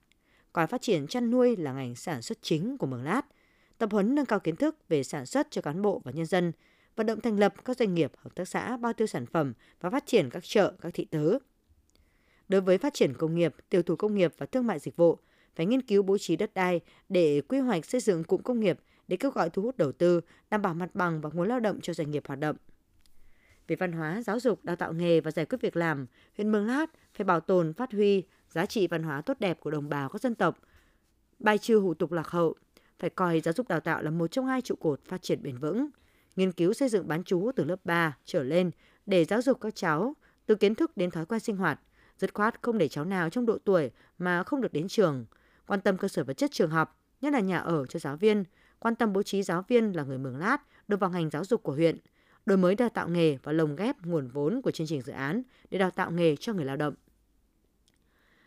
Coi 0.53 0.67
phát 0.67 0.83
triển 0.83 1.07
chăn 1.07 1.31
nuôi 1.31 1.57
là 1.57 1.73
ngành 1.73 1.95
sản 1.95 2.23
xuất 2.23 2.39
chính 2.43 2.79
của 2.79 2.87
Mường 2.87 3.05
Lát, 3.05 3.23
tập 3.79 3.93
huấn 3.93 4.15
nâng 4.15 4.27
cao 4.27 4.41
kiến 4.41 4.57
thức 4.57 4.77
về 4.89 5.03
sản 5.03 5.27
xuất 5.27 5.51
cho 5.51 5.63
cán 5.63 5.83
bộ 5.83 6.01
và 6.05 6.13
nhân 6.13 6.27
dân, 6.27 6.53
vận 6.97 7.07
động 7.07 7.21
thành 7.21 7.39
lập 7.39 7.65
các 7.65 7.77
doanh 7.77 7.95
nghiệp, 7.95 8.13
hợp 8.17 8.35
tác 8.35 8.49
xã 8.49 8.77
bao 8.77 8.93
tiêu 8.93 9.07
sản 9.07 9.27
phẩm 9.27 9.53
và 9.81 9.91
phát 9.91 10.07
triển 10.07 10.31
các 10.31 10.45
chợ, 10.45 10.73
các 10.81 10.95
thị 10.95 11.05
tứ. 11.05 11.39
Đối 12.49 12.61
với 12.61 12.79
phát 12.79 12.95
triển 12.95 13.15
công 13.15 13.35
nghiệp, 13.35 13.55
tiêu 13.69 13.83
thụ 13.83 13.97
công 13.97 14.15
nghiệp 14.15 14.33
và 14.39 14.47
thương 14.47 14.67
mại 14.67 14.79
dịch 14.79 14.97
vụ, 14.97 15.19
phải 15.55 15.67
nghiên 15.67 15.83
cứu 15.83 16.03
bố 16.03 16.19
trí 16.19 16.37
đất 16.37 16.55
đai 16.55 16.81
để 17.09 17.41
quy 17.41 17.59
hoạch 17.59 17.85
xây 17.85 18.01
dựng 18.01 18.25
cụm 18.25 18.43
công 18.43 18.61
nghiệp 18.61 18.79
để 19.09 19.17
kêu 19.17 19.31
gọi 19.31 19.51
thu 19.51 19.63
hút 19.63 19.77
đầu 19.77 19.93
tư, 19.93 20.21
đảm 20.51 20.63
bảo 20.63 20.75
mặt 20.75 20.95
bằng 20.95 21.21
và 21.21 21.31
nguồn 21.33 21.49
lao 21.49 21.61
động 21.61 21.81
cho 21.81 21.95
doanh 21.95 22.11
nghiệp 22.11 22.23
hoạt 22.27 22.41
động. 22.41 22.57
Về 23.69 23.77
văn 23.77 23.93
hóa, 23.93 24.23
giáo 24.23 24.41
dục, 24.41 24.65
đào 24.65 24.77
tạo 24.77 24.93
nghề 24.93 25.21
và 25.21 25.31
giải 25.31 25.47
quyết 25.47 25.59
việc 25.61 25.77
làm, 25.77 26.07
huyện 26.37 26.53
Mường 26.53 26.67
Lát 26.67 26.87
phải 27.15 27.25
bảo 27.25 27.41
tồn, 27.41 27.73
phát 27.73 27.93
huy 27.93 28.23
giá 28.51 28.67
trị 28.67 28.87
văn 28.87 29.03
hóa 29.03 29.21
tốt 29.21 29.37
đẹp 29.41 29.61
của 29.61 29.71
đồng 29.71 29.89
bào 29.89 30.09
các 30.09 30.23
dân 30.23 30.35
tộc, 30.35 30.59
bài 31.39 31.59
trừ 31.59 31.79
hủ 31.79 31.95
tục 31.95 32.13
lạc 32.13 32.29
hậu, 32.29 32.55
phải 32.99 33.11
coi 33.11 33.41
giáo 33.41 33.55
dục 33.55 33.69
đào 33.69 33.81
tạo 33.81 34.03
là 34.03 34.11
một 34.11 34.27
trong 34.27 34.47
hai 34.47 34.63
trụ 34.63 34.75
cột 34.75 35.05
phát 35.05 35.23
triển 35.23 35.43
bền 35.43 35.59
vững, 35.59 35.87
nghiên 36.37 36.53
cứu 36.53 36.73
xây 36.73 36.89
dựng 36.89 37.09
bán 37.09 37.25
chú 37.25 37.51
từ 37.57 37.65
lớp 37.65 37.85
3 37.85 38.17
trở 38.25 38.43
lên 38.43 38.71
để 39.07 39.25
giáo 39.25 39.43
dục 39.43 39.61
các 39.61 39.75
cháu 39.75 40.15
từ 40.47 40.55
kiến 40.55 40.75
thức 40.75 40.97
đến 40.97 41.11
thói 41.11 41.27
quen 41.27 41.41
sinh 41.41 41.57
hoạt, 41.57 41.81
dứt 42.19 42.35
khoát 42.35 42.63
không 42.63 42.79
để 42.79 42.89
cháu 42.89 43.05
nào 43.05 43.31
trong 43.31 43.47
độ 43.47 43.59
tuổi 43.65 43.91
mà 44.19 44.43
không 44.43 44.61
được 44.61 44.73
đến 44.73 44.89
trường, 44.89 45.25
quan 45.67 45.81
tâm 45.81 45.97
cơ 45.97 46.09
sở 46.09 46.25
vật 46.25 46.37
chất 46.37 46.51
trường 46.53 46.71
học, 46.71 47.01
nhất 47.21 47.33
là 47.33 47.41
nhà 47.41 47.59
ở 47.59 47.87
cho 47.87 47.99
giáo 47.99 48.17
viên, 48.17 48.45
quan 48.79 48.95
tâm 48.95 49.13
bố 49.13 49.23
trí 49.23 49.43
giáo 49.43 49.65
viên 49.69 49.97
là 49.97 50.03
người 50.03 50.19
Mường 50.19 50.37
Lát 50.37 50.59
được 50.89 51.01
vào 51.01 51.11
ngành 51.11 51.31
giáo 51.31 51.45
dục 51.45 51.63
của 51.63 51.73
huyện, 51.73 51.99
đổi 52.47 52.59
mới 52.59 52.75
đào 52.75 52.89
tạo 52.89 53.09
nghề 53.09 53.39
và 53.43 53.53
lồng 53.53 53.77
ghép 53.77 53.97
nguồn 54.03 54.29
vốn 54.29 54.63
của 54.63 54.71
chương 54.71 54.87
trình 54.87 55.03
dự 55.03 55.13
án 55.13 55.43
để 55.71 55.79
đào 55.79 55.91
tạo 55.91 56.11
nghề 56.11 56.37
cho 56.37 56.53
người 56.53 56.65
lao 56.65 56.77
động. 56.77 56.95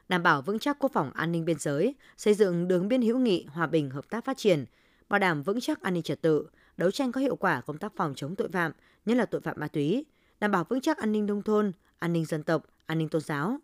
Đảm 0.09 0.23
bảo 0.23 0.41
vững 0.41 0.59
chắc 0.59 0.79
quốc 0.79 0.91
phòng 0.93 1.11
an 1.13 1.31
ninh 1.31 1.45
biên 1.45 1.59
giới, 1.59 1.95
xây 2.17 2.33
dựng 2.33 2.67
đường 2.67 2.87
biên 2.87 3.01
hữu 3.01 3.19
nghị, 3.19 3.45
hòa 3.49 3.67
bình, 3.67 3.89
hợp 3.89 4.09
tác 4.09 4.25
phát 4.25 4.37
triển, 4.37 4.65
bảo 5.09 5.19
đảm 5.19 5.43
vững 5.43 5.59
chắc 5.59 5.81
an 5.81 5.93
ninh 5.93 6.03
trật 6.03 6.21
tự, 6.21 6.47
đấu 6.79 6.91
tranh 6.91 7.11
có 7.11 7.21
hiệu 7.21 7.35
quả 7.35 7.61
công 7.61 7.77
tác 7.77 7.93
phòng 7.95 8.13
chống 8.15 8.35
tội 8.35 8.49
phạm, 8.49 8.71
nhất 9.05 9.17
là 9.17 9.25
tội 9.25 9.41
phạm 9.41 9.55
ma 9.59 9.67
túy, 9.67 10.05
đảm 10.39 10.51
bảo 10.51 10.63
vững 10.69 10.81
chắc 10.81 10.97
an 10.97 11.11
ninh 11.11 11.25
nông 11.25 11.41
thôn, 11.41 11.71
an 11.99 12.13
ninh 12.13 12.25
dân 12.25 12.43
tộc, 12.43 12.63
an 12.85 12.97
ninh 12.97 13.09
tôn 13.09 13.21
giáo. 13.21 13.57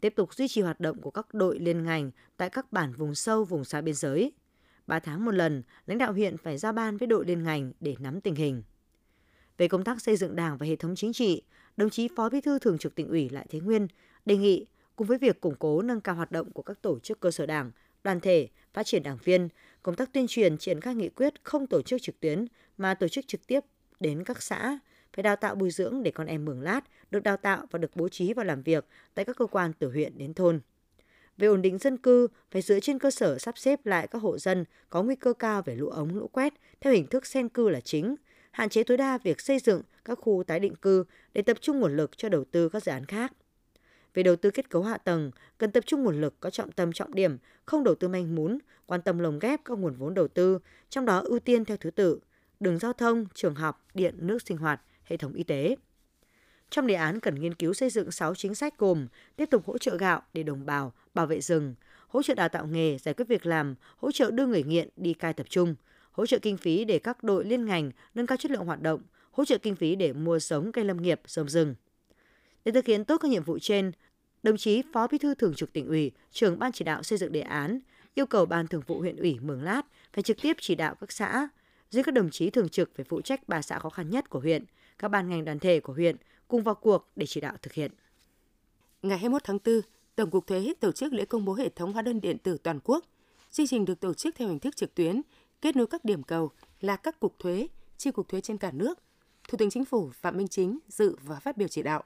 Tiếp 0.00 0.12
tục 0.16 0.34
duy 0.34 0.48
trì 0.48 0.62
hoạt 0.62 0.80
động 0.80 1.00
của 1.00 1.10
các 1.10 1.34
đội 1.34 1.58
liên 1.58 1.84
ngành 1.84 2.10
tại 2.36 2.50
các 2.50 2.72
bản 2.72 2.92
vùng 2.92 3.14
sâu, 3.14 3.44
vùng 3.44 3.64
xa 3.64 3.80
biên 3.80 3.94
giới. 3.94 4.32
3 4.86 4.98
tháng 4.98 5.24
một 5.24 5.34
lần, 5.34 5.62
lãnh 5.86 5.98
đạo 5.98 6.12
huyện 6.12 6.36
phải 6.36 6.58
ra 6.58 6.72
ban 6.72 6.96
với 6.96 7.06
đội 7.06 7.24
liên 7.24 7.42
ngành 7.42 7.72
để 7.80 7.96
nắm 7.98 8.20
tình 8.20 8.34
hình. 8.34 8.62
Về 9.58 9.68
công 9.68 9.84
tác 9.84 10.02
xây 10.02 10.16
dựng 10.16 10.36
đảng 10.36 10.58
và 10.58 10.66
hệ 10.66 10.76
thống 10.76 10.94
chính 10.96 11.12
trị, 11.12 11.42
đồng 11.76 11.90
chí 11.90 12.08
Phó 12.16 12.28
Bí 12.28 12.40
thư 12.40 12.58
Thường 12.58 12.78
trực 12.78 12.94
tỉnh 12.94 13.08
ủy 13.08 13.28
Lại 13.28 13.46
Thế 13.50 13.60
Nguyên 13.60 13.86
đề 14.26 14.36
nghị 14.36 14.66
cùng 14.96 15.06
với 15.06 15.18
việc 15.18 15.40
củng 15.40 15.54
cố 15.58 15.82
nâng 15.82 16.00
cao 16.00 16.14
hoạt 16.14 16.32
động 16.32 16.52
của 16.52 16.62
các 16.62 16.82
tổ 16.82 16.98
chức 16.98 17.20
cơ 17.20 17.30
sở 17.30 17.46
đảng, 17.46 17.70
đoàn 18.04 18.20
thể, 18.20 18.48
phát 18.72 18.86
triển 18.86 19.02
đảng 19.02 19.18
viên, 19.24 19.48
công 19.82 19.94
tác 19.94 20.12
tuyên 20.12 20.26
truyền 20.28 20.58
triển 20.58 20.80
khai 20.80 20.94
nghị 20.94 21.08
quyết 21.08 21.34
không 21.42 21.66
tổ 21.66 21.82
chức 21.82 22.02
trực 22.02 22.20
tuyến 22.20 22.46
mà 22.78 22.94
tổ 22.94 23.08
chức 23.08 23.28
trực 23.28 23.46
tiếp 23.46 23.60
đến 24.00 24.24
các 24.24 24.42
xã, 24.42 24.78
phải 25.12 25.22
đào 25.22 25.36
tạo 25.36 25.54
bồi 25.54 25.70
dưỡng 25.70 26.02
để 26.02 26.10
con 26.10 26.26
em 26.26 26.44
Mường 26.44 26.60
Lát 26.60 26.80
được 27.10 27.22
đào 27.22 27.36
tạo 27.36 27.66
và 27.70 27.78
được 27.78 27.96
bố 27.96 28.08
trí 28.08 28.32
vào 28.32 28.44
làm 28.44 28.62
việc 28.62 28.86
tại 29.14 29.24
các 29.24 29.36
cơ 29.36 29.46
quan 29.46 29.72
từ 29.72 29.90
huyện 29.90 30.18
đến 30.18 30.34
thôn. 30.34 30.60
Về 31.36 31.46
ổn 31.46 31.62
định 31.62 31.78
dân 31.78 31.96
cư, 31.96 32.28
phải 32.50 32.62
dựa 32.62 32.80
trên 32.80 32.98
cơ 32.98 33.10
sở 33.10 33.38
sắp 33.38 33.58
xếp 33.58 33.86
lại 33.86 34.06
các 34.06 34.22
hộ 34.22 34.38
dân 34.38 34.64
có 34.90 35.02
nguy 35.02 35.16
cơ 35.16 35.32
cao 35.32 35.62
về 35.62 35.74
lũ 35.74 35.88
ống, 35.88 36.14
lũ 36.14 36.28
quét 36.32 36.54
theo 36.80 36.92
hình 36.92 37.06
thức 37.06 37.26
sen 37.26 37.48
cư 37.48 37.68
là 37.68 37.80
chính, 37.80 38.16
hạn 38.50 38.68
chế 38.68 38.82
tối 38.82 38.96
đa 38.96 39.18
việc 39.18 39.40
xây 39.40 39.58
dựng 39.58 39.82
các 40.04 40.18
khu 40.18 40.44
tái 40.46 40.60
định 40.60 40.74
cư 40.74 41.04
để 41.32 41.42
tập 41.42 41.56
trung 41.60 41.80
nguồn 41.80 41.96
lực 41.96 42.18
cho 42.18 42.28
đầu 42.28 42.44
tư 42.44 42.68
các 42.68 42.82
dự 42.82 42.92
án 42.92 43.06
khác. 43.06 43.32
Về 44.14 44.22
đầu 44.22 44.36
tư 44.36 44.50
kết 44.50 44.70
cấu 44.70 44.82
hạ 44.82 44.98
tầng, 44.98 45.30
cần 45.58 45.70
tập 45.70 45.84
trung 45.86 46.04
nguồn 46.04 46.20
lực 46.20 46.40
có 46.40 46.50
trọng 46.50 46.72
tâm 46.72 46.92
trọng 46.92 47.14
điểm, 47.14 47.38
không 47.66 47.84
đầu 47.84 47.94
tư 47.94 48.08
manh 48.08 48.34
mún, 48.34 48.58
quan 48.86 49.02
tâm 49.02 49.18
lồng 49.18 49.38
ghép 49.38 49.60
các 49.64 49.78
nguồn 49.78 49.94
vốn 49.94 50.14
đầu 50.14 50.28
tư, 50.28 50.58
trong 50.88 51.06
đó 51.06 51.18
ưu 51.18 51.38
tiên 51.38 51.64
theo 51.64 51.76
thứ 51.76 51.90
tự, 51.90 52.20
đường 52.60 52.78
giao 52.78 52.92
thông, 52.92 53.26
trường 53.34 53.54
học, 53.54 53.86
điện, 53.94 54.14
nước 54.18 54.42
sinh 54.42 54.56
hoạt, 54.56 54.80
hệ 55.04 55.16
thống 55.16 55.32
y 55.32 55.42
tế. 55.42 55.76
Trong 56.70 56.86
đề 56.86 56.94
án 56.94 57.20
cần 57.20 57.34
nghiên 57.34 57.54
cứu 57.54 57.74
xây 57.74 57.90
dựng 57.90 58.10
6 58.10 58.34
chính 58.34 58.54
sách 58.54 58.78
gồm 58.78 59.06
tiếp 59.36 59.46
tục 59.50 59.66
hỗ 59.66 59.78
trợ 59.78 59.96
gạo 59.96 60.22
để 60.32 60.42
đồng 60.42 60.66
bào, 60.66 60.92
bảo 61.14 61.26
vệ 61.26 61.40
rừng, 61.40 61.74
hỗ 62.08 62.22
trợ 62.22 62.34
đào 62.34 62.48
tạo 62.48 62.66
nghề, 62.66 62.98
giải 62.98 63.14
quyết 63.14 63.28
việc 63.28 63.46
làm, 63.46 63.74
hỗ 63.96 64.12
trợ 64.12 64.30
đưa 64.30 64.46
người 64.46 64.62
nghiện 64.62 64.88
đi 64.96 65.14
cai 65.14 65.32
tập 65.32 65.46
trung, 65.50 65.74
hỗ 66.10 66.26
trợ 66.26 66.38
kinh 66.38 66.56
phí 66.56 66.84
để 66.84 66.98
các 66.98 67.22
đội 67.22 67.44
liên 67.44 67.64
ngành 67.64 67.90
nâng 68.14 68.26
cao 68.26 68.36
chất 68.36 68.50
lượng 68.50 68.64
hoạt 68.64 68.82
động, 68.82 69.02
hỗ 69.30 69.44
trợ 69.44 69.58
kinh 69.58 69.76
phí 69.76 69.96
để 69.96 70.12
mua 70.12 70.38
giống 70.38 70.72
cây 70.72 70.84
lâm 70.84 71.02
nghiệp, 71.02 71.20
rồng 71.26 71.48
rừng. 71.48 71.74
Để 72.64 72.72
thực 72.72 72.86
hiện 72.86 73.04
tốt 73.04 73.18
các 73.18 73.30
nhiệm 73.30 73.42
vụ 73.42 73.58
trên, 73.58 73.92
đồng 74.42 74.56
chí 74.56 74.82
Phó 74.92 75.06
Bí 75.06 75.18
thư 75.18 75.34
Thường 75.34 75.54
trực 75.54 75.72
tỉnh 75.72 75.88
ủy, 75.88 76.12
trưởng 76.32 76.58
ban 76.58 76.72
chỉ 76.72 76.84
đạo 76.84 77.02
xây 77.02 77.18
dựng 77.18 77.32
đề 77.32 77.40
án 77.40 77.80
yêu 78.14 78.26
cầu 78.26 78.46
ban 78.46 78.66
thường 78.66 78.82
vụ 78.86 79.00
huyện 79.00 79.16
ủy 79.16 79.38
Mường 79.40 79.62
Lát 79.62 79.82
phải 80.12 80.22
trực 80.22 80.36
tiếp 80.42 80.56
chỉ 80.60 80.74
đạo 80.74 80.94
các 81.00 81.12
xã, 81.12 81.48
dưới 81.90 82.02
các 82.02 82.14
đồng 82.14 82.30
chí 82.30 82.50
thường 82.50 82.68
trực 82.68 82.90
phải 82.96 83.04
phụ 83.04 83.20
trách 83.20 83.48
ba 83.48 83.62
xã 83.62 83.78
khó 83.78 83.90
khăn 83.90 84.10
nhất 84.10 84.30
của 84.30 84.40
huyện, 84.40 84.64
các 84.98 85.08
ban 85.08 85.28
ngành 85.28 85.44
đoàn 85.44 85.58
thể 85.58 85.80
của 85.80 85.92
huyện 85.92 86.16
cùng 86.48 86.62
vào 86.62 86.74
cuộc 86.74 87.10
để 87.16 87.26
chỉ 87.26 87.40
đạo 87.40 87.56
thực 87.62 87.72
hiện. 87.72 87.90
Ngày 89.02 89.18
21 89.18 89.44
tháng 89.44 89.58
4, 89.64 89.80
Tổng 90.16 90.30
cục 90.30 90.46
Thuế 90.46 90.72
tổ 90.80 90.92
chức 90.92 91.12
lễ 91.12 91.24
công 91.24 91.44
bố 91.44 91.54
hệ 91.54 91.68
thống 91.68 91.92
hóa 91.92 92.02
đơn 92.02 92.20
điện 92.20 92.38
tử 92.38 92.56
toàn 92.62 92.80
quốc. 92.84 93.04
Chương 93.50 93.66
trình 93.66 93.84
được 93.84 94.00
tổ 94.00 94.14
chức 94.14 94.34
theo 94.36 94.48
hình 94.48 94.58
thức 94.58 94.76
trực 94.76 94.94
tuyến, 94.94 95.22
kết 95.60 95.76
nối 95.76 95.86
các 95.86 96.04
điểm 96.04 96.22
cầu 96.22 96.50
là 96.80 96.96
các 96.96 97.20
cục 97.20 97.38
thuế, 97.38 97.66
chi 97.96 98.10
cục 98.10 98.28
thuế 98.28 98.40
trên 98.40 98.58
cả 98.58 98.70
nước. 98.70 98.98
Thủ 99.48 99.58
tướng 99.58 99.70
Chính 99.70 99.84
phủ 99.84 100.10
Phạm 100.14 100.36
Minh 100.36 100.48
Chính 100.48 100.78
dự 100.88 101.16
và 101.22 101.40
phát 101.40 101.56
biểu 101.56 101.68
chỉ 101.68 101.82
đạo. 101.82 102.04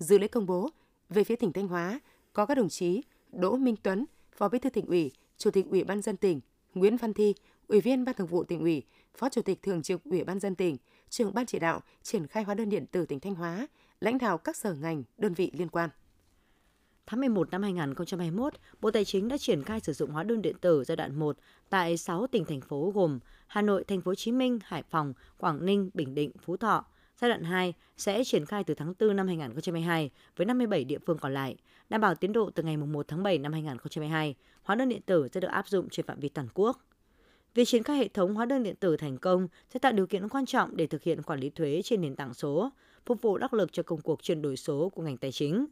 Dự 0.00 0.18
lễ 0.18 0.28
công 0.28 0.46
bố, 0.46 0.70
về 1.08 1.24
phía 1.24 1.36
tỉnh 1.36 1.52
Thanh 1.52 1.68
Hóa 1.68 2.00
có 2.32 2.46
các 2.46 2.54
đồng 2.54 2.68
chí 2.68 3.02
Đỗ 3.32 3.56
Minh 3.56 3.76
Tuấn, 3.82 4.04
Phó 4.32 4.48
Bí 4.48 4.58
thư 4.58 4.70
tỉnh 4.70 4.86
ủy, 4.86 5.12
Chủ 5.38 5.50
tịch 5.50 5.66
Ủy 5.70 5.84
ban 5.84 6.02
dân 6.02 6.16
tỉnh, 6.16 6.40
Nguyễn 6.74 6.96
Văn 6.96 7.14
Thi, 7.14 7.34
Ủy 7.68 7.80
viên 7.80 8.04
Ban 8.04 8.14
Thường 8.14 8.26
vụ 8.26 8.44
tỉnh 8.44 8.60
ủy, 8.60 8.82
Phó 9.14 9.28
Chủ 9.28 9.42
tịch 9.42 9.62
Thường 9.62 9.82
trực 9.82 10.04
Ủy 10.04 10.24
ban 10.24 10.40
dân 10.40 10.54
tỉnh, 10.54 10.76
trưởng 11.08 11.34
ban 11.34 11.46
chỉ 11.46 11.58
đạo 11.58 11.80
triển 12.02 12.26
khai 12.26 12.42
hóa 12.42 12.54
đơn 12.54 12.68
điện 12.68 12.86
tử 12.86 13.06
tỉnh 13.06 13.20
Thanh 13.20 13.34
Hóa, 13.34 13.66
lãnh 14.00 14.18
đạo 14.18 14.38
các 14.38 14.56
sở 14.56 14.74
ngành, 14.74 15.02
đơn 15.18 15.34
vị 15.34 15.50
liên 15.54 15.68
quan. 15.68 15.90
Tháng 17.06 17.20
11 17.20 17.50
năm 17.50 17.62
2021, 17.62 18.54
Bộ 18.80 18.90
Tài 18.90 19.04
chính 19.04 19.28
đã 19.28 19.38
triển 19.38 19.62
khai 19.62 19.80
sử 19.80 19.92
dụng 19.92 20.10
hóa 20.10 20.22
đơn 20.22 20.42
điện 20.42 20.56
tử 20.60 20.84
giai 20.84 20.96
đoạn 20.96 21.18
1 21.18 21.36
tại 21.70 21.96
6 21.96 22.26
tỉnh 22.26 22.44
thành 22.44 22.60
phố 22.60 22.92
gồm 22.94 23.18
Hà 23.46 23.62
Nội, 23.62 23.84
Thành 23.84 24.00
phố 24.00 24.10
Hồ 24.10 24.14
Chí 24.14 24.32
Minh, 24.32 24.58
Hải 24.64 24.82
Phòng, 24.82 25.14
Quảng 25.38 25.66
Ninh, 25.66 25.90
Bình 25.94 26.14
Định, 26.14 26.30
Phú 26.44 26.56
Thọ. 26.56 26.84
Giai 27.20 27.30
đoạn 27.30 27.44
2 27.44 27.74
sẽ 27.96 28.24
triển 28.24 28.46
khai 28.46 28.64
từ 28.64 28.74
tháng 28.74 28.94
4 29.00 29.16
năm 29.16 29.26
2022 29.26 30.10
với 30.36 30.46
57 30.46 30.84
địa 30.84 30.98
phương 31.06 31.18
còn 31.18 31.34
lại, 31.34 31.56
đảm 31.88 32.00
bảo 32.00 32.14
tiến 32.14 32.32
độ 32.32 32.50
từ 32.50 32.62
ngày 32.62 32.76
1 32.76 33.08
tháng 33.08 33.22
7 33.22 33.38
năm 33.38 33.52
2022. 33.52 34.34
Hóa 34.62 34.76
đơn 34.76 34.88
điện 34.88 35.02
tử 35.06 35.28
sẽ 35.28 35.40
được 35.40 35.48
áp 35.48 35.68
dụng 35.68 35.88
trên 35.88 36.06
phạm 36.06 36.20
vi 36.20 36.28
toàn 36.28 36.48
quốc. 36.54 36.78
Việc 37.54 37.64
triển 37.64 37.82
khai 37.82 37.98
hệ 37.98 38.08
thống 38.08 38.34
hóa 38.34 38.46
đơn 38.46 38.62
điện 38.62 38.74
tử 38.80 38.96
thành 38.96 39.18
công 39.18 39.48
sẽ 39.72 39.78
tạo 39.78 39.92
điều 39.92 40.06
kiện 40.06 40.28
quan 40.28 40.46
trọng 40.46 40.76
để 40.76 40.86
thực 40.86 41.02
hiện 41.02 41.22
quản 41.22 41.40
lý 41.40 41.50
thuế 41.50 41.80
trên 41.84 42.00
nền 42.00 42.16
tảng 42.16 42.34
số, 42.34 42.70
phục 43.06 43.22
vụ 43.22 43.38
đắc 43.38 43.54
lực 43.54 43.72
cho 43.72 43.82
công 43.82 44.00
cuộc 44.00 44.22
chuyển 44.22 44.42
đổi 44.42 44.56
số 44.56 44.88
của 44.88 45.02
ngành 45.02 45.16
tài 45.16 45.32
chính. 45.32 45.66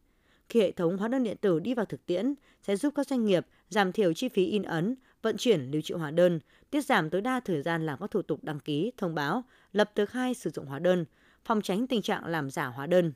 Khi 0.48 0.60
hệ 0.60 0.72
thống 0.72 0.98
hóa 0.98 1.08
đơn 1.08 1.24
điện 1.24 1.36
tử 1.40 1.60
đi 1.60 1.74
vào 1.74 1.86
thực 1.86 2.06
tiễn, 2.06 2.34
sẽ 2.62 2.76
giúp 2.76 2.92
các 2.96 3.06
doanh 3.06 3.24
nghiệp 3.24 3.46
giảm 3.68 3.92
thiểu 3.92 4.12
chi 4.12 4.28
phí 4.28 4.46
in 4.46 4.62
ấn, 4.62 4.94
vận 5.22 5.36
chuyển 5.36 5.70
lưu 5.70 5.82
trữ 5.82 5.96
hóa 5.96 6.10
đơn, 6.10 6.40
tiết 6.70 6.84
giảm 6.84 7.10
tối 7.10 7.20
đa 7.20 7.40
thời 7.40 7.62
gian 7.62 7.86
làm 7.86 7.98
các 8.00 8.10
thủ 8.10 8.22
tục 8.22 8.44
đăng 8.44 8.60
ký, 8.60 8.92
thông 8.96 9.14
báo, 9.14 9.44
lập 9.72 9.90
tờ 9.94 10.06
khai 10.06 10.34
sử 10.34 10.50
dụng 10.50 10.66
hóa 10.66 10.78
đơn, 10.78 11.04
phòng 11.48 11.62
tránh 11.62 11.86
tình 11.86 12.02
trạng 12.02 12.26
làm 12.26 12.50
giả 12.50 12.66
hóa 12.66 12.86
đơn. 12.86 13.12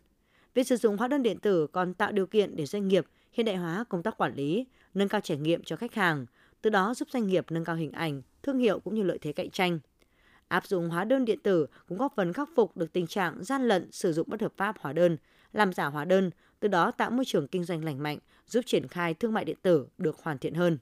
Việc 0.54 0.66
sử 0.66 0.76
dụng 0.76 0.96
hóa 0.96 1.08
đơn 1.08 1.22
điện 1.22 1.38
tử 1.38 1.66
còn 1.66 1.94
tạo 1.94 2.12
điều 2.12 2.26
kiện 2.26 2.56
để 2.56 2.66
doanh 2.66 2.88
nghiệp 2.88 3.06
hiện 3.32 3.46
đại 3.46 3.56
hóa 3.56 3.84
công 3.88 4.02
tác 4.02 4.18
quản 4.18 4.34
lý, 4.34 4.66
nâng 4.94 5.08
cao 5.08 5.20
trải 5.20 5.38
nghiệm 5.38 5.62
cho 5.62 5.76
khách 5.76 5.94
hàng, 5.94 6.26
từ 6.62 6.70
đó 6.70 6.94
giúp 6.94 7.08
doanh 7.10 7.26
nghiệp 7.26 7.46
nâng 7.50 7.64
cao 7.64 7.76
hình 7.76 7.92
ảnh, 7.92 8.22
thương 8.42 8.58
hiệu 8.58 8.80
cũng 8.80 8.94
như 8.94 9.02
lợi 9.02 9.18
thế 9.18 9.32
cạnh 9.32 9.50
tranh. 9.50 9.78
Áp 10.48 10.66
dụng 10.66 10.88
hóa 10.88 11.04
đơn 11.04 11.24
điện 11.24 11.38
tử 11.42 11.66
cũng 11.88 11.98
góp 11.98 12.12
phần 12.16 12.32
khắc 12.32 12.48
phục 12.56 12.76
được 12.76 12.92
tình 12.92 13.06
trạng 13.06 13.44
gian 13.44 13.68
lận 13.68 13.92
sử 13.92 14.12
dụng 14.12 14.28
bất 14.30 14.40
hợp 14.40 14.52
pháp 14.56 14.76
hóa 14.78 14.92
đơn, 14.92 15.16
làm 15.52 15.72
giả 15.72 15.86
hóa 15.86 16.04
đơn, 16.04 16.30
từ 16.60 16.68
đó 16.68 16.90
tạo 16.90 17.10
môi 17.10 17.24
trường 17.24 17.48
kinh 17.48 17.64
doanh 17.64 17.84
lành 17.84 18.02
mạnh, 18.02 18.18
giúp 18.46 18.60
triển 18.66 18.88
khai 18.88 19.14
thương 19.14 19.32
mại 19.32 19.44
điện 19.44 19.56
tử 19.62 19.86
được 19.98 20.18
hoàn 20.22 20.38
thiện 20.38 20.54
hơn. 20.54 20.78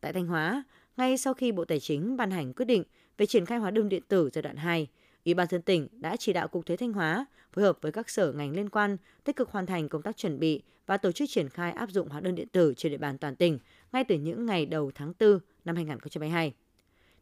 Tại 0.00 0.12
Thanh 0.12 0.26
Hóa, 0.26 0.62
ngay 0.96 1.16
sau 1.16 1.34
khi 1.34 1.52
Bộ 1.52 1.64
Tài 1.64 1.80
chính 1.80 2.16
ban 2.16 2.30
hành 2.30 2.52
quyết 2.52 2.64
định 2.64 2.84
về 3.18 3.26
triển 3.26 3.46
khai 3.46 3.58
hóa 3.58 3.70
đơn 3.70 3.88
điện 3.88 4.02
tử 4.08 4.30
giai 4.32 4.42
đoạn 4.42 4.56
2, 4.56 4.88
Ủy 5.24 5.34
ban 5.34 5.48
dân 5.50 5.62
tỉnh 5.62 5.88
đã 5.92 6.16
chỉ 6.16 6.32
đạo 6.32 6.48
Cục 6.48 6.66
Thuế 6.66 6.76
Thanh 6.76 6.92
Hóa 6.92 7.26
phối 7.52 7.64
hợp 7.64 7.78
với 7.80 7.92
các 7.92 8.10
sở 8.10 8.32
ngành 8.32 8.56
liên 8.56 8.68
quan 8.68 8.96
tích 9.24 9.36
cực 9.36 9.50
hoàn 9.50 9.66
thành 9.66 9.88
công 9.88 10.02
tác 10.02 10.16
chuẩn 10.16 10.38
bị 10.38 10.62
và 10.86 10.96
tổ 10.96 11.12
chức 11.12 11.30
triển 11.30 11.48
khai 11.48 11.72
áp 11.72 11.90
dụng 11.90 12.08
hóa 12.08 12.20
đơn 12.20 12.34
điện 12.34 12.48
tử 12.48 12.74
trên 12.76 12.92
địa 12.92 12.98
bàn 12.98 13.18
toàn 13.18 13.36
tỉnh 13.36 13.58
ngay 13.92 14.04
từ 14.04 14.14
những 14.14 14.46
ngày 14.46 14.66
đầu 14.66 14.90
tháng 14.94 15.12
4 15.20 15.38
năm 15.64 15.76
2022. 15.76 16.52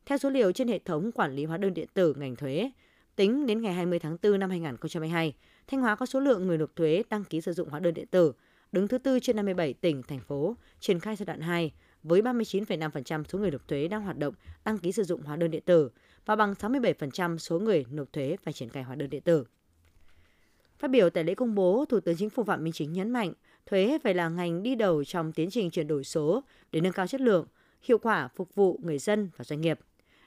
Theo 0.07 0.19
số 0.19 0.31
liệu 0.31 0.53
trên 0.53 0.69
hệ 0.69 0.79
thống 0.79 1.13
quản 1.13 1.33
lý 1.33 1.45
hóa 1.45 1.57
đơn 1.57 1.75
điện 1.75 1.89
tử 1.95 2.15
ngành 2.15 2.37
thuế, 2.37 2.71
tính 3.17 3.47
đến 3.47 3.63
ngày 3.63 3.73
20 3.73 3.99
tháng 3.99 4.17
4 4.23 4.39
năm 4.39 4.51
2022, 4.51 5.35
Thanh 5.67 5.81
Hóa 5.81 5.97
có 5.97 6.07
số 6.07 6.21
lượng 6.21 6.47
người 6.47 6.59
nộp 6.59 6.77
thuế 6.77 7.03
đăng 7.11 7.25
ký 7.25 7.41
sử 7.41 7.53
dụng 7.53 7.69
hóa 7.69 7.81
đơn 7.81 7.95
điện 7.95 8.07
tử 8.11 8.33
đứng 8.73 8.89
thứ 8.89 8.99
tư 8.99 9.21
trên 9.21 9.37
57 9.37 9.75
tỉnh, 9.75 10.03
thành 10.03 10.21
phố 10.21 10.57
triển 10.81 11.01
khai 11.01 11.17
giai 11.17 11.27
đoạn 11.27 11.41
2 11.41 11.73
với 12.03 12.23
39,5% 12.23 13.25
số 13.25 13.39
người 13.39 13.51
nộp 13.51 13.69
thuế 13.69 13.89
đang 13.89 14.03
hoạt 14.03 14.19
động 14.19 14.35
đăng 14.65 14.79
ký 14.79 14.93
sử 14.93 15.05
dụng 15.05 15.23
hóa 15.23 15.37
đơn 15.37 15.51
điện 15.51 15.63
tử 15.67 15.91
và 16.27 16.37
bằng 16.37 16.53
67% 16.53 17.39
số 17.39 17.59
người 17.59 17.85
nộp 17.91 18.13
thuế 18.13 18.37
phải 18.43 18.53
triển 18.53 18.69
khai 18.69 18.83
hóa 18.83 18.97
đơn 18.97 19.11
điện 19.11 19.23
tử. 19.23 19.45
Phát 20.79 20.91
biểu 20.91 21.11
tại 21.11 21.25
lễ 21.25 21.35
công 21.35 21.55
bố, 21.55 21.85
Thủ 21.89 22.01
tướng 22.01 22.17
Chính 22.17 22.31
phủ 22.31 22.45
Phạm 22.45 22.65
Minh 22.65 22.73
Chính 22.73 22.93
nhấn 22.93 23.11
mạnh, 23.11 23.33
thuế 23.67 23.99
phải 24.05 24.15
là 24.15 24.29
ngành 24.29 24.63
đi 24.63 24.75
đầu 24.75 25.05
trong 25.05 25.33
tiến 25.33 25.51
trình 25.51 25.71
chuyển 25.71 25.87
đổi 25.87 26.05
số 26.05 26.43
để 26.73 26.81
nâng 26.81 26.93
cao 26.93 27.07
chất 27.07 27.21
lượng, 27.21 27.47
hiệu 27.83 27.99
quả 27.99 28.29
phục 28.29 28.55
vụ 28.55 28.81
người 28.83 28.99
dân 28.99 29.31
và 29.37 29.45
doanh 29.45 29.61
nghiệp. 29.61 29.81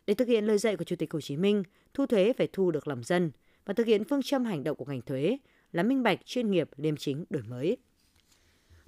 Để 0.08 0.14
thực 0.14 0.28
hiện 0.28 0.46
lời 0.46 0.58
dạy 0.58 0.78
của 0.78 0.84
Chủ 0.84 0.96
tịch 0.96 1.14
Hồ 1.14 1.22
Chí 1.22 1.38
Minh, 1.38 1.64
thu 1.94 2.06
thuế 2.06 2.34
phải 2.38 2.48
thu 2.54 2.72
được 2.72 2.88
lòng 2.88 3.04
dân 3.04 3.32
và 3.66 3.74
thực 3.74 3.88
hiện 3.88 4.04
phương 4.04 4.22
châm 4.22 4.46
hành 4.46 4.64
động 4.64 4.78
của 4.78 4.86
ngành 4.86 5.02
thuế 5.02 5.38
là 5.72 5.84
minh 5.84 6.04
bạch, 6.04 6.26
chuyên 6.26 6.52
nghiệp, 6.52 6.70
liêm 6.78 6.98
chính, 6.98 7.26
đổi 7.30 7.44
mới. 7.44 7.78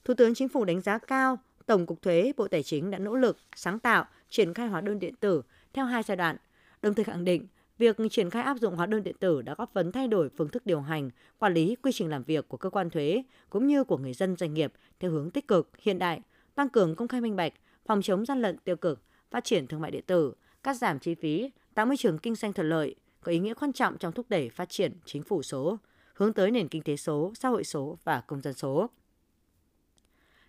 Thủ 0.04 0.14
tướng 0.14 0.36
Chính 0.36 0.50
phủ 0.50 0.66
đánh 0.66 0.82
giá 0.82 0.98
cao 0.98 1.38
Tổng 1.66 1.86
cục 1.86 2.02
Thuế, 2.02 2.34
Bộ 2.38 2.48
Tài 2.48 2.64
chính 2.64 2.92
đã 2.92 2.98
nỗ 2.98 3.16
lực, 3.16 3.38
sáng 3.56 3.80
tạo, 3.80 4.06
triển 4.30 4.54
khai 4.54 4.68
hóa 4.68 4.82
đơn 4.82 5.00
điện 5.00 5.16
tử 5.16 5.42
theo 5.74 5.86
hai 5.86 6.04
giai 6.04 6.18
đoạn, 6.18 6.38
đồng 6.86 6.94
thời 6.94 7.06
khẳng 7.06 7.24
định 7.26 7.48
việc 7.78 7.98
triển 8.12 8.30
khai 8.30 8.44
áp 8.44 8.58
dụng 8.58 8.76
hóa 8.76 8.86
đơn 8.86 9.04
điện 9.04 9.16
tử 9.20 9.42
đã 9.42 9.56
góp 9.58 9.74
phần 9.74 9.92
thay 9.92 10.08
đổi 10.08 10.30
phương 10.30 10.50
thức 10.50 10.66
điều 10.66 10.82
hành, 10.82 11.10
quản 11.40 11.54
lý, 11.54 11.76
quy 11.82 11.92
trình 11.92 12.10
làm 12.10 12.24
việc 12.24 12.48
của 12.48 12.58
cơ 12.58 12.70
quan 12.70 12.90
thuế 12.90 13.24
cũng 13.50 13.68
như 13.68 13.84
của 13.84 13.98
người 13.98 14.14
dân 14.14 14.36
doanh 14.36 14.54
nghiệp 14.54 14.74
theo 15.00 15.12
hướng 15.12 15.32
tích 15.32 15.48
cực, 15.48 15.70
hiện 15.78 16.00
đại, 16.00 16.22
tăng 16.56 16.70
cường 16.70 16.96
công 16.96 17.08
khai 17.08 17.22
minh 17.22 17.36
bạch, 17.36 17.54
phòng 17.86 18.02
chống 18.02 18.26
gian 18.26 18.42
lận 18.42 18.58
tiêu 18.58 18.76
cực, 18.76 19.02
phát 19.32 19.44
triển 19.44 19.68
thương 19.68 19.82
mại 19.82 19.92
điện 19.92 20.04
tử, 20.08 20.34
cắt 20.64 20.74
giảm 20.78 21.00
chi 21.00 21.16
phí, 21.16 21.52
tạo 21.74 21.86
môi 21.86 21.98
trường 21.98 22.18
kinh 22.18 22.36
doanh 22.36 22.54
thuận 22.54 22.70
lợi, 22.70 22.96
có 23.22 23.32
ý 23.32 23.40
nghĩa 23.40 23.54
quan 23.54 23.74
trọng 23.74 23.98
trong 23.98 24.12
thúc 24.12 24.26
đẩy 24.30 24.50
phát 24.50 24.70
triển 24.70 24.94
chính 25.06 25.24
phủ 25.24 25.44
số, 25.44 25.78
hướng 26.14 26.34
tới 26.34 26.52
nền 26.52 26.68
kinh 26.68 26.82
tế 26.82 26.96
số, 26.96 27.32
xã 27.36 27.50
hội 27.50 27.64
số 27.64 27.98
và 28.04 28.22
công 28.22 28.42
dân 28.42 28.54
số. 28.54 28.90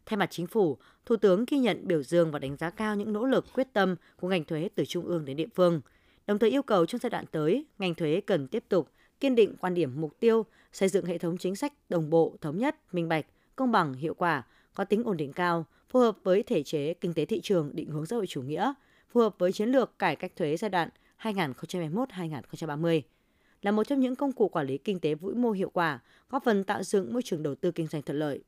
Thay 0.06 0.16
mặt 0.16 0.28
chính 0.30 0.46
phủ, 0.46 0.78
Thủ 1.06 1.16
tướng 1.16 1.44
ghi 1.48 1.58
nhận 1.58 1.86
biểu 1.86 2.02
dương 2.02 2.30
và 2.30 2.38
đánh 2.38 2.56
giá 2.56 2.70
cao 2.70 2.96
những 2.96 3.12
nỗ 3.12 3.26
lực 3.26 3.44
quyết 3.54 3.72
tâm 3.72 3.96
của 4.16 4.28
ngành 4.28 4.44
thuế 4.44 4.68
từ 4.74 4.84
trung 4.84 5.04
ương 5.04 5.24
đến 5.24 5.36
địa 5.36 5.46
phương, 5.54 5.80
đồng 6.26 6.38
thời 6.38 6.50
yêu 6.50 6.62
cầu 6.62 6.86
trong 6.86 7.00
giai 7.00 7.10
đoạn 7.10 7.24
tới, 7.26 7.66
ngành 7.78 7.94
thuế 7.94 8.20
cần 8.26 8.48
tiếp 8.48 8.64
tục 8.68 8.90
kiên 9.20 9.34
định 9.34 9.56
quan 9.60 9.74
điểm 9.74 10.00
mục 10.00 10.20
tiêu 10.20 10.46
xây 10.72 10.88
dựng 10.88 11.04
hệ 11.04 11.18
thống 11.18 11.38
chính 11.38 11.56
sách 11.56 11.72
đồng 11.88 12.10
bộ, 12.10 12.36
thống 12.40 12.58
nhất, 12.58 12.76
minh 12.92 13.08
bạch, 13.08 13.26
công 13.56 13.72
bằng, 13.72 13.94
hiệu 13.94 14.14
quả, 14.14 14.42
có 14.74 14.84
tính 14.84 15.04
ổn 15.04 15.16
định 15.16 15.32
cao, 15.32 15.64
phù 15.88 16.00
hợp 16.00 16.16
với 16.22 16.42
thể 16.42 16.62
chế 16.62 16.94
kinh 16.94 17.14
tế 17.14 17.24
thị 17.24 17.40
trường 17.42 17.70
định 17.74 17.90
hướng 17.90 18.06
xã 18.06 18.16
hội 18.16 18.26
chủ 18.26 18.42
nghĩa, 18.42 18.72
phù 19.12 19.20
hợp 19.20 19.34
với 19.38 19.52
chiến 19.52 19.68
lược 19.68 19.98
cải 19.98 20.16
cách 20.16 20.32
thuế 20.36 20.56
giai 20.56 20.70
đoạn 20.70 20.88
2021-2030 21.22 23.00
là 23.62 23.70
một 23.70 23.84
trong 23.84 24.00
những 24.00 24.16
công 24.16 24.32
cụ 24.32 24.48
quản 24.48 24.66
lý 24.66 24.78
kinh 24.78 25.00
tế 25.00 25.14
vĩ 25.14 25.28
mô 25.34 25.50
hiệu 25.50 25.70
quả, 25.70 26.00
góp 26.30 26.44
phần 26.44 26.64
tạo 26.64 26.82
dựng 26.82 27.12
môi 27.12 27.22
trường 27.22 27.42
đầu 27.42 27.54
tư 27.54 27.70
kinh 27.70 27.86
doanh 27.86 28.02
thuận 28.02 28.18
lợi. 28.18 28.42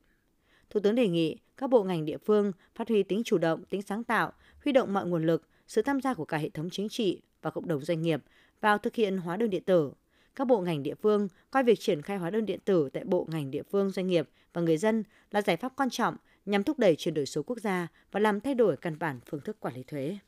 Thủ 0.71 0.81
tướng 0.81 0.95
đề 0.95 1.09
nghị 1.09 1.37
các 1.57 1.71
bộ 1.71 1.83
ngành 1.83 2.05
địa 2.05 2.19
phương 2.19 2.53
phát 2.75 2.89
huy 2.89 3.03
tính 3.03 3.23
chủ 3.25 3.39
động, 3.39 3.65
tính 3.65 3.83
sáng 3.83 4.05
tạo, 4.05 4.33
huy 4.65 4.73
động 4.73 4.93
mọi 4.93 5.07
nguồn 5.07 5.27
lực, 5.27 5.43
sự 5.69 5.83
tham 5.83 6.01
gia 6.01 6.15
của 6.15 6.25
cả 6.25 6.37
hệ 6.37 6.49
thống 6.49 6.71
chính 6.71 6.89
trị 6.89 7.23
và 7.43 7.51
cộng 7.51 7.69
đồng 7.69 7.85
doanh 7.85 8.03
nghiệp 8.03 8.23
vào 8.61 8.79
thực 8.79 8.95
hiện 8.95 9.19
hóa 9.19 9.37
đơn 9.37 9.51
điện 9.51 9.63
tử. 9.63 9.93
Các 10.35 10.47
bộ 10.47 10.61
ngành 10.61 10.83
địa 10.83 10.95
phương 10.95 11.29
coi 11.51 11.65
việc 11.65 11.81
triển 11.81 12.03
khai 12.03 12.17
hóa 12.17 12.31
đơn 12.31 12.47
điện 12.47 12.61
tử 12.65 12.91
tại 12.93 13.05
bộ 13.05 13.27
ngành 13.31 13.51
địa 13.51 13.63
phương 13.63 13.91
doanh 13.91 14.07
nghiệp 14.07 14.29
và 14.53 14.61
người 14.61 14.77
dân 14.77 15.05
là 15.31 15.43
giải 15.43 15.57
pháp 15.57 15.73
quan 15.77 15.91
trọng 15.91 16.17
nhằm 16.47 16.63
thúc 16.63 16.79
đẩy 16.79 16.97
chuyển 16.97 17.15
đổi 17.15 17.27
số 17.27 17.43
quốc 17.43 17.59
gia 17.61 17.89
và 18.13 18.21
làm 18.21 18.41
thay 18.41 18.55
đổi 18.55 18.77
căn 18.77 18.99
bản 18.99 19.21
phương 19.27 19.41
thức 19.41 19.61
quản 19.61 19.75
lý 19.75 19.83
thuế. 19.83 20.19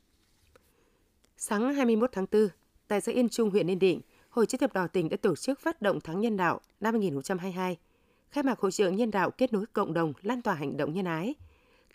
Sáng 1.37 1.73
21 1.73 2.11
tháng 2.13 2.25
4, 2.31 2.47
tại 2.87 3.01
xã 3.01 3.11
Yên 3.11 3.29
Trung, 3.29 3.49
huyện 3.49 3.69
Yên 3.69 3.79
Định, 3.79 4.01
Hội 4.29 4.45
chữ 4.45 4.57
thập 4.57 4.73
đỏ 4.73 4.87
tỉnh 4.87 5.09
đã 5.09 5.17
tổ 5.17 5.35
chức 5.35 5.59
phát 5.59 5.81
động 5.81 5.99
tháng 6.03 6.19
nhân 6.19 6.37
đạo 6.37 6.61
năm 6.79 6.93
2022 6.93 7.77
khai 8.31 8.43
mạc 8.43 8.59
hội 8.59 8.71
trợ 8.71 8.89
nhân 8.89 9.11
đạo 9.11 9.31
kết 9.31 9.53
nối 9.53 9.65
cộng 9.73 9.93
đồng 9.93 10.13
lan 10.21 10.41
tỏa 10.41 10.53
hành 10.53 10.77
động 10.77 10.93
nhân 10.93 11.05
ái. 11.05 11.35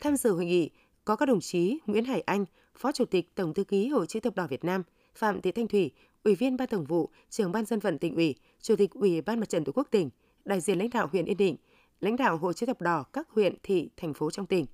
Tham 0.00 0.16
dự 0.16 0.32
hội 0.32 0.44
nghị 0.44 0.70
có 1.06 1.16
các 1.16 1.26
đồng 1.26 1.40
chí 1.40 1.78
Nguyễn 1.86 2.04
Hải 2.04 2.20
Anh, 2.20 2.44
Phó 2.76 2.92
Chủ 2.92 3.04
tịch 3.04 3.34
Tổng 3.34 3.54
thư 3.54 3.64
ký 3.64 3.88
Hội 3.88 4.06
chữ 4.06 4.20
thập 4.20 4.36
đỏ 4.36 4.46
Việt 4.46 4.64
Nam, 4.64 4.82
Phạm 5.14 5.40
Thị 5.40 5.52
Thanh 5.52 5.68
Thủy, 5.68 5.90
Ủy 6.24 6.34
viên 6.34 6.56
Ban 6.56 6.68
Thường 6.68 6.84
vụ, 6.84 7.10
Trưởng 7.30 7.52
ban 7.52 7.64
dân 7.64 7.78
vận 7.78 7.98
tỉnh 7.98 8.14
ủy, 8.14 8.34
Chủ 8.60 8.76
tịch 8.76 8.90
Ủy 8.90 9.20
ban 9.20 9.40
Mặt 9.40 9.48
trận 9.48 9.64
Tổ 9.64 9.72
quốc 9.72 9.88
tỉnh, 9.90 10.10
đại 10.44 10.60
diện 10.60 10.78
lãnh 10.78 10.90
đạo 10.90 11.08
huyện 11.12 11.24
Yên 11.24 11.36
Định, 11.36 11.56
lãnh 12.00 12.16
đạo 12.16 12.36
Hội 12.36 12.54
chữ 12.54 12.66
thập 12.66 12.80
đỏ 12.80 13.04
các 13.12 13.28
huyện, 13.30 13.54
thị, 13.62 13.88
thành 13.96 14.14
phố 14.14 14.30
trong 14.30 14.46
tỉnh, 14.46 14.66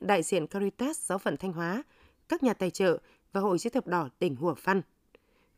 đại 0.00 0.22
diện 0.22 0.46
Caritas 0.46 0.98
giáo 1.00 1.18
phận 1.18 1.36
Thanh 1.36 1.52
Hóa, 1.52 1.82
các 2.28 2.42
nhà 2.42 2.54
tài 2.54 2.70
trợ 2.70 2.98
và 3.32 3.40
Hội 3.40 3.58
chữ 3.58 3.70
thập 3.70 3.86
đỏ 3.86 4.08
tỉnh 4.18 4.36
Hùa 4.36 4.54
Phăn. 4.54 4.82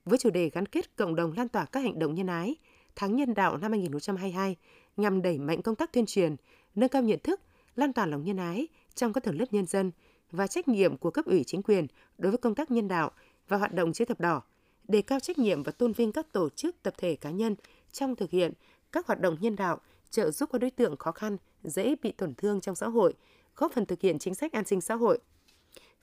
Với 0.04 0.18
chủ 0.18 0.30
đề 0.30 0.50
gắn 0.50 0.66
kết 0.66 0.96
cộng 0.96 1.14
đồng 1.14 1.32
lan 1.36 1.48
tỏa 1.48 1.64
các 1.64 1.80
hành 1.80 1.98
động 1.98 2.14
nhân 2.14 2.26
ái, 2.26 2.56
tháng 2.96 3.16
nhân 3.16 3.34
đạo 3.34 3.56
năm 3.56 3.72
2022 3.72 4.56
nhằm 4.96 5.22
đẩy 5.22 5.38
mạnh 5.38 5.62
công 5.62 5.74
tác 5.74 5.92
tuyên 5.92 6.06
truyền, 6.06 6.36
nâng 6.74 6.88
cao 6.88 7.02
nhận 7.02 7.18
thức, 7.18 7.40
lan 7.76 7.92
tỏa 7.92 8.06
lòng 8.06 8.24
nhân 8.24 8.36
ái 8.36 8.68
trong 8.94 9.12
các 9.12 9.24
tầng 9.24 9.38
lớp 9.38 9.46
nhân 9.50 9.66
dân 9.66 9.90
và 10.32 10.46
trách 10.46 10.68
nhiệm 10.68 10.96
của 10.96 11.10
cấp 11.10 11.24
ủy 11.24 11.44
chính 11.44 11.62
quyền 11.62 11.86
đối 12.18 12.32
với 12.32 12.38
công 12.38 12.54
tác 12.54 12.70
nhân 12.70 12.88
đạo 12.88 13.10
và 13.48 13.56
hoạt 13.56 13.74
động 13.74 13.92
chữ 13.92 14.04
thập 14.04 14.20
đỏ, 14.20 14.42
đề 14.88 15.02
cao 15.02 15.20
trách 15.20 15.38
nhiệm 15.38 15.62
và 15.62 15.72
tôn 15.72 15.92
vinh 15.92 16.12
các 16.12 16.32
tổ 16.32 16.48
chức, 16.48 16.82
tập 16.82 16.94
thể 16.98 17.16
cá 17.16 17.30
nhân 17.30 17.54
trong 17.92 18.16
thực 18.16 18.30
hiện 18.30 18.52
các 18.92 19.06
hoạt 19.06 19.20
động 19.20 19.36
nhân 19.40 19.56
đạo, 19.56 19.80
trợ 20.10 20.30
giúp 20.30 20.48
các 20.52 20.60
đối 20.60 20.70
tượng 20.70 20.96
khó 20.96 21.12
khăn, 21.12 21.36
dễ 21.64 21.94
bị 22.02 22.12
tổn 22.12 22.34
thương 22.34 22.60
trong 22.60 22.74
xã 22.74 22.88
hội, 22.88 23.14
góp 23.56 23.72
phần 23.72 23.86
thực 23.86 24.00
hiện 24.00 24.18
chính 24.18 24.34
sách 24.34 24.52
an 24.52 24.64
sinh 24.64 24.80
xã 24.80 24.94
hội. 24.94 25.18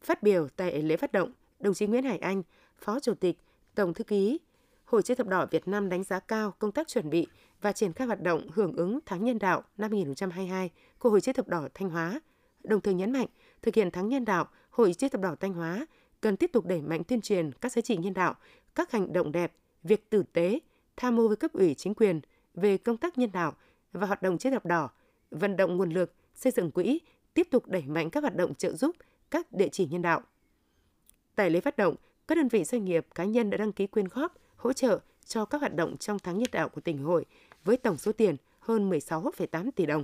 Phát 0.01 0.23
biểu 0.23 0.47
tại 0.55 0.81
lễ 0.81 0.97
phát 0.97 1.11
động, 1.11 1.31
đồng 1.59 1.73
chí 1.73 1.87
Nguyễn 1.87 2.03
Hải 2.03 2.17
Anh, 2.17 2.43
Phó 2.79 2.99
Chủ 2.99 3.13
tịch, 3.13 3.37
Tổng 3.75 3.93
thư 3.93 4.03
ký 4.03 4.39
Hội 4.89 5.01
chữ 5.01 5.15
thập 5.15 5.27
đỏ 5.27 5.45
Việt 5.51 5.67
Nam 5.67 5.89
đánh 5.89 6.03
giá 6.03 6.19
cao 6.19 6.53
công 6.59 6.71
tác 6.71 6.87
chuẩn 6.87 7.09
bị 7.09 7.27
và 7.61 7.71
triển 7.71 7.93
khai 7.93 8.07
hoạt 8.07 8.21
động 8.21 8.47
hưởng 8.53 8.75
ứng 8.75 8.99
tháng 9.05 9.23
nhân 9.23 9.39
đạo 9.39 9.63
năm 9.77 9.91
2022 9.91 10.69
của 10.99 11.09
Hội 11.09 11.21
chữ 11.21 11.33
thập 11.33 11.47
đỏ 11.47 11.67
Thanh 11.73 11.89
Hóa, 11.89 12.19
đồng 12.63 12.81
thời 12.81 12.93
nhấn 12.93 13.11
mạnh 13.11 13.27
thực 13.61 13.75
hiện 13.75 13.91
tháng 13.91 14.09
nhân 14.09 14.25
đạo, 14.25 14.47
Hội 14.69 14.93
chữ 14.93 15.09
thập 15.09 15.21
đỏ 15.21 15.35
Thanh 15.39 15.53
Hóa 15.53 15.85
cần 16.21 16.37
tiếp 16.37 16.49
tục 16.53 16.65
đẩy 16.65 16.81
mạnh 16.81 17.03
tuyên 17.03 17.21
truyền 17.21 17.51
các 17.51 17.71
giá 17.71 17.81
trị 17.81 17.97
nhân 17.97 18.13
đạo, 18.13 18.35
các 18.75 18.91
hành 18.91 19.13
động 19.13 19.31
đẹp, 19.31 19.53
việc 19.83 20.09
tử 20.09 20.23
tế, 20.33 20.59
tham 20.97 21.15
mưu 21.15 21.27
với 21.27 21.37
cấp 21.37 21.53
ủy 21.53 21.73
chính 21.73 21.93
quyền 21.93 22.21
về 22.53 22.77
công 22.77 22.97
tác 22.97 23.17
nhân 23.17 23.31
đạo 23.31 23.53
và 23.91 24.07
hoạt 24.07 24.21
động 24.21 24.37
chữ 24.37 24.49
thập 24.49 24.65
đỏ, 24.65 24.89
vận 25.31 25.57
động 25.57 25.77
nguồn 25.77 25.89
lực, 25.89 26.13
xây 26.35 26.51
dựng 26.51 26.71
quỹ, 26.71 26.99
tiếp 27.33 27.47
tục 27.51 27.67
đẩy 27.67 27.83
mạnh 27.87 28.09
các 28.09 28.21
hoạt 28.23 28.35
động 28.35 28.55
trợ 28.55 28.73
giúp 28.73 28.95
các 29.31 29.51
địa 29.51 29.69
chỉ 29.71 29.85
nhân 29.85 30.01
đạo. 30.01 30.21
Tại 31.35 31.49
lễ 31.49 31.61
phát 31.61 31.77
động, 31.77 31.95
các 32.27 32.35
đơn 32.35 32.47
vị 32.47 32.63
doanh 32.63 32.85
nghiệp 32.85 33.07
cá 33.15 33.25
nhân 33.25 33.49
đã 33.49 33.57
đăng 33.57 33.71
ký 33.71 33.87
quyên 33.87 34.07
góp, 34.07 34.35
hỗ 34.55 34.73
trợ 34.73 34.99
cho 35.25 35.45
các 35.45 35.61
hoạt 35.61 35.75
động 35.75 35.97
trong 35.97 36.19
tháng 36.19 36.37
nhân 36.37 36.49
đạo 36.51 36.69
của 36.69 36.81
tỉnh 36.81 36.97
hội 36.97 37.25
với 37.63 37.77
tổng 37.77 37.97
số 37.97 38.11
tiền 38.11 38.35
hơn 38.59 38.89
16,8 38.89 39.71
tỷ 39.75 39.85
đồng. 39.85 40.03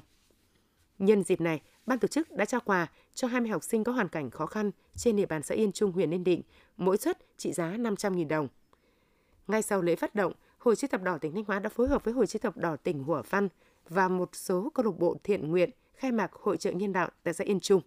Nhân 1.00 1.24
dịp 1.24 1.42
này, 1.42 1.62
ban 1.86 2.00
tổ 2.00 2.08
chức 2.08 2.32
đã 2.32 2.46
trao 2.46 2.62
quà 2.66 2.88
cho 3.14 3.28
20 3.28 3.50
học 3.50 3.64
sinh 3.64 3.84
có 3.84 3.92
hoàn 3.92 4.10
cảnh 4.10 4.30
khó 4.30 4.46
khăn 4.46 4.72
trên 4.96 5.16
địa 5.16 5.26
bàn 5.26 5.44
xã 5.44 5.56
Yên 5.56 5.72
Trung, 5.72 5.92
huyện 5.92 6.14
Yên 6.14 6.24
Định, 6.24 6.42
mỗi 6.78 6.98
suất 6.98 7.38
trị 7.38 7.54
giá 7.54 7.78
500.000 7.78 8.28
đồng. 8.28 8.48
Ngay 9.48 9.62
sau 9.62 9.82
lễ 9.82 9.96
phát 9.96 10.16
động, 10.16 10.34
Hội 10.58 10.76
chữ 10.76 10.88
thập 10.88 11.04
đỏ 11.04 11.18
tỉnh 11.18 11.34
Thanh 11.34 11.44
Hóa 11.44 11.60
đã 11.60 11.70
phối 11.70 11.88
hợp 11.88 12.04
với 12.04 12.14
Hội 12.14 12.28
chữ 12.28 12.40
thập 12.40 12.58
đỏ 12.58 12.76
tỉnh 12.76 13.04
Hủa 13.04 13.22
văn 13.30 13.50
và 13.90 14.08
một 14.08 14.30
số 14.34 14.72
câu 14.74 14.86
lạc 14.86 14.98
bộ 14.98 15.18
thiện 15.24 15.50
nguyện 15.50 15.70
khai 15.94 16.12
mạc 16.12 16.34
hội 16.34 16.58
trợ 16.58 16.72
nhân 16.72 16.94
đạo 16.94 17.10
tại 17.24 17.34
xã 17.34 17.44
Yên 17.44 17.60
Trung. 17.60 17.82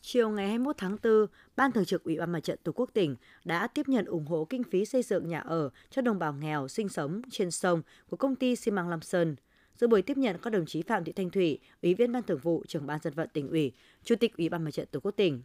Chiều 0.00 0.30
ngày 0.30 0.48
21 0.48 0.76
tháng 0.78 0.96
4, 1.02 1.26
Ban 1.56 1.72
Thường 1.72 1.84
trực 1.84 2.04
Ủy 2.04 2.18
ban 2.18 2.32
Mặt 2.32 2.40
trận 2.40 2.58
Tổ 2.62 2.72
quốc 2.72 2.90
tỉnh 2.92 3.16
đã 3.44 3.66
tiếp 3.66 3.88
nhận 3.88 4.04
ủng 4.04 4.26
hộ 4.26 4.44
kinh 4.44 4.62
phí 4.64 4.84
xây 4.84 5.02
dựng 5.02 5.28
nhà 5.28 5.40
ở 5.40 5.70
cho 5.90 6.02
đồng 6.02 6.18
bào 6.18 6.32
nghèo 6.32 6.68
sinh 6.68 6.88
sống 6.88 7.22
trên 7.30 7.50
sông 7.50 7.82
của 8.10 8.16
công 8.16 8.36
ty 8.36 8.56
xi 8.56 8.70
măng 8.70 8.88
Lam 8.88 9.02
Sơn. 9.02 9.36
Dự 9.80 9.86
buổi 9.86 10.02
tiếp 10.02 10.16
nhận 10.16 10.36
các 10.42 10.50
đồng 10.50 10.66
chí 10.66 10.82
Phạm 10.82 11.04
Thị 11.04 11.12
Thanh 11.12 11.30
Thủy, 11.30 11.58
Ủy 11.82 11.94
viên 11.94 12.12
Ban 12.12 12.22
Thường 12.22 12.38
vụ, 12.42 12.64
Trưởng 12.68 12.86
ban 12.86 13.00
dân 13.02 13.12
vận 13.14 13.28
tỉnh 13.32 13.48
ủy, 13.48 13.72
Chủ 14.04 14.16
tịch 14.16 14.36
Ủy 14.36 14.48
ban 14.48 14.64
Mặt 14.64 14.70
trận 14.70 14.86
Tổ 14.90 15.00
quốc 15.00 15.12
tỉnh. 15.16 15.42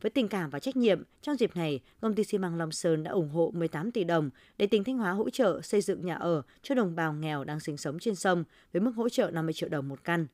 Với 0.00 0.10
tình 0.10 0.28
cảm 0.28 0.50
và 0.50 0.58
trách 0.58 0.76
nhiệm, 0.76 1.02
trong 1.22 1.36
dịp 1.36 1.56
này, 1.56 1.80
công 2.00 2.14
ty 2.14 2.24
xi 2.24 2.38
măng 2.38 2.56
Long 2.56 2.72
Sơn 2.72 3.02
đã 3.02 3.10
ủng 3.10 3.28
hộ 3.28 3.50
18 3.54 3.90
tỷ 3.90 4.04
đồng 4.04 4.30
để 4.58 4.66
tỉnh 4.66 4.84
Thanh 4.84 4.98
Hóa 4.98 5.12
hỗ 5.12 5.30
trợ 5.30 5.60
xây 5.62 5.80
dựng 5.80 6.06
nhà 6.06 6.14
ở 6.14 6.42
cho 6.62 6.74
đồng 6.74 6.94
bào 6.96 7.12
nghèo 7.12 7.44
đang 7.44 7.60
sinh 7.60 7.76
sống 7.76 7.98
trên 7.98 8.14
sông 8.14 8.44
với 8.72 8.82
mức 8.82 8.92
hỗ 8.96 9.08
trợ 9.08 9.30
50 9.30 9.52
triệu 9.52 9.68
đồng 9.68 9.88
một 9.88 10.04
căn. 10.04 10.26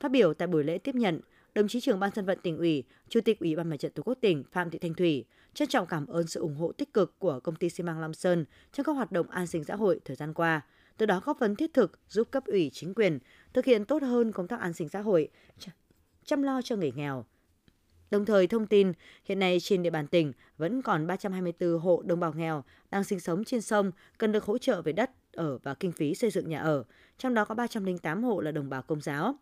Phát 0.00 0.10
biểu 0.10 0.34
tại 0.34 0.48
buổi 0.48 0.64
lễ 0.64 0.78
tiếp 0.78 0.94
nhận, 0.94 1.20
đồng 1.54 1.68
chí 1.68 1.80
trưởng 1.80 2.00
ban 2.00 2.10
dân 2.14 2.24
vận 2.24 2.38
tỉnh 2.42 2.58
ủy, 2.58 2.84
chủ 3.08 3.20
tịch 3.20 3.40
ủy 3.40 3.56
ban 3.56 3.70
mặt 3.70 3.76
trận 3.76 3.92
tổ 3.92 4.02
quốc 4.02 4.18
tỉnh 4.20 4.44
Phạm 4.52 4.70
Thị 4.70 4.78
Thanh 4.78 4.94
Thủy 4.94 5.24
trân 5.54 5.68
trọng 5.68 5.86
cảm 5.86 6.06
ơn 6.06 6.26
sự 6.26 6.40
ủng 6.40 6.56
hộ 6.56 6.72
tích 6.72 6.94
cực 6.94 7.18
của 7.18 7.40
công 7.40 7.56
ty 7.56 7.70
xi 7.70 7.84
măng 7.84 8.00
Long 8.00 8.14
Sơn 8.14 8.44
trong 8.72 8.84
các 8.84 8.92
hoạt 8.92 9.12
động 9.12 9.30
an 9.30 9.46
sinh 9.46 9.64
xã 9.64 9.76
hội 9.76 10.00
thời 10.04 10.16
gian 10.16 10.34
qua, 10.34 10.60
từ 11.02 11.06
đó 11.06 11.20
góp 11.24 11.38
phần 11.38 11.56
thiết 11.56 11.74
thực 11.74 11.98
giúp 12.08 12.28
cấp 12.30 12.44
ủy 12.46 12.70
chính 12.72 12.94
quyền 12.94 13.18
thực 13.52 13.64
hiện 13.64 13.84
tốt 13.84 14.02
hơn 14.02 14.32
công 14.32 14.48
tác 14.48 14.60
an 14.60 14.72
sinh 14.72 14.88
xã 14.88 15.00
hội, 15.00 15.28
chăm 16.24 16.42
lo 16.42 16.62
cho 16.62 16.76
người 16.76 16.92
nghèo. 16.96 17.24
Đồng 18.10 18.24
thời 18.24 18.46
thông 18.46 18.66
tin, 18.66 18.92
hiện 19.24 19.38
nay 19.38 19.60
trên 19.60 19.82
địa 19.82 19.90
bàn 19.90 20.06
tỉnh 20.06 20.32
vẫn 20.58 20.82
còn 20.82 21.06
324 21.06 21.78
hộ 21.78 22.02
đồng 22.02 22.20
bào 22.20 22.32
nghèo 22.32 22.64
đang 22.90 23.04
sinh 23.04 23.20
sống 23.20 23.44
trên 23.44 23.60
sông 23.60 23.90
cần 24.18 24.32
được 24.32 24.44
hỗ 24.44 24.58
trợ 24.58 24.82
về 24.82 24.92
đất 24.92 25.10
ở 25.32 25.58
và 25.58 25.74
kinh 25.74 25.92
phí 25.92 26.14
xây 26.14 26.30
dựng 26.30 26.48
nhà 26.48 26.60
ở, 26.60 26.84
trong 27.18 27.34
đó 27.34 27.44
có 27.44 27.54
308 27.54 28.24
hộ 28.24 28.40
là 28.40 28.52
đồng 28.52 28.70
bào 28.70 28.82
công 28.82 29.00
giáo 29.00 29.36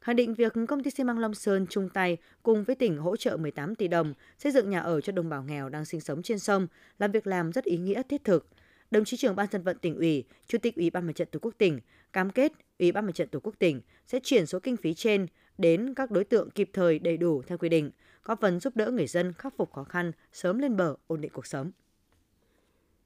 khẳng 0.00 0.16
định 0.16 0.34
việc 0.34 0.52
công 0.68 0.82
ty 0.82 0.90
xi 0.90 1.04
măng 1.04 1.18
Long 1.18 1.34
Sơn 1.34 1.66
chung 1.70 1.88
tay 1.88 2.16
cùng 2.42 2.64
với 2.64 2.76
tỉnh 2.76 2.98
hỗ 2.98 3.16
trợ 3.16 3.36
18 3.36 3.74
tỷ 3.74 3.88
đồng 3.88 4.14
xây 4.38 4.52
dựng 4.52 4.70
nhà 4.70 4.80
ở 4.80 5.00
cho 5.00 5.12
đồng 5.12 5.28
bào 5.28 5.42
nghèo 5.42 5.68
đang 5.68 5.84
sinh 5.84 6.00
sống 6.00 6.22
trên 6.22 6.38
sông 6.38 6.66
là 6.98 7.08
việc 7.08 7.26
làm 7.26 7.52
rất 7.52 7.64
ý 7.64 7.76
nghĩa 7.76 8.02
thiết 8.02 8.24
thực. 8.24 8.48
Đồng 8.94 9.04
chí 9.04 9.16
trưởng 9.16 9.36
ban 9.36 9.46
dân 9.50 9.62
vận 9.62 9.78
tỉnh 9.78 9.96
ủy, 9.96 10.24
chủ 10.46 10.58
tịch 10.58 10.76
ủy 10.76 10.90
ban 10.90 11.06
mặt 11.06 11.12
trận 11.16 11.28
tổ 11.32 11.38
quốc 11.42 11.54
tỉnh 11.58 11.80
cam 12.12 12.30
kết 12.30 12.52
ủy 12.78 12.92
ban 12.92 13.06
mặt 13.06 13.14
trận 13.14 13.28
tổ 13.28 13.40
quốc 13.42 13.54
tỉnh 13.58 13.80
sẽ 14.06 14.20
chuyển 14.22 14.46
số 14.46 14.58
kinh 14.62 14.76
phí 14.76 14.94
trên 14.94 15.26
đến 15.58 15.94
các 15.94 16.10
đối 16.10 16.24
tượng 16.24 16.50
kịp 16.50 16.70
thời 16.72 16.98
đầy 16.98 17.16
đủ 17.16 17.42
theo 17.46 17.58
quy 17.58 17.68
định, 17.68 17.90
góp 18.24 18.40
phần 18.40 18.60
giúp 18.60 18.76
đỡ 18.76 18.90
người 18.90 19.06
dân 19.06 19.32
khắc 19.32 19.56
phục 19.56 19.72
khó 19.72 19.84
khăn, 19.84 20.12
sớm 20.32 20.58
lên 20.58 20.76
bờ 20.76 20.94
ổn 21.06 21.20
định 21.20 21.30
cuộc 21.34 21.46
sống. 21.46 21.70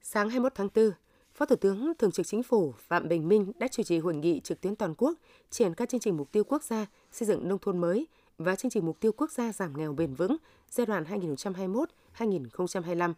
Sáng 0.03 0.31
21 0.31 0.53
tháng 0.55 0.69
4, 0.75 0.91
Phó 1.35 1.47
Thủ 1.47 1.57
tướng 1.57 1.93
Thường 1.99 2.13
trực 2.13 2.27
Chính 2.27 2.43
phủ 2.43 2.75
Phạm 2.79 3.09
Bình 3.09 3.29
Minh 3.29 3.53
đã 3.59 3.69
chủ 3.69 3.83
trì 3.83 3.99
hội 3.99 4.15
nghị 4.15 4.41
trực 4.41 4.61
tuyến 4.61 4.77
toàn 4.77 4.95
quốc 4.99 5.15
triển 5.51 5.75
khai 5.75 5.87
chương 5.87 6.01
trình 6.01 6.17
mục 6.17 6.33
tiêu 6.33 6.45
quốc 6.45 6.63
gia 6.63 6.87
xây 7.13 7.27
dựng 7.27 7.49
nông 7.49 7.59
thôn 7.59 7.79
mới 7.79 8.07
và 8.39 8.57
chương 8.57 8.71
trình 8.71 8.87
mục 8.87 9.01
tiêu 9.01 9.13
quốc 9.13 9.33
gia 9.33 9.53
giảm 9.53 9.77
nghèo 9.77 9.93
bền 9.93 10.15
vững 10.15 10.37
giai 10.71 10.87
đoạn 10.87 11.05
2021-2025. 12.19 13.15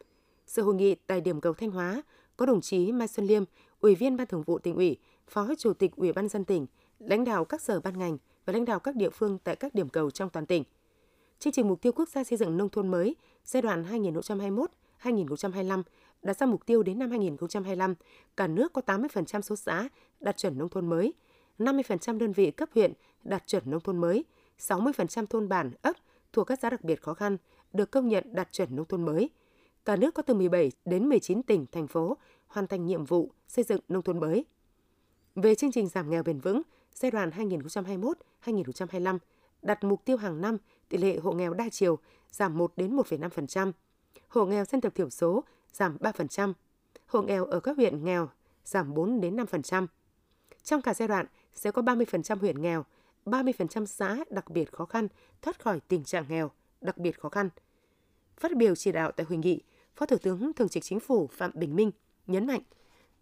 Sự 0.47 0.63
hội 0.63 0.75
nghị 0.75 0.95
tại 0.95 1.21
điểm 1.21 1.41
cầu 1.41 1.55
Thanh 1.55 1.71
Hóa 1.71 2.03
có 2.41 2.47
đồng 2.47 2.61
chí 2.61 2.93
Mai 2.93 3.09
Xuân 3.09 3.27
Liêm, 3.27 3.45
Ủy 3.81 3.95
viên 3.95 4.17
Ban 4.17 4.27
Thường 4.27 4.43
vụ 4.43 4.59
tỉnh 4.59 4.75
ủy, 4.75 4.97
Phó 5.29 5.49
Chủ 5.59 5.73
tịch 5.73 5.97
Ủy 5.97 6.13
ban 6.13 6.29
dân 6.29 6.45
tỉnh, 6.45 6.67
lãnh 6.99 7.25
đạo 7.25 7.45
các 7.45 7.61
sở 7.61 7.81
ban 7.81 7.99
ngành 7.99 8.19
và 8.45 8.53
lãnh 8.53 8.65
đạo 8.65 8.81
các 8.81 8.97
địa 8.97 9.11
phương 9.11 9.39
tại 9.45 9.57
các 9.57 9.75
điểm 9.75 9.89
cầu 9.89 10.11
trong 10.11 10.31
toàn 10.31 10.47
tỉnh. 10.47 10.65
Chương 11.39 11.53
trình 11.53 11.69
mục 11.69 11.83
tiêu 11.83 11.93
quốc 11.93 12.09
gia 12.09 12.25
xây 12.25 12.39
dựng 12.39 12.57
nông 12.57 12.69
thôn 12.69 12.89
mới 12.89 13.17
giai 13.45 13.63
đoạn 13.63 13.85
2021-2025 15.03 15.83
đặt 16.23 16.37
ra 16.37 16.47
mục 16.47 16.67
tiêu 16.67 16.83
đến 16.83 16.99
năm 16.99 17.11
2025, 17.11 17.95
cả 18.37 18.47
nước 18.47 18.73
có 18.73 18.83
80% 18.87 19.41
số 19.41 19.57
xã 19.57 19.89
đạt 20.21 20.37
chuẩn 20.37 20.59
nông 20.59 20.69
thôn 20.69 20.89
mới, 20.89 21.13
50% 21.59 22.19
đơn 22.19 22.33
vị 22.33 22.51
cấp 22.51 22.69
huyện 22.75 22.93
đạt 23.25 23.47
chuẩn 23.47 23.63
nông 23.67 23.81
thôn 23.81 23.99
mới, 23.99 24.25
60% 24.59 25.27
thôn 25.27 25.49
bản, 25.49 25.71
ấp 25.83 25.97
thuộc 26.33 26.47
các 26.47 26.59
xã 26.63 26.71
đặc 26.71 26.85
biệt 26.85 27.03
khó 27.03 27.15
khăn 27.15 27.37
được 27.73 27.91
công 27.91 28.09
nhận 28.09 28.25
đạt 28.33 28.53
chuẩn 28.53 28.77
nông 28.77 28.87
thôn 28.87 29.05
mới. 29.05 29.31
Cả 29.85 29.97
nước 29.97 30.15
có 30.15 30.23
từ 30.23 30.35
17 30.35 30.73
đến 30.85 31.09
19 31.09 31.43
tỉnh, 31.43 31.67
thành 31.73 31.87
phố 31.87 32.17
hoàn 32.47 32.67
thành 32.67 32.87
nhiệm 32.87 33.05
vụ 33.05 33.31
xây 33.49 33.65
dựng 33.65 33.81
nông 33.89 34.03
thôn 34.03 34.21
mới. 34.21 34.45
Về 35.35 35.55
chương 35.55 35.73
trình 35.73 35.89
giảm 35.89 36.11
nghèo 36.11 36.23
bền 36.23 36.39
vững 36.39 36.63
giai 36.95 37.11
đoạn 37.11 37.31
2021-2025 38.45 39.19
đặt 39.63 39.85
mục 39.85 40.05
tiêu 40.05 40.17
hàng 40.17 40.41
năm 40.41 40.57
tỷ 40.89 40.99
lệ 40.99 41.19
hộ 41.19 41.33
nghèo 41.33 41.55
đa 41.55 41.69
chiều 41.73 41.99
giảm 42.31 42.59
1 42.59 42.73
đến 42.77 42.97
1,5%, 42.97 43.73
hộ 44.29 44.47
nghèo 44.47 44.65
dân 44.65 44.81
tộc 44.81 44.95
thiểu 44.95 45.11
số 45.11 45.45
giảm 45.73 45.97
3%, 46.01 46.53
hộ 47.07 47.23
nghèo 47.23 47.45
ở 47.45 47.61
các 47.61 47.77
huyện 47.77 48.05
nghèo 48.05 48.29
giảm 48.65 48.95
4 48.95 49.21
đến 49.21 49.37
5%. 49.37 49.87
Trong 50.63 50.83
cả 50.83 50.95
giai 50.95 51.09
đoạn 51.09 51.27
sẽ 51.55 51.71
có 51.71 51.83
30% 51.83 52.39
huyện 52.39 52.63
nghèo, 52.63 52.85
30% 53.27 53.87
xã 53.87 54.17
đặc 54.31 54.51
biệt 54.51 54.73
khó 54.73 54.85
khăn 54.85 55.09
thoát 55.43 55.63
khỏi 55.63 55.81
tình 55.89 56.05
trạng 56.05 56.25
nghèo, 56.29 56.51
đặc 56.81 56.99
biệt 56.99 57.21
khó 57.21 57.29
khăn. 57.29 57.49
Phát 58.41 58.57
biểu 58.57 58.75
chỉ 58.75 58.93
đạo 58.93 59.13
tại 59.13 59.27
hội 59.29 59.39
nghị, 59.39 59.61
Phó 59.97 60.07
Thủ 60.07 60.17
tướng 60.17 60.53
Thường 60.53 60.69
trực 60.69 60.83
Chính 60.83 61.01
phủ 61.01 61.27
Phạm 61.27 61.51
Bình 61.55 61.77
Minh 61.77 61.91
nhấn 62.27 62.47
mạnh, 62.47 62.61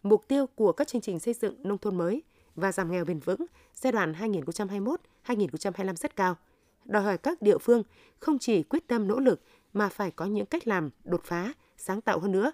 mục 0.02 0.28
tiêu 0.28 0.46
của 0.46 0.72
các 0.72 0.88
chương 0.88 1.00
trình 1.00 1.18
xây 1.18 1.34
dựng 1.34 1.54
nông 1.62 1.78
thôn 1.78 1.96
mới 1.96 2.22
và 2.54 2.72
giảm 2.72 2.90
nghèo 2.90 3.04
bền 3.04 3.18
vững 3.18 3.46
giai 3.74 3.92
đoạn 3.92 4.12
2021-2025 4.12 5.94
rất 5.94 6.16
cao, 6.16 6.36
đòi 6.84 7.02
hỏi 7.02 7.18
các 7.18 7.42
địa 7.42 7.58
phương 7.58 7.82
không 8.18 8.38
chỉ 8.38 8.62
quyết 8.62 8.86
tâm 8.86 9.08
nỗ 9.08 9.18
lực 9.18 9.40
mà 9.72 9.88
phải 9.88 10.10
có 10.10 10.24
những 10.24 10.46
cách 10.46 10.68
làm 10.68 10.90
đột 11.04 11.24
phá, 11.24 11.52
sáng 11.76 12.00
tạo 12.00 12.18
hơn 12.18 12.32
nữa. 12.32 12.52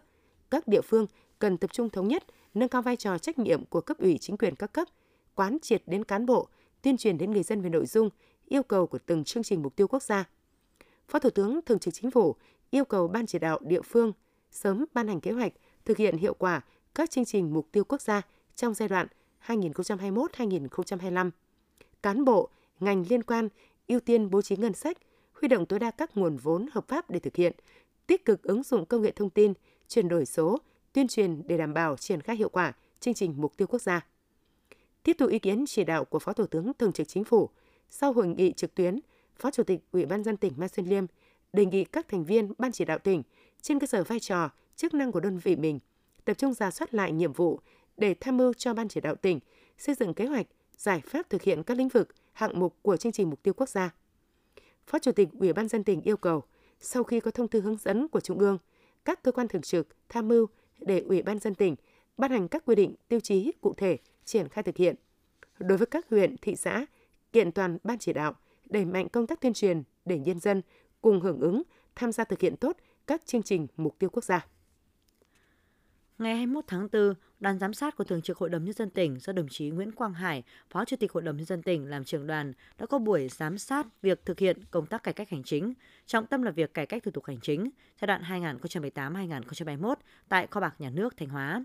Các 0.50 0.68
địa 0.68 0.80
phương 0.80 1.06
cần 1.38 1.58
tập 1.58 1.72
trung 1.72 1.90
thống 1.90 2.08
nhất, 2.08 2.24
nâng 2.54 2.68
cao 2.68 2.82
vai 2.82 2.96
trò 2.96 3.18
trách 3.18 3.38
nhiệm 3.38 3.64
của 3.64 3.80
cấp 3.80 3.98
ủy 3.98 4.18
chính 4.18 4.36
quyền 4.36 4.56
các 4.56 4.72
cấp, 4.72 4.88
quán 5.34 5.58
triệt 5.62 5.82
đến 5.86 6.04
cán 6.04 6.26
bộ, 6.26 6.48
tuyên 6.82 6.96
truyền 6.96 7.18
đến 7.18 7.30
người 7.30 7.42
dân 7.42 7.62
về 7.62 7.68
nội 7.68 7.86
dung, 7.86 8.10
yêu 8.46 8.62
cầu 8.62 8.86
của 8.86 8.98
từng 9.06 9.24
chương 9.24 9.42
trình 9.42 9.62
mục 9.62 9.76
tiêu 9.76 9.88
quốc 9.88 10.02
gia. 10.02 10.24
Phó 11.08 11.18
Thủ 11.18 11.30
tướng 11.30 11.60
Thường 11.66 11.78
trực 11.78 11.94
Chính 11.94 12.10
phủ 12.10 12.36
yêu 12.74 12.84
cầu 12.84 13.08
Ban 13.08 13.26
chỉ 13.26 13.38
đạo 13.38 13.58
địa 13.62 13.82
phương 13.82 14.12
sớm 14.50 14.84
ban 14.94 15.08
hành 15.08 15.20
kế 15.20 15.30
hoạch 15.32 15.52
thực 15.84 15.96
hiện 15.96 16.16
hiệu 16.16 16.34
quả 16.34 16.60
các 16.94 17.10
chương 17.10 17.24
trình 17.24 17.54
mục 17.54 17.68
tiêu 17.72 17.84
quốc 17.84 18.00
gia 18.00 18.22
trong 18.54 18.74
giai 18.74 18.88
đoạn 18.88 19.06
2021-2025. 19.46 21.30
Cán 22.02 22.24
bộ, 22.24 22.48
ngành 22.80 23.04
liên 23.08 23.22
quan 23.22 23.48
ưu 23.88 24.00
tiên 24.00 24.30
bố 24.30 24.42
trí 24.42 24.56
ngân 24.56 24.74
sách, 24.74 24.98
huy 25.32 25.48
động 25.48 25.66
tối 25.66 25.78
đa 25.78 25.90
các 25.90 26.16
nguồn 26.16 26.36
vốn 26.36 26.66
hợp 26.72 26.88
pháp 26.88 27.10
để 27.10 27.18
thực 27.18 27.36
hiện, 27.36 27.52
tích 28.06 28.24
cực 28.24 28.42
ứng 28.42 28.62
dụng 28.62 28.86
công 28.86 29.02
nghệ 29.02 29.10
thông 29.10 29.30
tin, 29.30 29.52
chuyển 29.88 30.08
đổi 30.08 30.26
số, 30.26 30.58
tuyên 30.92 31.08
truyền 31.08 31.42
để 31.46 31.56
đảm 31.56 31.74
bảo 31.74 31.96
triển 31.96 32.20
khai 32.20 32.36
hiệu 32.36 32.48
quả 32.48 32.72
chương 33.00 33.14
trình 33.14 33.34
mục 33.36 33.56
tiêu 33.56 33.66
quốc 33.66 33.82
gia. 33.82 34.06
Tiếp 35.02 35.16
tục 35.18 35.30
ý 35.30 35.38
kiến 35.38 35.64
chỉ 35.66 35.84
đạo 35.84 36.04
của 36.04 36.18
Phó 36.18 36.32
Thủ 36.32 36.46
tướng 36.46 36.72
Thường 36.78 36.92
trực 36.92 37.08
Chính 37.08 37.24
phủ, 37.24 37.50
sau 37.90 38.12
hội 38.12 38.28
nghị 38.28 38.52
trực 38.52 38.74
tuyến, 38.74 39.00
Phó 39.38 39.50
Chủ 39.50 39.62
tịch 39.62 39.80
Ủy 39.92 40.06
ban 40.06 40.24
dân 40.24 40.36
tỉnh 40.36 40.52
Mai 40.56 40.68
Xuân 40.68 40.86
Liêm 40.86 41.06
đề 41.54 41.66
nghị 41.66 41.84
các 41.84 42.08
thành 42.08 42.24
viên 42.24 42.52
Ban 42.58 42.72
chỉ 42.72 42.84
đạo 42.84 42.98
tỉnh 42.98 43.22
trên 43.62 43.78
cơ 43.78 43.86
sở 43.86 44.04
vai 44.04 44.20
trò, 44.20 44.50
chức 44.76 44.94
năng 44.94 45.12
của 45.12 45.20
đơn 45.20 45.38
vị 45.38 45.56
mình 45.56 45.78
tập 46.24 46.34
trung 46.38 46.54
ra 46.54 46.70
soát 46.70 46.94
lại 46.94 47.12
nhiệm 47.12 47.32
vụ 47.32 47.60
để 47.96 48.14
tham 48.20 48.36
mưu 48.36 48.52
cho 48.52 48.74
Ban 48.74 48.88
chỉ 48.88 49.00
đạo 49.00 49.14
tỉnh 49.14 49.40
xây 49.78 49.94
dựng 49.94 50.14
kế 50.14 50.26
hoạch, 50.26 50.46
giải 50.76 51.00
pháp 51.00 51.30
thực 51.30 51.42
hiện 51.42 51.62
các 51.62 51.76
lĩnh 51.76 51.88
vực, 51.88 52.08
hạng 52.32 52.58
mục 52.60 52.76
của 52.82 52.96
chương 52.96 53.12
trình 53.12 53.30
mục 53.30 53.42
tiêu 53.42 53.54
quốc 53.54 53.68
gia. 53.68 53.94
Phó 54.86 54.98
Chủ 54.98 55.12
tịch 55.12 55.28
Ủy 55.38 55.52
ban 55.52 55.68
dân 55.68 55.84
tỉnh 55.84 56.00
yêu 56.02 56.16
cầu 56.16 56.42
sau 56.80 57.04
khi 57.04 57.20
có 57.20 57.30
thông 57.30 57.48
tư 57.48 57.60
hướng 57.60 57.76
dẫn 57.76 58.08
của 58.08 58.20
Trung 58.20 58.38
ương, 58.38 58.58
các 59.04 59.22
cơ 59.22 59.32
quan 59.32 59.48
thường 59.48 59.62
trực 59.62 59.88
tham 60.08 60.28
mưu 60.28 60.46
để 60.78 61.00
Ủy 61.00 61.22
ban 61.22 61.38
dân 61.38 61.54
tỉnh 61.54 61.76
ban 62.16 62.30
hành 62.30 62.48
các 62.48 62.62
quy 62.66 62.74
định 62.74 62.94
tiêu 63.08 63.20
chí 63.20 63.52
cụ 63.60 63.74
thể 63.76 63.98
triển 64.24 64.48
khai 64.48 64.62
thực 64.62 64.76
hiện. 64.76 64.96
Đối 65.58 65.78
với 65.78 65.86
các 65.86 66.10
huyện, 66.10 66.36
thị 66.36 66.56
xã, 66.56 66.86
kiện 67.32 67.52
toàn 67.52 67.78
ban 67.84 67.98
chỉ 67.98 68.12
đạo 68.12 68.34
đẩy 68.64 68.84
mạnh 68.84 69.08
công 69.08 69.26
tác 69.26 69.40
tuyên 69.40 69.52
truyền 69.52 69.82
để 70.04 70.18
nhân 70.18 70.40
dân 70.40 70.62
cùng 71.04 71.20
hưởng 71.20 71.40
ứng, 71.40 71.62
tham 71.94 72.12
gia 72.12 72.24
thực 72.24 72.40
hiện 72.40 72.56
tốt 72.56 72.76
các 73.06 73.26
chương 73.26 73.42
trình 73.42 73.66
mục 73.76 73.96
tiêu 73.98 74.10
quốc 74.10 74.24
gia. 74.24 74.46
Ngày 76.18 76.36
21 76.36 76.64
tháng 76.66 76.88
4, 76.92 77.14
đoàn 77.40 77.58
giám 77.58 77.74
sát 77.74 77.96
của 77.96 78.04
Thường 78.04 78.22
trực 78.22 78.38
Hội 78.38 78.50
đồng 78.50 78.64
Nhân 78.64 78.72
dân 78.72 78.90
tỉnh 78.90 79.18
do 79.20 79.32
đồng 79.32 79.48
chí 79.50 79.70
Nguyễn 79.70 79.92
Quang 79.92 80.14
Hải, 80.14 80.42
Phó 80.70 80.84
Chủ 80.84 80.96
tịch 80.96 81.12
Hội 81.12 81.22
đồng 81.22 81.36
Nhân 81.36 81.46
dân 81.46 81.62
tỉnh 81.62 81.90
làm 81.90 82.04
trưởng 82.04 82.26
đoàn 82.26 82.52
đã 82.78 82.86
có 82.86 82.98
buổi 82.98 83.28
giám 83.28 83.58
sát 83.58 83.86
việc 84.02 84.24
thực 84.24 84.38
hiện 84.38 84.64
công 84.70 84.86
tác 84.86 85.02
cải 85.02 85.14
cách 85.14 85.30
hành 85.30 85.42
chính, 85.42 85.74
trọng 86.06 86.26
tâm 86.26 86.42
là 86.42 86.50
việc 86.50 86.74
cải 86.74 86.86
cách 86.86 87.02
thủ 87.02 87.10
tục 87.10 87.24
hành 87.24 87.40
chính 87.40 87.70
giai 88.00 88.06
đoạn 88.06 88.22
2018-2021 88.22 89.94
tại 90.28 90.46
Kho 90.46 90.60
bạc 90.60 90.74
Nhà 90.78 90.90
nước 90.90 91.16
Thanh 91.16 91.28
Hóa. 91.28 91.64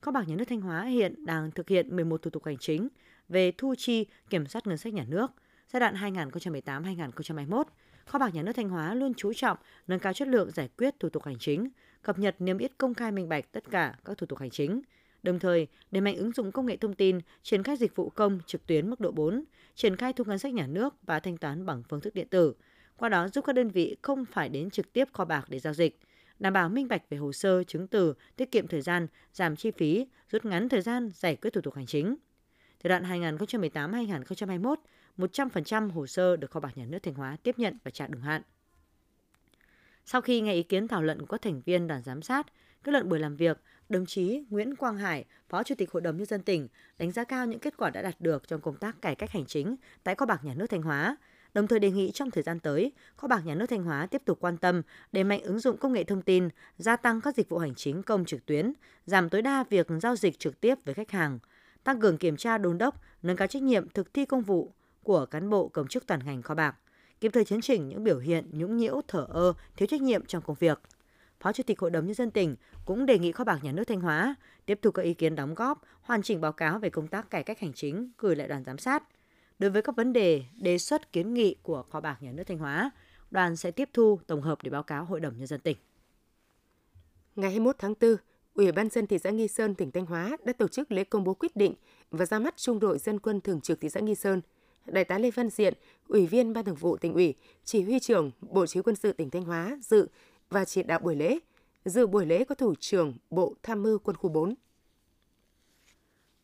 Kho 0.00 0.12
bạc 0.12 0.28
Nhà 0.28 0.36
nước 0.36 0.44
Thanh 0.48 0.60
Hóa 0.60 0.84
hiện 0.84 1.26
đang 1.26 1.50
thực 1.50 1.68
hiện 1.68 1.96
11 1.96 2.22
thủ 2.22 2.30
tục 2.30 2.44
hành 2.44 2.58
chính 2.58 2.88
về 3.28 3.52
thu 3.58 3.74
chi 3.78 4.06
kiểm 4.30 4.46
soát 4.46 4.66
ngân 4.66 4.78
sách 4.78 4.94
nhà 4.94 5.04
nước 5.08 5.32
giai 5.72 5.80
đoạn 5.80 5.94
2018-2021. 5.94 7.64
Kho 8.08 8.18
bạc 8.18 8.34
Nhà 8.34 8.42
nước 8.42 8.52
Thanh 8.52 8.68
Hóa 8.68 8.94
luôn 8.94 9.14
chú 9.14 9.32
trọng 9.32 9.56
nâng 9.86 9.98
cao 9.98 10.12
chất 10.12 10.28
lượng 10.28 10.50
giải 10.50 10.68
quyết 10.78 11.00
thủ 11.00 11.08
tục 11.08 11.24
hành 11.24 11.38
chính, 11.38 11.68
cập 12.02 12.18
nhật 12.18 12.36
niêm 12.38 12.58
yết 12.58 12.78
công 12.78 12.94
khai 12.94 13.12
minh 13.12 13.28
bạch 13.28 13.52
tất 13.52 13.64
cả 13.70 13.94
các 14.04 14.18
thủ 14.18 14.26
tục 14.26 14.38
hành 14.38 14.50
chính. 14.50 14.80
Đồng 15.22 15.38
thời, 15.38 15.66
đẩy 15.90 16.00
mạnh 16.00 16.16
ứng 16.16 16.32
dụng 16.32 16.52
công 16.52 16.66
nghệ 16.66 16.76
thông 16.76 16.94
tin, 16.94 17.18
triển 17.42 17.62
khai 17.62 17.76
dịch 17.76 17.96
vụ 17.96 18.10
công 18.10 18.40
trực 18.46 18.66
tuyến 18.66 18.90
mức 18.90 19.00
độ 19.00 19.10
4, 19.10 19.44
triển 19.74 19.96
khai 19.96 20.12
thu 20.12 20.24
ngân 20.24 20.38
sách 20.38 20.52
nhà 20.52 20.66
nước 20.66 20.94
và 21.02 21.20
thanh 21.20 21.36
toán 21.36 21.66
bằng 21.66 21.82
phương 21.88 22.00
thức 22.00 22.14
điện 22.14 22.28
tử. 22.28 22.54
Qua 22.96 23.08
đó 23.08 23.28
giúp 23.28 23.44
các 23.44 23.52
đơn 23.52 23.68
vị 23.68 23.96
không 24.02 24.24
phải 24.24 24.48
đến 24.48 24.70
trực 24.70 24.92
tiếp 24.92 25.08
kho 25.12 25.24
bạc 25.24 25.44
để 25.48 25.58
giao 25.58 25.74
dịch, 25.74 26.00
đảm 26.38 26.52
bảo 26.52 26.68
minh 26.68 26.88
bạch 26.88 27.02
về 27.10 27.18
hồ 27.18 27.32
sơ, 27.32 27.64
chứng 27.64 27.88
từ, 27.88 28.14
tiết 28.36 28.50
kiệm 28.50 28.66
thời 28.68 28.80
gian, 28.80 29.06
giảm 29.32 29.56
chi 29.56 29.70
phí, 29.70 30.06
rút 30.30 30.44
ngắn 30.44 30.68
thời 30.68 30.80
gian 30.80 31.10
giải 31.14 31.36
quyết 31.36 31.50
thủ 31.52 31.60
tục 31.60 31.74
hành 31.74 31.86
chính. 31.86 32.16
Giai 32.84 32.88
đoạn 32.88 33.22
2018-2021, 33.38 34.74
100% 35.18 35.90
hồ 35.90 36.06
sơ 36.06 36.36
được 36.36 36.50
kho 36.50 36.60
bạc 36.60 36.78
nhà 36.78 36.84
nước 36.84 36.98
Thanh 37.02 37.14
Hóa 37.14 37.36
tiếp 37.42 37.58
nhận 37.58 37.78
và 37.84 37.90
trả 37.90 38.06
đúng 38.06 38.22
hạn. 38.22 38.42
Sau 40.06 40.20
khi 40.20 40.40
nghe 40.40 40.54
ý 40.54 40.62
kiến 40.62 40.88
thảo 40.88 41.02
luận 41.02 41.20
của 41.20 41.26
các 41.26 41.42
thành 41.42 41.60
viên 41.60 41.86
đoàn 41.86 42.02
giám 42.02 42.22
sát, 42.22 42.46
kết 42.84 42.92
luận 42.92 43.08
buổi 43.08 43.18
làm 43.18 43.36
việc, 43.36 43.60
đồng 43.88 44.06
chí 44.06 44.44
Nguyễn 44.50 44.76
Quang 44.76 44.96
Hải, 44.96 45.24
Phó 45.48 45.62
Chủ 45.62 45.74
tịch 45.74 45.90
Hội 45.92 46.02
đồng 46.02 46.16
Nhân 46.16 46.26
dân 46.26 46.42
tỉnh, 46.42 46.68
đánh 46.98 47.12
giá 47.12 47.24
cao 47.24 47.46
những 47.46 47.58
kết 47.58 47.76
quả 47.76 47.90
đã 47.90 48.02
đạt 48.02 48.20
được 48.20 48.48
trong 48.48 48.60
công 48.60 48.76
tác 48.76 49.02
cải 49.02 49.14
cách 49.14 49.30
hành 49.30 49.46
chính 49.46 49.76
tại 50.04 50.14
kho 50.14 50.26
bạc 50.26 50.44
nhà 50.44 50.54
nước 50.54 50.66
Thanh 50.70 50.82
Hóa, 50.82 51.16
đồng 51.54 51.66
thời 51.66 51.78
đề 51.78 51.90
nghị 51.90 52.10
trong 52.10 52.30
thời 52.30 52.42
gian 52.42 52.60
tới, 52.60 52.92
kho 53.16 53.28
bạc 53.28 53.42
nhà 53.44 53.54
nước 53.54 53.66
Thanh 53.66 53.84
Hóa 53.84 54.06
tiếp 54.06 54.22
tục 54.24 54.38
quan 54.40 54.56
tâm 54.56 54.82
đẩy 55.12 55.24
mạnh 55.24 55.42
ứng 55.42 55.58
dụng 55.58 55.76
công 55.76 55.92
nghệ 55.92 56.04
thông 56.04 56.22
tin, 56.22 56.48
gia 56.78 56.96
tăng 56.96 57.20
các 57.20 57.36
dịch 57.36 57.48
vụ 57.48 57.58
hành 57.58 57.74
chính 57.74 58.02
công 58.02 58.24
trực 58.24 58.46
tuyến, 58.46 58.72
giảm 59.06 59.28
tối 59.28 59.42
đa 59.42 59.64
việc 59.70 59.86
giao 60.02 60.16
dịch 60.16 60.38
trực 60.38 60.60
tiếp 60.60 60.78
với 60.84 60.94
khách 60.94 61.10
hàng, 61.10 61.38
tăng 61.84 62.00
cường 62.00 62.18
kiểm 62.18 62.36
tra 62.36 62.58
đôn 62.58 62.78
đốc, 62.78 63.00
nâng 63.22 63.36
cao 63.36 63.48
trách 63.48 63.62
nhiệm 63.62 63.88
thực 63.88 64.14
thi 64.14 64.24
công 64.24 64.42
vụ 64.42 64.72
của 65.08 65.26
cán 65.26 65.50
bộ 65.50 65.68
công 65.68 65.88
chức 65.88 66.06
toàn 66.06 66.20
ngành 66.24 66.42
kho 66.42 66.54
bạc, 66.54 66.76
kịp 67.20 67.30
thời 67.34 67.44
chấn 67.44 67.60
chỉnh 67.60 67.88
những 67.88 68.04
biểu 68.04 68.18
hiện 68.18 68.50
nhũng 68.52 68.76
nhiễu, 68.76 69.00
thở 69.08 69.26
ơ, 69.30 69.52
thiếu 69.76 69.86
trách 69.86 70.02
nhiệm 70.02 70.26
trong 70.26 70.42
công 70.42 70.56
việc. 70.60 70.80
Phó 71.40 71.52
Chủ 71.52 71.62
tịch 71.62 71.78
Hội 71.78 71.90
đồng 71.90 72.06
Nhân 72.06 72.14
dân 72.14 72.30
tỉnh 72.30 72.56
cũng 72.84 73.06
đề 73.06 73.18
nghị 73.18 73.32
kho 73.32 73.44
bạc 73.44 73.58
nhà 73.62 73.72
nước 73.72 73.84
Thanh 73.84 74.00
Hóa 74.00 74.34
tiếp 74.66 74.78
thu 74.82 74.90
các 74.90 75.02
ý 75.02 75.14
kiến 75.14 75.34
đóng 75.34 75.54
góp, 75.54 75.82
hoàn 76.00 76.22
chỉnh 76.22 76.40
báo 76.40 76.52
cáo 76.52 76.78
về 76.78 76.90
công 76.90 77.08
tác 77.08 77.30
cải 77.30 77.42
cách 77.42 77.60
hành 77.60 77.72
chính 77.72 78.10
gửi 78.18 78.36
lại 78.36 78.48
đoàn 78.48 78.64
giám 78.64 78.78
sát. 78.78 79.02
Đối 79.58 79.70
với 79.70 79.82
các 79.82 79.96
vấn 79.96 80.12
đề, 80.12 80.44
đề 80.56 80.78
xuất 80.78 81.12
kiến 81.12 81.34
nghị 81.34 81.56
của 81.62 81.82
kho 81.82 82.00
bạc 82.00 82.16
nhà 82.20 82.32
nước 82.32 82.44
Thanh 82.46 82.58
Hóa, 82.58 82.90
đoàn 83.30 83.56
sẽ 83.56 83.70
tiếp 83.70 83.88
thu 83.92 84.20
tổng 84.26 84.42
hợp 84.42 84.58
để 84.62 84.70
báo 84.70 84.82
cáo 84.82 85.04
Hội 85.04 85.20
đồng 85.20 85.36
Nhân 85.36 85.46
dân 85.46 85.60
tỉnh. 85.60 85.76
Ngày 87.36 87.50
21 87.50 87.76
tháng 87.78 87.94
4, 88.00 88.16
Ủy 88.54 88.72
ban 88.72 88.88
dân 88.88 89.06
thị 89.06 89.18
xã 89.18 89.30
Nghi 89.30 89.48
Sơn, 89.48 89.74
tỉnh 89.74 89.90
Thanh 89.90 90.06
Hóa 90.06 90.36
đã 90.44 90.52
tổ 90.52 90.68
chức 90.68 90.92
lễ 90.92 91.04
công 91.04 91.24
bố 91.24 91.34
quyết 91.34 91.56
định 91.56 91.74
và 92.10 92.26
ra 92.26 92.38
mắt 92.38 92.56
trung 92.56 92.80
đội 92.80 92.98
dân 92.98 93.18
quân 93.18 93.40
thường 93.40 93.60
trực 93.60 93.80
thị 93.80 93.88
xã 93.88 94.00
Nghi 94.00 94.14
Sơn– 94.14 94.40
Đại 94.92 95.04
tá 95.04 95.18
Lê 95.18 95.30
Văn 95.30 95.48
Diện, 95.48 95.74
Ủy 96.08 96.26
viên 96.26 96.52
Ban 96.52 96.64
Thường 96.64 96.74
vụ 96.74 96.96
tỉnh 96.96 97.14
ủy, 97.14 97.34
Chỉ 97.64 97.82
huy 97.82 98.00
trưởng 98.00 98.30
Bộ 98.40 98.66
Chỉ 98.66 98.78
huy 98.78 98.82
quân 98.82 98.96
sự 98.96 99.12
tỉnh 99.12 99.30
Thanh 99.30 99.44
Hóa 99.44 99.78
dự 99.82 100.08
và 100.50 100.64
chỉ 100.64 100.82
đạo 100.82 100.98
buổi 100.98 101.16
lễ. 101.16 101.38
Dự 101.84 102.06
buổi 102.06 102.26
lễ 102.26 102.44
có 102.44 102.54
Thủ 102.54 102.74
trưởng 102.80 103.14
Bộ 103.30 103.54
Tham 103.62 103.82
mưu 103.82 103.98
Quân 103.98 104.16
khu 104.16 104.30
4. 104.30 104.54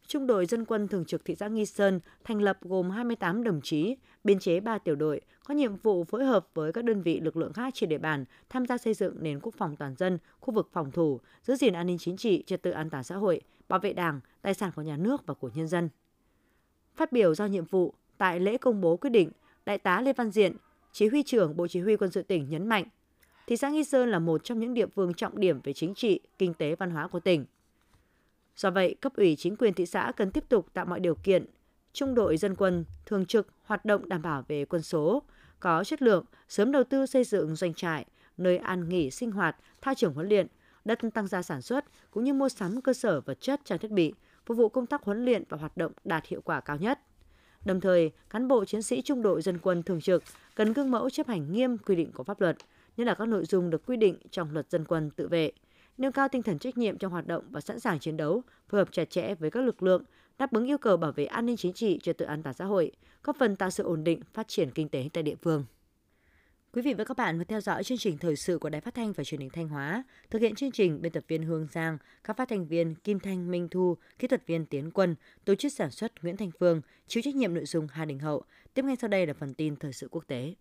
Trung 0.07 0.27
đội 0.27 0.47
dân 0.47 0.65
quân 0.65 0.89
thường 0.89 1.05
trực 1.05 1.25
thị 1.25 1.35
xã 1.35 1.49
Nghi 1.49 1.67
Sơn 1.67 2.01
thành 2.25 2.43
lập 2.43 2.59
gồm 2.61 2.91
28 2.91 3.45
đồng 3.45 3.61
chí, 3.61 3.97
biên 4.25 4.39
chế 4.39 4.61
3 4.61 4.79
tiểu 4.79 4.97
đội, 4.97 5.21
có 5.45 5.55
nhiệm 5.55 5.77
vụ 5.77 6.05
phối 6.05 6.25
hợp 6.25 6.49
với 6.55 6.73
các 6.73 6.85
đơn 6.85 7.03
vị 7.03 7.21
lực 7.21 7.37
lượng 7.37 7.53
khác 7.53 7.75
trên 7.75 7.89
địa 7.89 7.99
bàn 7.99 8.25
tham 8.49 8.67
gia 8.67 8.79
xây 8.79 8.95
dựng 8.95 9.17
nền 9.21 9.41
quốc 9.41 9.55
phòng 9.59 9.77
toàn 9.77 9.95
dân, 9.97 10.19
khu 10.41 10.55
vực 10.55 10.69
phòng 10.73 10.91
thủ, 10.91 11.21
giữ 11.43 11.57
gìn 11.57 11.75
an 11.75 11.87
ninh 11.87 11.99
chính 11.99 12.17
trị, 12.17 12.45
trật 12.47 12.63
tự 12.63 12.71
an 12.71 12.91
toàn 12.91 13.05
xã 13.05 13.17
hội, 13.17 13.41
bảo 13.69 13.81
vệ 13.81 13.93
Đảng, 13.93 14.21
tài 14.43 14.55
sản 14.55 14.71
của 14.77 14.83
nhà 14.83 14.97
nước 14.97 15.27
và 15.27 15.35
của 15.35 15.51
nhân 15.55 15.69
dân. 15.69 15.89
Phát 16.97 17.13
biểu 17.13 17.35
giao 17.35 17.49
nhiệm 17.49 17.65
vụ, 17.65 17.95
Tại 18.19 18.41
lễ 18.41 18.57
công 18.57 18.81
bố 18.81 18.97
quyết 18.97 19.11
định, 19.11 19.31
Đại 19.67 19.79
tá 19.79 20.01
Lê 20.01 20.13
Văn 20.13 20.31
Diện, 20.31 20.57
Chỉ 20.93 21.09
huy 21.09 21.23
trưởng 21.23 21.57
Bộ 21.57 21.67
Chỉ 21.67 21.81
huy 21.81 21.97
Quân 21.97 22.11
sự 22.11 22.23
tỉnh 22.23 22.49
nhấn 22.49 22.67
mạnh, 22.67 22.85
thị 23.47 23.57
xã 23.57 23.71
Nghi 23.71 23.85
Sơn 23.85 24.11
là 24.11 24.19
một 24.19 24.45
trong 24.45 24.61
những 24.61 24.75
địa 24.75 24.87
phương 24.87 25.15
trọng 25.15 25.41
điểm 25.41 25.61
về 25.65 25.73
chính 25.73 25.95
trị, 25.95 26.21
kinh 26.39 26.55
tế, 26.55 26.75
văn 26.75 26.91
hóa 26.91 27.09
của 27.09 27.21
tỉnh. 27.21 27.45
Do 28.57 28.71
vậy, 28.71 28.95
cấp 29.01 29.13
ủy 29.17 29.37
chính 29.37 29.57
quyền 29.57 29.75
thị 29.75 29.87
xã 29.87 30.13
cần 30.17 30.31
tiếp 30.31 30.45
tục 30.49 30.67
tạo 30.75 30.85
mọi 30.85 31.01
điều 31.01 31.15
kiện 31.15 31.47
trung 31.93 32.15
đội 32.15 32.37
dân 32.37 32.55
quân 32.55 32.85
thường 33.07 33.27
trực 33.27 33.49
hoạt 33.63 33.85
động 33.85 34.09
đảm 34.09 34.23
bảo 34.23 34.45
về 34.49 34.65
quân 34.65 34.83
số, 34.83 35.23
có 35.61 35.85
chất 35.85 36.03
lượng, 36.03 36.25
sớm 36.49 36.73
đầu 36.73 36.85
tư 36.85 37.07
xây 37.07 37.25
dựng 37.25 37.57
doanh 37.57 37.75
trại, 37.75 38.05
nơi 38.37 38.57
an 38.57 38.89
nghỉ 38.89 39.11
sinh 39.11 39.31
hoạt, 39.31 39.57
thao 39.81 39.95
trường 39.95 40.15
huấn 40.15 40.29
luyện, 40.29 40.47
đất 40.85 40.99
tăng 41.15 41.27
gia 41.27 41.43
sản 41.43 41.63
xuất 41.63 41.85
cũng 42.11 42.25
như 42.25 42.35
mua 42.35 42.49
sắm 42.49 42.81
cơ 42.81 42.93
sở 42.93 43.21
vật 43.21 43.41
chất 43.41 43.61
trang 43.65 43.79
thiết 43.79 43.91
bị 43.91 44.15
phục 44.47 44.57
vụ 44.57 44.69
công 44.69 44.87
tác 44.87 45.03
huấn 45.03 45.25
luyện 45.25 45.45
và 45.49 45.59
hoạt 45.59 45.77
động 45.77 45.93
đạt 46.05 46.27
hiệu 46.27 46.41
quả 46.45 46.61
cao 46.61 46.77
nhất. 46.77 46.99
Đồng 47.65 47.81
thời, 47.81 48.11
cán 48.31 48.49
bộ 48.49 48.65
chiến 48.65 48.83
sĩ 48.83 49.03
trung 49.03 49.23
đội 49.23 49.43
dân 49.43 49.59
quân 49.63 49.83
thường 49.83 50.01
trực 50.01 50.23
cần 50.55 50.73
gương 50.73 50.91
mẫu 50.91 51.11
chấp 51.11 51.27
hành 51.27 51.53
nghiêm 51.53 51.79
quy 51.79 51.97
định 51.97 52.13
của 52.13 52.25
pháp 52.25 52.41
luật, 52.41 52.57
nhất 52.97 53.07
là 53.07 53.15
các 53.15 53.29
nội 53.29 53.45
dung 53.45 53.71
được 53.71 53.87
quy 53.87 53.97
định 53.97 54.17
trong 54.31 54.53
luật 54.53 54.71
dân 54.71 54.85
quân 54.85 55.11
tự 55.11 55.29
vệ, 55.29 55.53
nêu 55.99 56.13
cao 56.13 56.29
tinh 56.29 56.43
thần 56.43 56.59
trách 56.59 56.79
nhiệm 56.79 56.99
trong 56.99 57.13
hoạt 57.13 57.27
động 57.27 57.45
và 57.51 57.61
sẵn 57.61 57.81
sàng 57.81 57.99
chiến 57.99 58.17
đấu, 58.17 58.43
phối 58.69 58.81
hợp 58.81 58.89
chặt 58.93 59.11
chẽ 59.11 59.35
với 59.35 59.51
các 59.51 59.65
lực 59.65 59.83
lượng, 59.83 60.03
đáp 60.39 60.53
ứng 60.53 60.67
yêu 60.67 60.79
cầu 60.79 60.97
bảo 60.97 61.13
vệ 61.13 61.25
an 61.25 61.47
ninh 61.47 61.57
chính 61.57 61.73
trị, 61.73 61.99
trật 62.03 62.19
tự 62.19 62.25
an 62.27 62.43
toàn 62.43 62.55
xã 62.55 62.65
hội, 62.65 62.93
góp 63.25 63.37
phần 63.39 63.57
tạo 63.57 63.71
sự 63.71 63.83
ổn 63.83 64.05
định, 64.05 64.21
phát 64.33 64.49
triển 64.49 64.71
kinh 64.71 64.89
tế 64.89 65.09
tại 65.13 65.23
địa 65.23 65.37
phương. 65.43 65.65
Quý 66.75 66.83
vị 66.83 66.95
và 66.95 67.05
các 67.05 67.17
bạn 67.17 67.39
vừa 67.39 67.45
theo 67.45 67.61
dõi 67.61 67.85
chương 67.85 67.99
trình 67.99 68.19
thời 68.19 68.37
sự 68.37 68.59
của 68.59 68.69
Đài 68.69 68.81
Phát 68.81 68.95
thanh 68.95 69.13
và 69.13 69.25
Truyền 69.25 69.41
hình 69.41 69.51
Thanh 69.51 69.69
Hóa. 69.69 70.05
Thực 70.31 70.43
hiện 70.43 70.55
chương 70.55 70.71
trình 70.71 71.03
biên 71.03 71.13
tập 71.13 71.25
viên 71.29 71.43
Hương 71.43 71.67
Giang, 71.73 71.99
các 72.25 72.37
phát 72.37 72.49
thanh 72.49 72.67
viên 72.67 72.95
Kim 72.95 73.21
Thanh, 73.21 73.51
Minh 73.51 73.69
Thu, 73.71 73.97
kỹ 74.19 74.29
thuật 74.29 74.47
viên 74.47 74.67
Tiến 74.67 74.91
Quân, 74.91 75.15
tổ 75.45 75.55
chức 75.55 75.73
sản 75.73 75.91
xuất 75.91 76.13
Nguyễn 76.23 76.37
Thanh 76.37 76.51
Phương, 76.61 76.81
chịu 77.07 77.23
trách 77.23 77.35
nhiệm 77.35 77.55
nội 77.55 77.65
dung 77.65 77.87
Hà 77.91 78.05
Đình 78.05 78.19
Hậu. 78.19 78.43
Tiếp 78.75 78.85
ngay 78.85 78.97
sau 79.01 79.09
đây 79.09 79.27
là 79.27 79.35
phần 79.35 79.55
tin 79.55 79.77
thời 79.77 79.93
sự 79.93 80.09
quốc 80.11 80.25
tế. 80.27 80.55